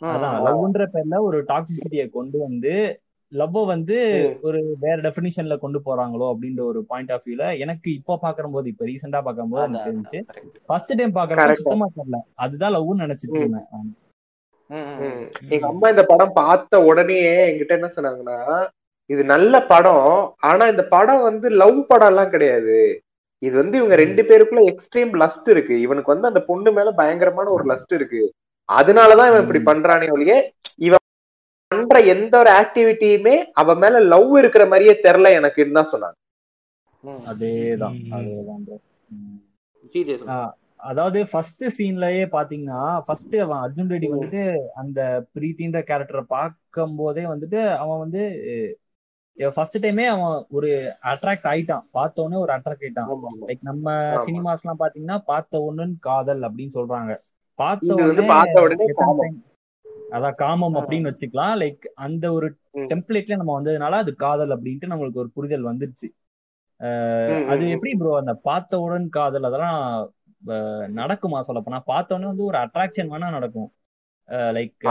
அதான் 0.00 0.34
லவ்ன்ற 0.46 0.84
பேர்ல 0.94 1.18
ஒரு 1.28 1.38
டாக்ஸிசிட்டியை 1.50 2.06
கொண்டு 2.16 2.38
வந்து 2.46 2.72
லவ்வ 3.32 3.64
வந்து 3.66 3.96
ஒரு 4.42 4.58
வேற 4.80 4.96
டெபினிஷன்ல 5.02 5.54
கொண்டு 5.58 5.78
போறாங்களோ 5.84 6.26
அப்படின்ற 6.32 6.60
ஒரு 6.62 6.80
பாயிண்ட் 6.84 7.12
ஆஃப் 7.12 7.24
வியூல 7.26 7.46
எனக்கு 7.58 7.88
இப்போ 7.94 8.14
பாக்கும்போது 8.22 8.66
இப்ப 8.66 8.84
ரீசெண்டா 8.84 9.20
பாக்கும்போது 9.26 9.64
எனக்கு 9.64 9.88
தெரிஞ்சு 9.88 10.18
ஃபர்ஸ்ட் 10.68 10.92
டைம் 10.94 11.16
பாக்குறப்ப. 11.16 11.56
சுத்தமா 11.60 11.88
தெரியல. 11.94 12.18
அதுதான் 12.36 12.74
லவ்னு 12.74 13.04
நினைச்சிட்டு 13.04 13.38
இருந்தேன் 13.40 13.68
ம். 15.00 15.24
எங்க 15.50 15.66
அம்மா 15.66 15.86
இந்த 15.88 16.04
படம் 16.04 16.36
பார்த்த 16.36 16.80
உடனே 16.84 17.18
என்கிட்ட 17.42 17.74
என்ன 17.74 17.90
சொன்னாங்கன்னா 17.96 18.38
இது 19.10 19.22
நல்ல 19.24 19.54
படம் 19.66 20.08
ஆனா 20.42 20.64
இந்த 20.66 20.84
படம் 20.88 21.22
வந்து 21.22 21.48
லவ் 21.60 21.80
படம் 21.86 22.08
எல்லாம் 22.08 22.30
கிடையாது. 22.30 22.78
இது 23.42 23.54
வந்து 23.56 23.78
இவங்க 23.78 23.96
ரெண்டு 23.96 24.22
பேருக்குள்ள 24.22 24.62
எக்ஸ்ட்ரீம் 24.66 25.12
லஸ்ட் 25.16 25.48
இருக்கு. 25.50 25.74
இவனுக்கு 25.80 26.12
வந்து 26.14 26.28
அந்த 26.28 26.40
பொண்ணு 26.42 26.70
மேல 26.72 26.92
பயங்கரமான 26.92 27.50
ஒரு 27.50 27.64
லஸ்ட் 27.64 27.94
இருக்கு. 27.94 28.22
அதனாலதான் 28.68 29.28
இவன் 29.28 29.44
இப்படி 29.44 29.62
பண்றானே 29.64 30.06
ஒழிய 30.10 30.34
இவன் 30.78 31.04
பண்ற 31.86 32.04
எந்த 32.14 32.34
ஒரு 32.42 32.50
ஆக்டிவிட்டியுமே 32.60 33.34
அவன் 33.62 33.80
மேல 33.82 33.98
லவ் 34.12 34.30
இருக்கிற 34.40 34.64
மாதிரியே 34.70 34.94
தெரியல 35.06 35.30
எனக்குன்னு 35.38 35.78
தான் 35.78 35.92
சொன்னாங்க. 35.92 36.16
அதேதான் 37.32 37.98
அதேதான் 38.18 38.62
அதாவது 40.88 41.18
ஃபர்ஸ்ட் 41.30 41.62
சீன்லயே 41.76 42.24
பாத்தீங்கன்னா 42.34 42.80
ஃபர்ஸ்ட் 43.04 43.36
அவன் 43.44 43.62
அர்ஜுன் 43.64 43.92
ரெட்டி 43.92 44.08
வந்துட்டு 44.12 44.42
அந்த 44.80 45.00
பிரீத்தின்ற 45.34 45.80
கேரக்டரை 45.90 46.24
பார்க்கும் 46.34 46.96
போதே 46.96 47.24
வந்துட்டு 47.30 47.60
அவன் 47.82 48.02
வந்து 48.02 48.22
ஃபர்ஸ்ட் 49.36 49.78
டைமே 49.84 50.04
அவன் 50.12 50.34
ஒரு 50.56 50.68
அட்ராக்ட் 51.12 51.48
ஆயிட்டான். 51.52 51.82
பார்த்த 51.96 52.22
உடனே 52.22 52.38
ஒரு 52.44 52.52
அட்ராக்ட் 52.54 52.84
ஆயிட்டான். 52.86 53.08
லைக் 53.48 53.64
நம்ம. 53.70 53.94
சினிமாஸ் 54.26 54.62
எல்லாம் 54.64 54.80
பாத்தீங்கன்னா 54.82 55.18
பார்த்த 55.32 55.60
ஒண்ணுன்னு 55.66 55.96
காதல் 56.08 56.46
அப்படின்னு 56.48 56.76
சொல்றாங்க. 56.78 57.14
பார்த்த 57.58 58.62
உடனே 58.62 58.86
அதான் 60.10 60.34
காமம் 60.34 60.74
அப்படின்னு 60.74 61.10
வச்சுக்கலாம். 61.10 61.54
லைக் 61.62 61.84
அந்த 61.94 62.32
ஒரு. 62.32 62.48
டெம்ப்ளேட்ல 62.88 63.36
நம்ம 63.36 63.52
வந்ததுனால 63.60 63.90
அது 63.90 64.14
காதல் 64.14 64.54
அப்படின்ட்டு 64.56 64.90
நம்மளுக்கு 64.92 65.22
ஒரு 65.22 65.30
புரிதல் 65.34 65.68
வந்துருச்சு. 65.70 66.08
அது 67.48 67.70
எப்படி 67.70 67.92
ப்ரோ 67.94 68.16
அந்த 68.16 68.34
பார்த்தவுடன் 68.34 69.08
காதல் 69.08 69.42
அதெல்லாம் 69.42 69.80
நடக்குமா 70.96 71.38
சொல்ல 71.40 71.60
போனா 71.60 71.80
பார்த்தோன்னே 71.86 72.26
வந்து 72.26 72.44
ஒரு 72.44 72.58
அட்ராக்ஷன் 72.58 73.10
வேணா 73.12 73.30
நடக்கும். 73.30 73.70
லைக் 74.56 74.86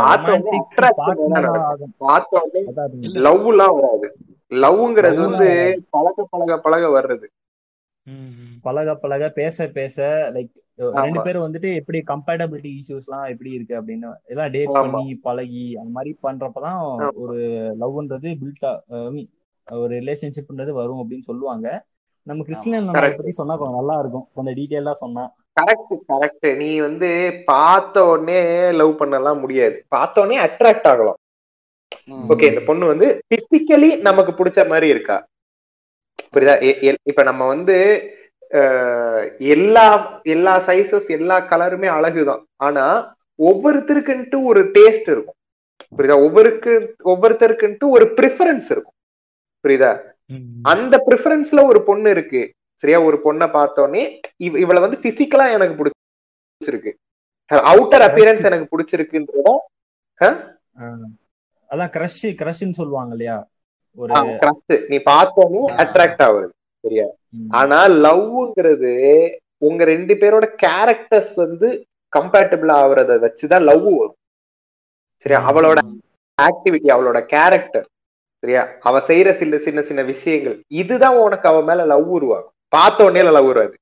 அதாவது 2.65 3.11
லவ் 3.27 3.47
எல்லாம் 3.47 3.75
வராது. 3.75 4.07
லவ்ங்கிறது 4.51 5.19
வந்து 5.21 5.49
பழக 5.89 6.25
பழக 6.29 6.57
பழக 6.59 6.89
வர்றது. 6.89 7.27
பழக 8.61 8.95
பழக 8.95 9.29
பேச 9.29 9.67
பேச 9.67 10.05
லைக் 10.33 10.53
ரெண்டு. 10.77 11.21
பேரும் 11.21 11.45
வந்துட்டு 11.45 11.69
எப்படி 11.75 11.99
கம்பேட்டபிலிட்டி 12.07 12.71
இஷ்யூஸ்லாம் 12.79 13.29
எப்படி 13.29 13.51
இருக்கு 13.51 13.75
அப்படின்னு 13.81 14.09
எல்லாம் 14.25 14.51
டேட். 14.51 14.71
பண்ணி 14.71 15.15
பழகி 15.15 15.75
அந்த 15.75 15.91
மாதிரி 15.91 16.17
பண்றப்பதான். 16.23 17.11
ஒரு 17.13 17.39
லவ்ன்றது 17.79 18.35
பில்ட் 18.41 19.27
ஒரு 19.71 19.93
ரிலேஷன்ஷிப்ன்றது 19.99 20.73
வரும் 20.79 21.01
அப்படின்னு 21.01 21.29
சொல்லுவாங்க. 21.29 21.67
நம்ம 22.23 22.43
கிறிஸ்டியன். 22.43 22.91
பத்தி 22.91 23.31
சொன்னா 23.31 23.55
கொஞ்சம் 23.55 23.75
நல்லா 23.75 23.99
இருக்கும். 23.99 24.27
கொஞ்சம் 24.33 24.53
டீட்டெயிலா 24.53 24.91
சொன்னா. 24.91 25.23
கரெக்ட் 25.59 25.97
கரெக்ட் 26.13 26.57
நீ 26.57 26.79
வந்து 26.79 27.09
பார்த்த 27.45 28.05
உடனே 28.05 28.71
லவ் 28.71 28.97
பண்ணலாம் 28.97 29.39
முடியாது. 29.39 29.85
பார்த்த 29.87 30.21
உடனே 30.21 30.37
அட்ராக்ட் 30.45 30.87
ஆகலாம். 30.87 31.19
ஓகே 32.29 32.47
இந்த 32.49 32.61
பொண்ணு 32.65 32.85
வந்து 32.87 33.07
பிசிக்கலி 33.33 33.89
நமக்கு 33.99 34.31
பிடிச்ச 34.31 34.67
மாதிரி 34.67 34.87
இருக்கா? 34.87 35.17
புரியுதா? 36.33 36.55
இப்ப 37.11 37.23
நம்ம 37.23 37.41
வந்து 37.53 37.77
எல்லா 39.53 39.85
எல்லா 40.33 40.53
சைசஸ் 40.67 41.07
எல்லா 41.17 41.37
கலருமே 41.51 41.87
அழகுதான். 41.97 42.43
ஆனா 42.67 42.85
ஒவ்வொருத்தருக்குன்ட்டு 43.39 44.37
ஒரு 44.51 44.61
டேஸ்ட் 44.75 45.09
இருக்கும். 45.13 45.37
புரியுதா? 45.97 46.17
ஒவ்வொருக்கு 46.25 46.73
ஒவ்வொருத்தருக்குன்ட்டு 47.05 47.87
ஒரு 47.95 48.05
ப்ரிஃபரன்ஸ் 48.17 48.69
இருக்கும். 48.75 48.95
புரியுதா? 49.63 49.91
அந்த 50.73 50.95
ப்ரிஃபரன்ஸ்ல 51.07 51.63
ஒரு 51.71 51.81
பொண்ணு 51.89 52.09
இருக்கு. 52.09 52.43
சரியா? 52.83 52.99
ஒரு 53.01 53.17
பொண்ணை 53.25 53.47
பார்த்தோன்னே 53.57 54.03
இவ 54.45 54.59
இவளை 54.63 54.81
வந்து 54.85 54.97
பிசிக்கலா 55.05 55.45
எனக்கு 55.57 55.75
பிடிச்சிருக்கு. 55.79 56.91
அவுட்டர் 57.71 58.05
அப்பியரன்ஸ் 58.07 58.47
எனக்கு 58.49 58.71
பிடிச்சிருக்குன்றத 58.71 59.49
ஆஹ் 60.21 60.39
அதான் 61.69 61.91
கிரஷ் 61.95 62.23
கிரஷ்ன்னு 62.41 62.79
சொல்லுவாங்க 62.79 63.13
இல்லையா? 63.15 63.37
ஒரு 64.01 64.13
நீ 64.91 64.97
பார்த்தோன்னே 65.11 65.61
அட்ராக்ட் 65.83 66.23
ஆகுறது. 66.27 66.53
சரியா? 66.83 67.07
ஆனா 67.59 67.79
லவ்ங்கிறது 68.05 68.93
உங்க 69.67 69.83
ரெண்டு 69.93 70.13
பேரோட 70.21 70.45
கேரக்டர்ஸ் 70.63 71.33
வந்து 71.43 71.67
கம்பேட்டபிள் 72.13 72.71
ஆகுறத 72.81 73.17
வச்சுதான் 73.25 73.67
லவ் 73.69 73.87
வரும். 73.99 74.17
சரியா? 75.23 75.39
அவளோட 75.49 75.79
ஆக்டிவிட்டி 76.37 76.89
அவளோட 76.95 77.19
கேரக்டர் 77.33 77.87
சரியா? 78.43 78.63
அவ 78.87 78.99
செய்யற 79.07 79.29
சில 79.41 79.57
சின்ன 79.65 79.81
சின்ன 79.89 80.01
விஷயங்கள். 80.11 80.57
இதுதான் 80.81 81.17
உனக்கு 81.17 81.47
அவ 81.51 81.61
மேல 81.69 81.85
லவ் 81.93 82.11
உருவாகும். 82.17 82.53
பார்த்த 82.75 83.05
உடனே 83.07 83.23
லவ் 83.37 83.49
வராது. 83.51 83.75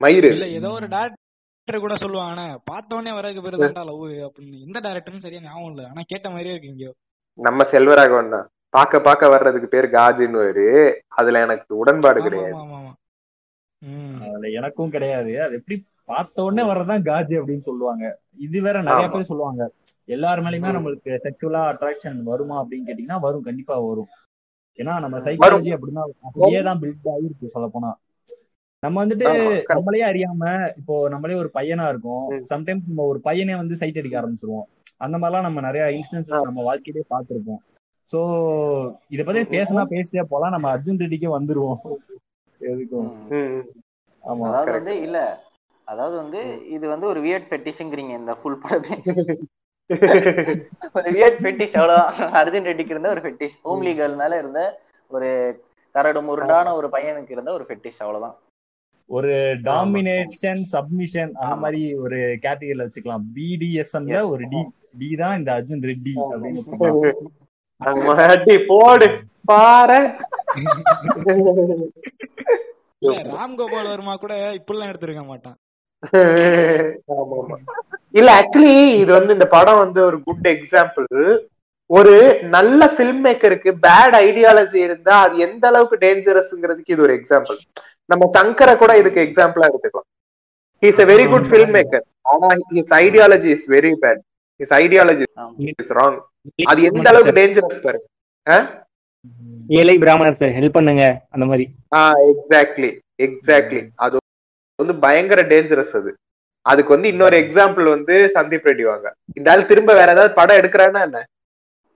மயிறு. 0.00 0.30
இல்ல 0.36 0.48
ஏதோ 0.58 0.70
ஒரு 0.78 0.86
டேரக்டர் 0.86 1.84
கூட 1.84 1.94
சொல்லுவாங்க 2.02 2.42
பார்த்தோன்னே 2.70 3.12
வரதுக்கு 3.18 3.44
பேரு 3.46 3.58
லவ் 3.90 4.04
அப்படின்னு. 4.28 4.58
எந்த 4.66 4.78
டேரக்டர்னு 4.86 5.24
சரியா 5.24 5.40
ஞாபகம் 5.40 5.70
இல்ல. 5.72 5.82
ஆனா 5.90 6.02
கேட்ட 6.12 6.26
மாதிரியே 6.34 6.54
இருக்கு 6.54 6.72
இங்கயோ 6.74 6.92
நம்ம 7.38 7.64
செல்வராகவன் 7.72 8.34
தான். 8.36 8.46
பாக்க 8.74 9.00
பாக்க 9.00 9.28
வர்றதுக்கு 9.28 9.68
பேர் 9.74 9.86
காஜின்னு 9.98 10.40
அதுல 11.18 11.40
எனக்கு 11.40 11.72
உடன்பாடு 11.82 12.20
கிடையாது. 12.22 12.56
அதுல 14.26 14.48
எனக்கும் 14.58 14.90
கிடையாது. 14.90 15.32
அது 15.42 15.54
எப்படி 15.54 15.76
பார்த்த 16.04 16.44
உடனே 16.46 16.62
வர்றதுதான் 16.70 17.06
காஜி 17.08 17.34
அப்படின்னு 17.38 17.68
சொல்லுவாங்க. 17.68 18.04
இது 18.46 18.58
வேற 18.62 18.78
நிறைய. 18.82 19.06
பேர் 19.14 19.30
சொல்லுவாங்க. 19.30 19.62
எல்லார் 20.16 20.42
மேலயுமே. 20.44 20.74
நம்மளுக்கு 20.76 21.10
செக்ஷுவலா 21.24 21.62
அட்ராக்ஷன் 21.70 22.18
வருமா 22.22 22.56
அப்படின்னு 22.62 22.88
கேட்டீங்கன்னா 22.88 23.20
வரும் 23.20 23.46
கண்டிப்பா 23.48 23.76
வரும். 23.88 24.10
ஏன்னா 24.78 24.94
நம்ம 25.00 25.16
சைக்காலஜி 25.18 25.70
அப்படின்னா 25.76 26.04
அப்படியே 26.26 26.60
தான் 26.62 26.80
பில்ட் 26.82 27.08
ஆகிருக்கு 27.14 27.54
சொல்ல 27.54 27.68
போனா 27.68 27.90
நம்ம 28.82 28.96
வந்துட்டு. 29.04 29.24
நம்மளே 29.74 30.02
அறியாம 30.10 30.42
இப்போ 30.76 30.94
நம்மளே 31.08 31.34
ஒரு 31.34 31.50
பையனா 31.54 31.86
இருக்கும். 31.88 32.26
சம்டைம்ஸ் 32.52 32.90
நம்ம 32.90 33.06
ஒரு 33.12 33.20
பையனே 33.24 33.56
வந்து 33.56 33.76
சைட் 33.76 33.98
அடிக்க 33.98 34.16
ஆரம்பிச்சிருவோம். 34.20 34.68
அந்த 34.96 35.16
மாதிரிலாம் 35.18 35.48
நம்ம 35.48 35.60
நிறைய 35.60 35.84
இன்ஸ்டன்சஸ் 35.98 36.46
நம்ம 36.48 36.62
வாழ்க்கையிலே 36.62 37.04
பார்த்திருப்போம். 37.14 37.62
சோ 38.10 38.18
இத 39.10 39.20
பத்தி 39.24 39.40
பேசினா 39.54 39.82
பேசிட்டே 39.90 40.24
போலாம். 40.30 40.54
நம்ம 40.54 40.68
அர்ஜுன் 40.74 41.02
ரெட்டிக்கே 41.02 41.30
வந்துருவோம். 41.34 41.80
எதுக்கும். 42.60 43.10
அதாவது. 44.24 44.72
வந்து 44.72 44.94
இல்ல. 45.02 45.18
அதாவது 45.86 46.16
வந்து 46.16 46.40
இது 46.68 46.86
வந்து 46.88 47.06
ஒரு 47.06 47.20
வியர்ட் 47.20 47.48
ஃபெட்டிஷுங்கிறீங்க 47.50 48.12
இந்த 48.20 48.32
ஃபுல் 48.38 48.58
படமே. 48.64 48.96
ஒரு 50.96 51.08
வியர்ட் 51.14 51.38
ஃபெட்டிஷ் 51.42 51.76
அவ்வளவுதான் 51.78 52.10
அர்ஜுன் 52.40 52.68
ரெட்டிக்கு 52.68 52.94
இருந்த 52.94 53.10
ஒரு 53.10 53.22
ஃபெட்டிஷ் 53.24 53.56
ஹோம்லி 53.64 53.92
கேர்ள் 53.98 54.18
மேல 54.20 54.38
இருந்த 54.38 54.62
ஒரு 55.10 55.28
கரடு 55.94 56.20
முரடான 56.22 56.74
ஒரு 56.74 56.88
பையனுக்கு 56.94 57.30
இருந்த 57.30 57.52
ஒரு 57.52 57.66
ஃபெட்டிஷ் 57.68 58.00
அவ்வளவுதான் 58.00 58.36
ஒரு 59.10 59.30
டாமினேஷன் 59.66 60.62
சப்மிஷன் 60.72 61.30
அந்த. 61.42 61.54
மாதிரி 61.56 61.82
ஒரு 61.96 62.16
கேட்டகரியில 62.42 62.86
வச்சுக்கலாம். 62.86 63.24
பிடிஎஸ்எம்ல. 63.36 64.18
ஒரு 64.32 64.44
டி 64.52 64.60
டி 64.98 65.08
தான் 65.22 65.36
இந்த 65.38 65.50
அர்ஜுன் 65.58 65.86
ரெட்டி 65.90 66.14
அப்படின்னு 66.26 66.62
அடி 67.80 68.56
போடு 68.70 69.06
பாரு. 69.50 69.98
இல்ல 73.02 73.16
ராம் 73.32 73.54
கோபால் 73.58 73.90
வர்மா 73.92 74.14
கூட 74.22 74.34
இப்படிலாம் 74.58 74.90
எடுத்திருக்க 74.92 75.22
மாட்டான். 75.30 75.56
இல்ல 78.18 78.28
ஆக்சுவலி 78.40 78.74
இது 79.02 79.10
வந்து 79.18 79.34
இந்த 79.36 79.46
படம் 79.54 79.82
வந்து 79.84 80.00
ஒரு 80.08 80.18
குட் 80.26 80.48
எக்ஸாம்பிள் 80.54 81.08
ஒரு 81.90 82.14
நல்ல 82.56 82.80
ஃபில்ம் 82.94 83.22
மேக்கருக்கு 83.26 83.70
பேட் 83.86 84.16
ஐடியாலஜி 84.26 84.78
இருந்தா 84.86 85.14
அது 85.26 85.36
எந்த 85.46 85.64
அளவுக்கு 85.70 85.96
டேஞ்சரஸ்ங்கிறதுக்கு 86.06 86.94
இது 86.94 87.04
ஒரு 87.06 87.14
எக்ஸாம்பிள் 87.18 87.58
நம்ம 88.10 88.28
சங்கரை 88.36 88.74
கூட 88.82 88.92
இதுக்கு 89.00 89.20
எக்ஸாம்பிளா 89.26 89.68
எடுத்துக்கலாம். 89.70 90.08
He's 90.82 91.00
a 91.04 91.06
very 91.12 91.26
good 91.32 91.48
film 91.50 91.72
maker 91.76 92.04
ஆனா 92.32 92.48
his 92.76 92.92
ideology 93.04 93.50
is 93.56 93.66
very 93.74 93.92
bad 94.02 94.20
his 94.60 94.74
ideology. 94.82 95.24
Is 95.82 95.92
wrong 95.98 96.18
அது 96.64 96.82
எந்த 96.82 97.08
அளவுக்கு 97.08 97.40
டேஞ்சரஸ் 97.40 97.82
பாருங்க. 97.82 98.06
ஏழை 99.68 99.98
பிராமணர் 99.98 100.34
சார் 100.34 100.48
ஹெல்ப் 100.48 100.72
பண்ணுங்க 100.72 101.26
அந்த 101.30 101.46
மாதிரி. 101.46 101.74
ஆஹ் 101.96 102.18
எக்ஸாக்ட்லி 102.30 102.90
எக்ஸாக்ட்லி 103.22 103.88
அது 103.94 104.16
வந்து 104.76 104.94
பயங்கர 104.94 105.42
டேஞ்சரஸ் 105.42 105.96
அது. 105.96 106.14
அதுக்கு 106.62 106.92
வந்து 106.92 107.08
இன்னொரு 107.08 107.36
எக்ஸாம்பிள் 107.36 107.88
வந்து 107.88 108.30
சந்தீப் 108.34 108.66
ரெட்டி 108.68 108.82
வாங்க. 108.82 109.14
இந்த 109.34 109.50
ஆள் 109.50 109.66
திரும்ப 109.66 109.94
வேற 109.94 110.12
ஏதாவது 110.12 110.34
படம் 110.34 110.56
எடுக்கிறான்னா 110.56 111.02
என்ன? 111.02 111.24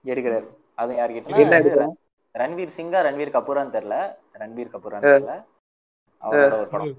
எடுக்கிறாரு. 0.05 0.47
அது 0.75 0.93
எடுக்கிறான்? 0.93 1.93
ரன்வீர் 2.35 2.75
சிங்கா 2.77 2.99
ரன்வீர் 3.07 3.35
கபூரான்னு 3.35 3.73
தெரியல. 3.77 3.97
ரன்வீர் 4.39 4.71
கபூரான்னு 4.73 5.09
தெரியல. 5.09 5.43
அவரோட 6.21 6.57
ஒரு 6.57 6.67
படம். 6.67 6.95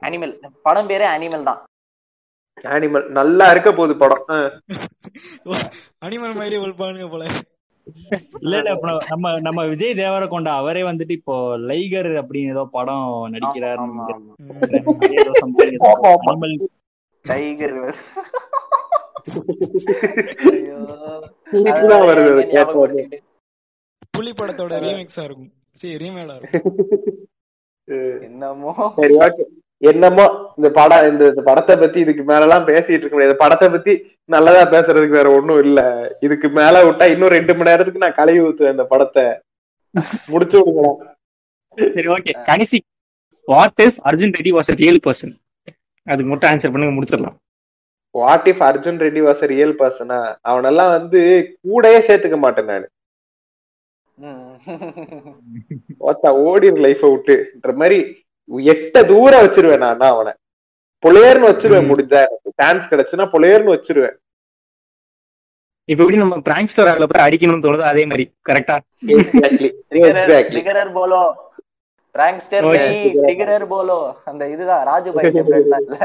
அனிமல் 0.00 0.50
படம் 0.62 0.88
பேரே 0.88 1.06
அனிமல் 1.16 1.42
தான். 1.42 1.64
அனிமல் 2.64 3.06
நல்லா 3.10 3.50
இருக்க 3.50 3.70
போகுது 3.72 3.94
படம். 3.96 4.24
அனிமல் 6.00 6.34
மாதிரி 6.34 6.56
ஒழுப்பானுங்க 6.56 7.08
போல. 7.10 7.24
இல்ல 8.42 8.54
இல்ல 8.58 8.72
நம்ம 9.08 9.30
நம்ம 9.38 9.60
விஜய் 9.64 9.94
தேவர 9.94 10.28
கொண்ட 10.28 10.48
அவரே 10.52 10.82
வந்துட்டு 10.82 11.10
இப்போ 11.10 11.36
லைகர் 11.58 12.10
அப்படின்னு 12.22 12.54
ஏதோ 12.56 12.64
படம் 12.70 13.06
நடிக்கிறார் 13.30 13.80
டைகர். 17.24 17.78
புலி 24.14 24.32
படத்தோட 24.32 24.74
ரீமிக்ஸா 24.80 25.24
இருக்கும். 25.24 25.52
சரி 25.82 25.96
ரீமேடா 25.96 26.36
இருக்கும். 26.40 26.76
என்னமோ. 28.26 28.72
சரி 28.96 29.14
ஓகே 29.16 29.44
என்னமோ 29.82 30.24
இந்த 30.58 30.68
படம் 30.78 31.04
இந்த 31.08 31.22
இந்த 31.32 31.42
படத்தை 31.48 31.74
பத்தி 31.82 31.98
இதுக்கு 32.04 32.22
மேல 32.30 32.46
எல்லாம் 32.46 32.66
பேசிட்டு 32.70 33.02
இருக்க 33.02 33.16
முடியாது. 33.16 33.36
படத்தை 33.42 33.66
பத்தி 33.74 33.92
நல்லதா 34.34 34.62
பேசுறதுக்கு 34.74 35.18
வேற 35.18 35.28
ஒண்ணும் 35.38 35.60
இல்ல. 35.66 35.80
இதுக்கு 36.26 36.48
மேல 36.60 36.82
விட்டா 36.86 37.06
இன்னும் 37.14 37.34
ரெண்டு 37.36 37.54
மணி 37.58 37.70
நேரத்துக்கு 37.70 38.04
நான் 38.04 38.18
கழுவி 38.20 38.40
ஊத்துவேன் 38.46 38.76
இந்த 38.76 38.86
படத்தை. 38.92 39.24
முடிச்சு 40.32 40.56
விடுங்கடா 40.60 40.92
சரி 41.96 42.08
ஓகே 42.16 42.32
கடைசி. 42.50 42.78
What 43.48 43.82
is 43.86 43.98
Arjun 44.08 44.34
Reddy 44.38 44.52
was 44.58 44.70
real 44.82 45.02
person 45.06 45.34
அதுக்கு 46.06 46.30
மட்டும் 46.32 46.50
ஆன்சர் 46.52 46.72
பண்ணுங்க 46.74 46.94
முடிச்சிடலாம். 46.96 47.36
What 48.14 48.46
if 48.50 48.62
Arjun 48.68 49.00
Reddy 49.04 49.22
was 49.26 49.42
real 49.54 49.74
பர்சனா 49.80 50.18
அவனெல்லாம் 50.50 50.94
வந்து 50.98 51.20
கூடயே 51.66 51.98
சேர்த்துக்க 52.08 52.38
மாட்டேன் 52.44 52.70
நானு. 52.72 52.86
ஓடிரு 56.46 56.78
லைஃப 56.86 57.02
விட்டுன்ற 57.12 57.72
மாதிரி 57.82 57.98
எட்ட 58.68 58.96
தூரம் 59.06 59.42
வச்சிருவேன் 59.44 59.82
நான் 59.84 60.04
அவனை. 60.08 60.32
புலையர்னு 61.02 61.50
வச்சிருவேன். 61.50 61.88
முடிஞ்சா 61.90 62.20
எனக்கு. 62.26 62.50
சான்ஸ் 62.60 62.88
கிடைச்சுன்னா 62.90 63.26
புலையர்னு 63.34 63.74
வச்சிருவேன். 63.74 64.16
இப்ப 65.88 66.02
எப்படி 66.02 66.18
நம்ம 66.18 66.38
பிராங்க் 66.46 66.70
ஸ்டோர் 66.70 66.90
ஆகல 66.90 67.06
போய் 67.06 67.26
அடிக்கணும்னு 67.26 67.64
தோணுதோ 67.66 67.84
அதே 67.90 68.02
மாதிரி. 68.06 68.24
கரெக்டா 68.48 68.76
எக்ஸாக்ட்லி 69.14 70.62
போலோ 70.94 71.20
பிராங்க்ஸ்டர் 72.14 72.66
ட்ரிகரர் 73.22 73.66
போலோ 73.68 73.98
அந்த 74.26 74.42
இதுதான் 74.48 74.82
ராஜு 74.86 75.10
பாய் 75.14 75.32
template 75.36 75.68
தான் 75.72 75.84
இல்ல 75.84 75.96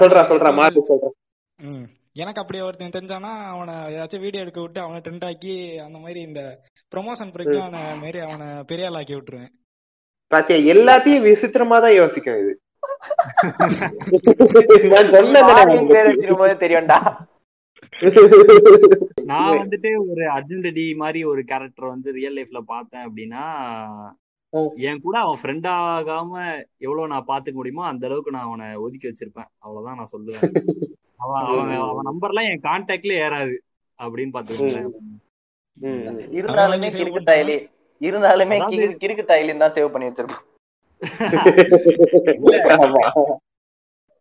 சொல்றா 0.00 0.22
சொல்றா 0.30 0.50
மாத்தி 0.58 0.80
சொல்றேன் 0.82 1.14
ம். 1.58 1.86
எனக்கு 2.22 2.40
அப்படி 2.42 2.58
ஒருத்தன் 2.66 2.96
தெரிஞ்சானா 2.96 3.32
அவனை 3.54 3.74
ஏதாச்சும் 3.94 4.24
வீடியோ 4.24 4.42
எடுக்க 4.44 4.60
விட்டு 4.62 4.80
அவனை 4.84 5.00
ட்ரெண்ட் 5.06 5.26
ஆக்கி 5.28 5.54
அந்த 5.86 5.98
மாதிரி 6.04 6.20
இந்த 6.28 6.42
ப்ரொமோஷன் 6.92 7.32
பிறகு 7.34 7.56
அவனை 7.64 7.80
மாரி 8.02 8.20
அவனை 8.26 8.48
பெரிய 8.70 8.88
ஆள் 8.88 8.98
ஆக்கி 9.00 9.14
விட்டுருவேன். 9.16 9.52
பாத்தியா 10.32 10.58
எல்லாத்தையும் 10.74 11.26
விசித்திரமா 11.28 11.76
தான் 11.84 11.98
யோசிக்கும் 12.00 12.40
இது. 12.42 12.52
நான் 14.94 16.62
தெரியும்டா. 16.64 16.98
நான் 19.30 19.58
வந்துட்டு 19.60 19.90
ஒரு 20.10 20.24
அர்ஜுன் 20.36 20.64
மாதிரி 21.02 21.20
ஒரு 21.32 21.42
கேரக்டர் 21.50 21.92
வந்து 21.94 22.08
ரியல் 22.18 22.36
லைஃப்ல 22.38 22.60
பார்த்தேன் 22.74 23.04
அப்படின்னா. 23.06 23.44
என் 24.88 25.02
கூட 25.06 25.16
அவன் 25.24 25.40
ஃப்ரெண்ட் 25.40 25.68
ஆகாம 25.72 26.32
எவ்வளவு 26.86 27.10
நான் 27.12 27.28
பாத்துக்க 27.32 27.56
முடியுமோ 27.60 27.84
அந்த 27.90 28.06
அளவுக்கு 28.08 28.34
நான் 28.36 28.48
அவனை 28.48 28.68
ஒதுக்கி 28.84 29.08
வச்சிருப்பேன். 29.10 29.50
அவ்வளவுதான் 29.64 29.98
நான் 30.00 30.12
சொல்லுவேன். 30.14 30.54
அவன் 31.20 31.42
அவன் 31.46 31.72
அவன் 31.84 32.08
நம்பர்லாம் 32.10 32.48
என் 32.48 32.64
கான்டாக்ட்ல 32.64 33.18
ஏறாது 33.22 33.56
அப்படின்னு 33.98 34.34
பாத்துக்கோங்களேன் 34.34 34.88
இருந்தாலுமே 36.38 36.88
கிறுக்கு? 36.92 37.20
தாயலி. 37.24 37.56
இருந்தாலுமே 38.00 38.56
கிறுக்கு 39.02 39.24
தாயலின்னு 39.24 39.64
தான் 39.64 39.76
சேவ் 39.76 39.92
பண்ணி 39.92 40.08
வச்சிருப்போம் 40.08 40.46
ஆமா. 42.76 43.02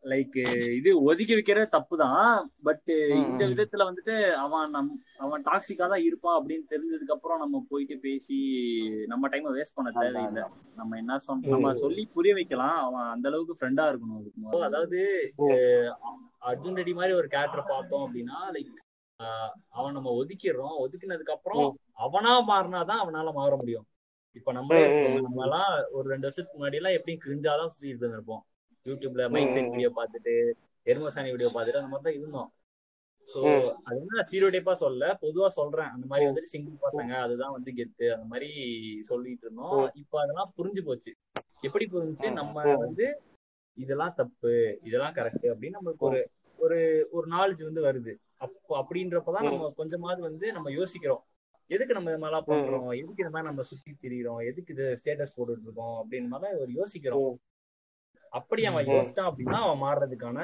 லைக் 0.03 0.35
இது 0.75 0.89
ஒதுக்கி 1.03 1.33
வைக்கிறது 1.33 1.67
தப்பு 1.69 1.95
தான் 1.97 2.27
பட் 2.63 2.89
இந்த. 3.17 3.41
விதத்துல 3.51 3.87
வந்துட்டு 3.87 4.15
அவன் 4.35 4.69
நம் 4.69 4.91
அவன் 5.17 5.43
டாக்ஸிக்கா 5.43 5.85
தான் 5.87 6.05
இருப்பான் 6.05 6.37
அப்படின்னு 6.39 6.65
தெரிஞ்சதுக்கு 6.73 7.15
அப்புறம் 7.15 7.39
நம்ம 7.39 7.63
போயிட்டு 7.69 7.95
பேசி 7.99 8.37
நம்ம 9.07 9.29
டைமை 9.29 9.51
வேஸ்ட் 9.55 9.77
பண்ண 9.77 9.91
தேவையில்லை. 9.97 10.45
நம்ம 10.75 10.97
என்ன 10.97 11.17
சொன்ன 11.19 11.51
நம்ம 11.55 11.73
சொல்லி 11.75 12.05
புரிய 12.13 12.33
வைக்கலாம். 12.33 12.77
அவன் 12.85 13.07
அந்த 13.09 13.27
அளவுக்கு 13.27 13.57
ஃப்ரெண்டா 13.59 13.85
இருக்கணும் 13.89 14.19
அதுக்கு. 14.19 14.65
அதாவது 14.69 14.99
அர்ஜுன் 16.49 16.77
ரெட்டி 16.77 16.93
மாதிரி 16.93 17.13
ஒரு 17.13 17.27
கேரக்டர் 17.27 17.71
பார்த்தோம் 17.71 18.05
அப்படின்னா 18.05 18.39
லைக் 18.53 18.75
அவன் 19.71 19.95
நம்ம 19.95 20.09
ஒதுக்கிடுறோம். 20.19 20.75
ஒதுக்கினதுக்கு 20.79 21.33
அப்புறம் 21.33 21.65
அவனா 21.99 22.33
மாறினாதான் 22.49 23.01
அவனால 23.03 23.33
மாற 23.33 23.53
முடியும். 23.55 23.87
இப்ப 24.35 24.51
நம்மளே 24.51 24.81
ம், 24.85 24.93
ம், 24.99 25.13
ம். 25.13 25.23
நம்ம 25.23 25.43
எல்லாம் 25.43 25.69
ஒரு 25.91 26.05
ரெண்டு 26.09 26.27
வருஷத்துக்கு 26.27 26.59
முன்னாடி 26.59 26.79
எல்லாம் 26.79 26.95
எப்படியும் 26.97 27.23
கிரிஞ்சாதான் 27.23 27.71
சுத்திட்டு 27.71 28.03
இருந்திருப்போம். 28.03 28.43
யூடியூப்ல 28.85 29.29
மைக் 29.29 29.51
செட். 29.51 29.69
வீடியோ 29.69 29.91
பார்த்துட்டு 29.95 30.51
எருமசாணி 30.85 31.29
வீடியோ 31.29 31.49
பார்த்துட்டு 31.49 31.81
அந்த 31.81 31.87
மாதிரி 31.87 32.03
தான் 32.03 32.13
இருந்தோம் 32.13 32.53
சோ. 33.33 33.39
அது 33.83 33.99
என்ன 33.99 34.21
ஸ்டீரியோ 34.31 34.51
டைப்பா 34.51 34.73
சொல்ல 34.73 35.17
பொதுவா 35.21 35.47
சொல்றேன். 35.47 35.87
அந்த 35.87 36.05
மாதிரி 36.07 36.29
வந்துட்டு 36.29 36.41
சிங்கிள் 36.41 36.89
பசங்க 36.89 37.11
அதுதான் 37.11 37.51
வந்து 37.51 37.71
கெத்து 37.71 38.11
அந்த 38.11 38.25
மாதிரி 38.25 38.49
சொல்லிட்டு 39.05 39.45
இருந்தோம். 39.45 39.91
இப்ப 39.93 40.21
அதெல்லாம் 40.21 40.53
புரிஞ்சு 40.57 40.85
போச்சு. 40.85 41.15
எப்படி 41.61 41.85
புரிஞ்சுச்சு? 41.85 42.29
ம். 42.29 42.33
நம்ம. 42.33 42.75
வந்து 42.75 43.21
இதெல்லாம் 43.73 44.13
தப்பு 44.15 44.79
இதெல்லாம் 44.83 45.13
கரெக்ட் 45.13 45.43
அப்படின்னு 45.43 45.77
நம்மளுக்கு 45.81 45.97
ஒரு 45.97 46.29
ஒரு 46.57 47.07
ஒரு 47.11 47.27
நாலேஜ் 47.27 47.63
வந்து 47.63 47.83
வருது. 47.83 48.15
அப்போ 48.37 48.85
அப்படின்றப்பதான் 48.85 49.43
நம்ம 49.43 49.73
கொஞ்சமாவது 49.75 50.21
வந்து 50.21 50.51
நம்ம 50.51 50.71
யோசிக்கிறோம். 50.71 51.23
எதுக்கு 51.67 51.93
நம்ம 51.93 52.11
இது 52.11 52.19
மாதிரிலாம் 52.19 52.47
பண்றோம்? 52.47 52.85
எதுக்கு 52.85 53.23
இந்த 53.23 53.29
மாதிரி 53.29 53.43
நம்ம 53.43 53.61
சுத்தி 53.61 53.97
திரியிறோம்? 54.01 54.45
எதுக்கு 54.45 54.73
இது 54.73 54.97
ஸ்டேட்டஸ் 55.03 55.37
போட்டுட்டு 55.37 55.61
இருக்கோம்? 55.61 56.05
அப்படின்னு 56.05 56.27
மாதிரி 56.27 56.59
ஒரு 56.59 56.71
யோசிக்கிறோம். 56.71 57.39
அப்படி 58.37 58.61
அவன். 58.69 58.89
யோசிச்சான் 58.93 59.29
அப்படின்னா 59.31 59.57
அவன் 59.65 59.83
மாறுறதுக்கான 59.85 60.39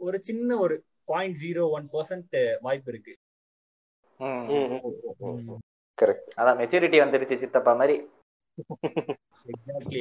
ஒரு 0.00 0.18
சின்ன 0.28 0.58
ஒரு 0.64 0.74
பாயிண்ட் 1.04 1.38
ஜீரோ 1.42 1.64
ஒன் 1.76 1.86
பர்சன்ட் 1.92 2.36
வாய்ப்பு 2.60 2.90
இருக்கு. 2.92 3.14
கரெக்ட் 5.98 6.30
அதான் 6.40 6.60
மெச்சூரிட்டி 6.60 6.98
வந்துருச்சு 7.02 7.40
சித்தப்பா 7.42 7.72
மாதிரி. 7.80 7.96
எக்ஸாக்ட்லி. 9.52 10.00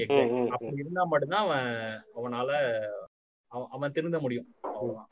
அப்படி 0.54 0.82
இருந்தா 0.84 1.04
மட்டும்தான் 1.12 1.46
அவன் 1.46 1.70
அவனால 2.18 2.50
அவன் 3.52 3.70
அவன் 3.76 3.96
திருந்த 3.98 4.18
முடியும். 4.20 4.50
அவ்வளவுதான். 4.62 5.10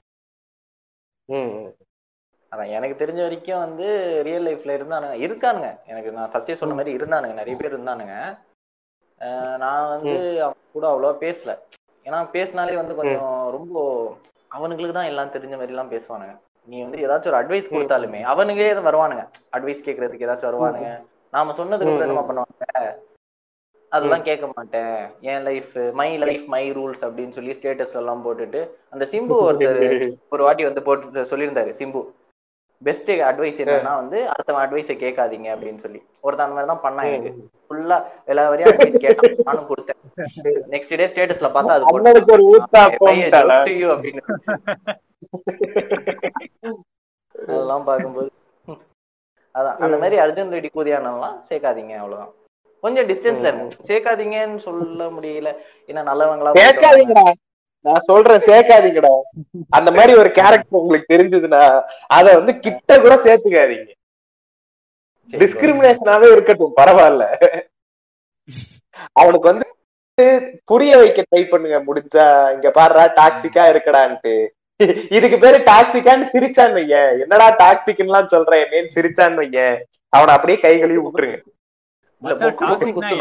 அதான் 2.52 2.74
எனக்கு 2.76 2.96
தெரிஞ்ச 3.00 3.22
வரைக்கும் 3.26 3.64
வந்து 3.66 3.88
ரியல் 4.28 4.46
லைஃப்ல 4.48 4.76
இருந்தானுங்க. 4.80 5.16
இருக்கானுங்க. 5.26 5.70
எனக்கு 5.92 6.12
நான் 6.18 6.32
ஃபர்ஸ்டே 6.34 6.56
சொன்ன 6.60 6.76
மாதிரி 6.80 6.92
இருந்தானுங்க. 6.98 7.36
நிறைய 7.40 7.56
பேர் 7.62 7.76
இருந்தானுங்க. 7.78 8.16
நான் 9.64 9.92
வந்து 9.94 10.14
அவன் 10.46 10.72
கூட 10.76 10.86
அவ்வளவா 10.92 11.16
பேசல. 11.26 11.54
ஏன்னா 12.08 12.20
பேசினாலே 12.36 12.76
வந்து 12.82 12.98
கொஞ்சம் 13.00 13.32
ரொம்ப 13.56 13.76
அவனுங்களுக்கு 14.52 14.98
தான் 14.98 15.10
எல்லாம் 15.12 15.34
தெரிஞ்ச 15.36 15.56
மாதிரி 15.56 15.74
எல்லாம் 15.76 15.94
பேசுவானுங்க. 15.94 16.36
நீ 16.68 16.78
வந்து 16.84 17.02
ஏதாச்சும் 17.06 17.32
ஒரு 17.32 17.40
அட்வைஸ் 17.42 17.74
கொடுத்தாலுமே 17.74 18.22
அவனுங்களே 18.32 18.72
வருவானுங்க. 18.88 19.24
அட்வைஸ் 19.58 19.86
கேட்கறதுக்கு 19.86 20.26
ஏதாச்சும் 20.28 20.50
வருவானுங்க. 20.50 20.90
நாம 21.36 21.54
சொன்னதுக்கு 21.60 21.92
அப்புறம் 21.94 22.08
என்னமா 22.08 22.28
பண்ணுவாங்க? 22.30 22.66
அதெல்லாம் 23.92 24.26
கேட்க 24.28 24.46
மாட்டேன். 24.56 24.96
என் 25.32 25.44
life 25.48 25.76
my. 26.00 26.08
Life 26.24 26.46
my 26.54 26.64
rules 26.78 27.04
அப்படின்னு 27.08 27.36
சொல்லி 27.38 27.54
ஸ்டேட்டஸ் 27.58 27.98
எல்லாம் 28.02 28.24
போட்டுட்டு 28.26 28.62
அந்த 28.94 29.04
சிம்பு 29.12 29.36
ஒருத்தர் 29.48 29.82
ஒரு 30.34 30.44
வாட்டி 30.44 30.64
வந்து 30.70 30.84
போட்டு 30.88 31.30
சொல்லியிருந்தாரு 31.32 31.72
சிம்பு. 31.82 32.02
பெஸ்ட் 32.82 33.12
அட்வைஸ் 33.30 33.60
என்னன்னா 33.64 33.94
வந்து 33.96 34.18
அடுத்தவன் 34.32 34.64
அட்வைஸை 34.64 34.96
கேட்காதீங்க 35.04 35.48
அப்படின்னு 35.54 35.84
சொல்லி. 35.86 36.00
ஒருத்தன் 36.22 36.46
அந்த 36.48 36.58
மாதிரி 36.58 36.72
தான் 36.74 36.84
பண்ணான் 36.86 37.10
எனக்கு. 37.12 37.32
ஃபுல்லா 37.68 37.98
எல்லா 38.26 38.44
வரையும் 38.50 38.72
அட்வைஸ் 38.74 39.04
கேட்டான். 39.06 39.36
நானும் 39.50 39.70
கொடுத்தேன். 39.72 40.00
நெக்ஸ்ட் 40.74 40.96
டே 41.02 41.08
ஸ்டேட்டஸ்ல 41.12 41.50
பார்த்தா 41.56 41.76
அது 41.78 41.90
அண்ணனுக்கு 41.92 42.34
ஒரு 42.38 42.46
அப்படின்னு 43.96 44.22
அதெல்லாம் 47.36 47.88
பார்க்கும்போது. 47.90 48.30
அதான். 49.56 49.78
அந்த 49.86 49.96
மாதிரி 50.02 50.16
அர்ஜுன் 50.24 50.54
ரெட்டி 50.56 50.70
கூதியானலாம் 50.76 51.38
சேர்க்காதீங்க 51.50 51.94
அவ்வளவுதான். 52.02 52.34
கொஞ்சம் 52.84 53.08
டிஸ்டன்ஸ்ல 53.10 53.50
இருங்க. 53.50 53.68
சேர்க்காதீங்கன்னு 53.90 54.60
சொல்ல 54.68 55.06
முடியல. 55.16 55.52
ஏன்னா 55.90 56.02
நல்லவங்களா 56.10 56.54
நான் 57.88 58.08
சொல்றேன் 58.10 58.48
சேர்க்காதீங்கடா. 58.50 59.14
அந்த 59.78 59.90
மாதிரி 59.98 60.14
ஒரு 60.22 60.32
கேரக்டர் 60.40 60.82
உங்களுக்கு 60.82 61.14
தெரிஞ்சதுன்னா 61.14 61.62
அத 62.18 62.26
வந்து 62.40 62.56
கிட்ட 62.66 63.00
கூட 63.06 63.16
சேர்த்துக்காதீங்க. 63.28 63.90
டிஸ்கிரிமினேஷனாவே 65.34 66.28
இருக்கட்டும் 66.36 66.78
பரவாயில்ல. 66.82 67.26
அவனுக்கு 69.22 69.50
வந்து 69.52 69.66
புரிய 70.70 70.92
வைக்க 71.00 71.24
ட்ரை 71.26 71.42
பண்ணுங்க 71.50 71.80
முடிஞ்சா. 71.88 72.28
இங்க 72.56 72.70
பாருடா 72.78 73.04
டாக்ஸிக்கா 73.20 73.64
இருக்கடான்ட்டு. 73.72 74.36
இதுக்கு 75.18 75.38
பேரு 75.44 75.58
டாக்ஸிக்கான்னு 75.70 76.26
சிரிச்சான்னு 76.32 76.78
வைய 76.80 76.96
என்னடா 77.24 77.46
டாக்ஸிக்லாம் 77.62 78.32
சொல்றேன் 78.34 78.64
என்னன்னு 78.66 78.96
சிரிச்சான்னு 78.96 79.42
வைய 79.42 79.60
அவனை 80.16 80.32
அப்படியே 80.36 80.58
கை 80.66 80.74
கழுவி 80.82 81.00
விட்டுருங்க. 81.06 81.38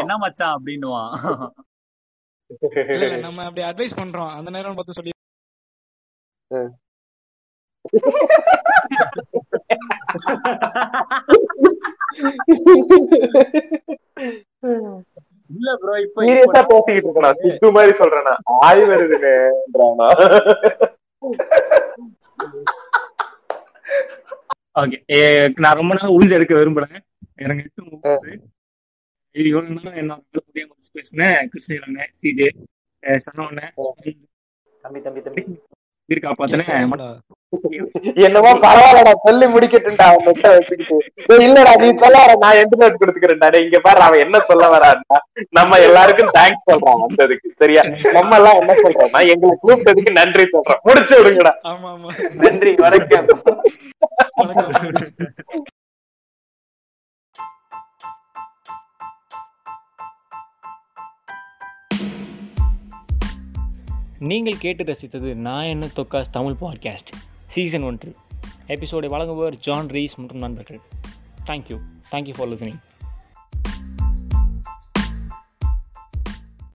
என்ன 0.03 0.17
மச்சான் 0.25 0.53
அப்படின்னுவான். 0.57 1.11
இல்ல 2.95 3.17
நம்ம 3.25 3.45
அப்படி 3.47 3.63
அட்வைஸ் 3.69 3.99
பண்றோம். 4.01 4.31
அந்த 4.37 4.49
நேரம் 4.55 4.77
பார்த்து 4.77 4.97
சொல்லி 4.99 5.13
இல்ல 15.51 15.69
ப்ரோ 15.81 15.93
இப்ப 16.05 16.23
சீரியஸா 16.27 16.61
பேசிக்கிட்டு 16.71 17.09
இருக்கேன்? 17.09 17.37
சித்து 17.41 17.67
மாதிரி 17.77 17.93
சொல்றேன்? 17.99 18.27
நான். 18.29 18.41
ஆய் 18.67 18.83
வருதுன்னுன்றானா 18.91 20.09
ஓகே 24.75 24.97
நான் 25.63 25.79
ரொம்ப 25.79 25.93
நாள் 25.97 26.15
உறிஞ்சு 26.15 26.37
எடுக்க 26.37 26.53
விரும்புறேன் 26.55 26.97
எனக்கு 27.45 27.63
நேரம் 29.37 29.99
என்ன 30.03 30.13
புதிய 30.35 30.63
முடிச்சு 30.69 30.91
பேசினேன். 30.97 31.39
கிருஷ்ணகிரண்ணே 31.53 32.05
சிஜே. 32.21 32.49
சனவண்ணே 33.25 33.67
தம்பி 34.83 34.99
தம்பி 35.05 35.21
தம்பி. 35.25 35.41
உயிர் 36.09 36.21
காப்பாத்தினேன் 36.25 36.69
என்னமோ 38.25 38.51
பரவாயில்லடா. 38.65 39.11
சொல்லி 39.25 39.45
முடிக்கட்டும்டா. 39.53 40.05
அவன் 40.11 41.41
இல்லடா 41.45 41.73
நீ 41.81 41.87
சொல்லாத 42.03 42.35
நான் 42.43 42.59
எந்த 42.61 42.77
நோட் 42.81 42.99
கொடுத்துக்கிறேன்டா. 43.01 43.49
இங்க 43.65 43.79
பாரு 43.87 44.01
அவன் 44.07 44.23
என்ன 44.25 44.39
சொல்ல 44.49 44.69
வரான்டா. 44.75 45.17
நம்ம 45.57 45.79
எல்லாருக்கும் 45.87 46.33
தேங்க்ஸ் 46.37 46.67
சொல்றான் 46.71 47.03
வந்ததுக்கு. 47.05 47.51
சரியா? 47.61 47.83
நம்ம 48.17 48.37
எல்லாம் 48.39 48.59
என்ன 48.61 48.75
சொல்றோம்னா 48.83 49.21
எங்களை 49.33 49.53
கூப்பிட்டதுக்கு 49.65 50.17
நன்றி 50.21 50.45
சொல்றோம் 50.55 50.83
முடிச்சு 50.89 51.15
விடுங்கடா. 51.19 51.53
ஆமா 51.73 51.89
ஆமா. 51.95 52.09
நன்றி 52.43 52.73
வணக்கம். 52.85 53.27
நீங்கள் 64.19 64.57
கேட்டு 64.57 64.83
ரசித்தது 64.83 65.33
நான் 65.33 65.63
என்ன 65.63 65.85
தொக்காஸ் 65.85 66.29
தமிழ் 66.31 66.55
பாட்காஸ்ட் 66.61 67.13
சீசன் 67.45 67.81
ஒன்று. 67.81 68.15
எபிசோடை 68.67 69.09
வழங்குபவர் 69.09 69.55
ஜான் 69.55 69.87
ரீஸ் 69.87 70.15
மற்றும் 70.15 70.39
நண்பர்கள். 70.39 70.79
Thank you 71.45 71.79
thank you 72.11 72.33
for 72.37 72.47
listening 72.47 72.79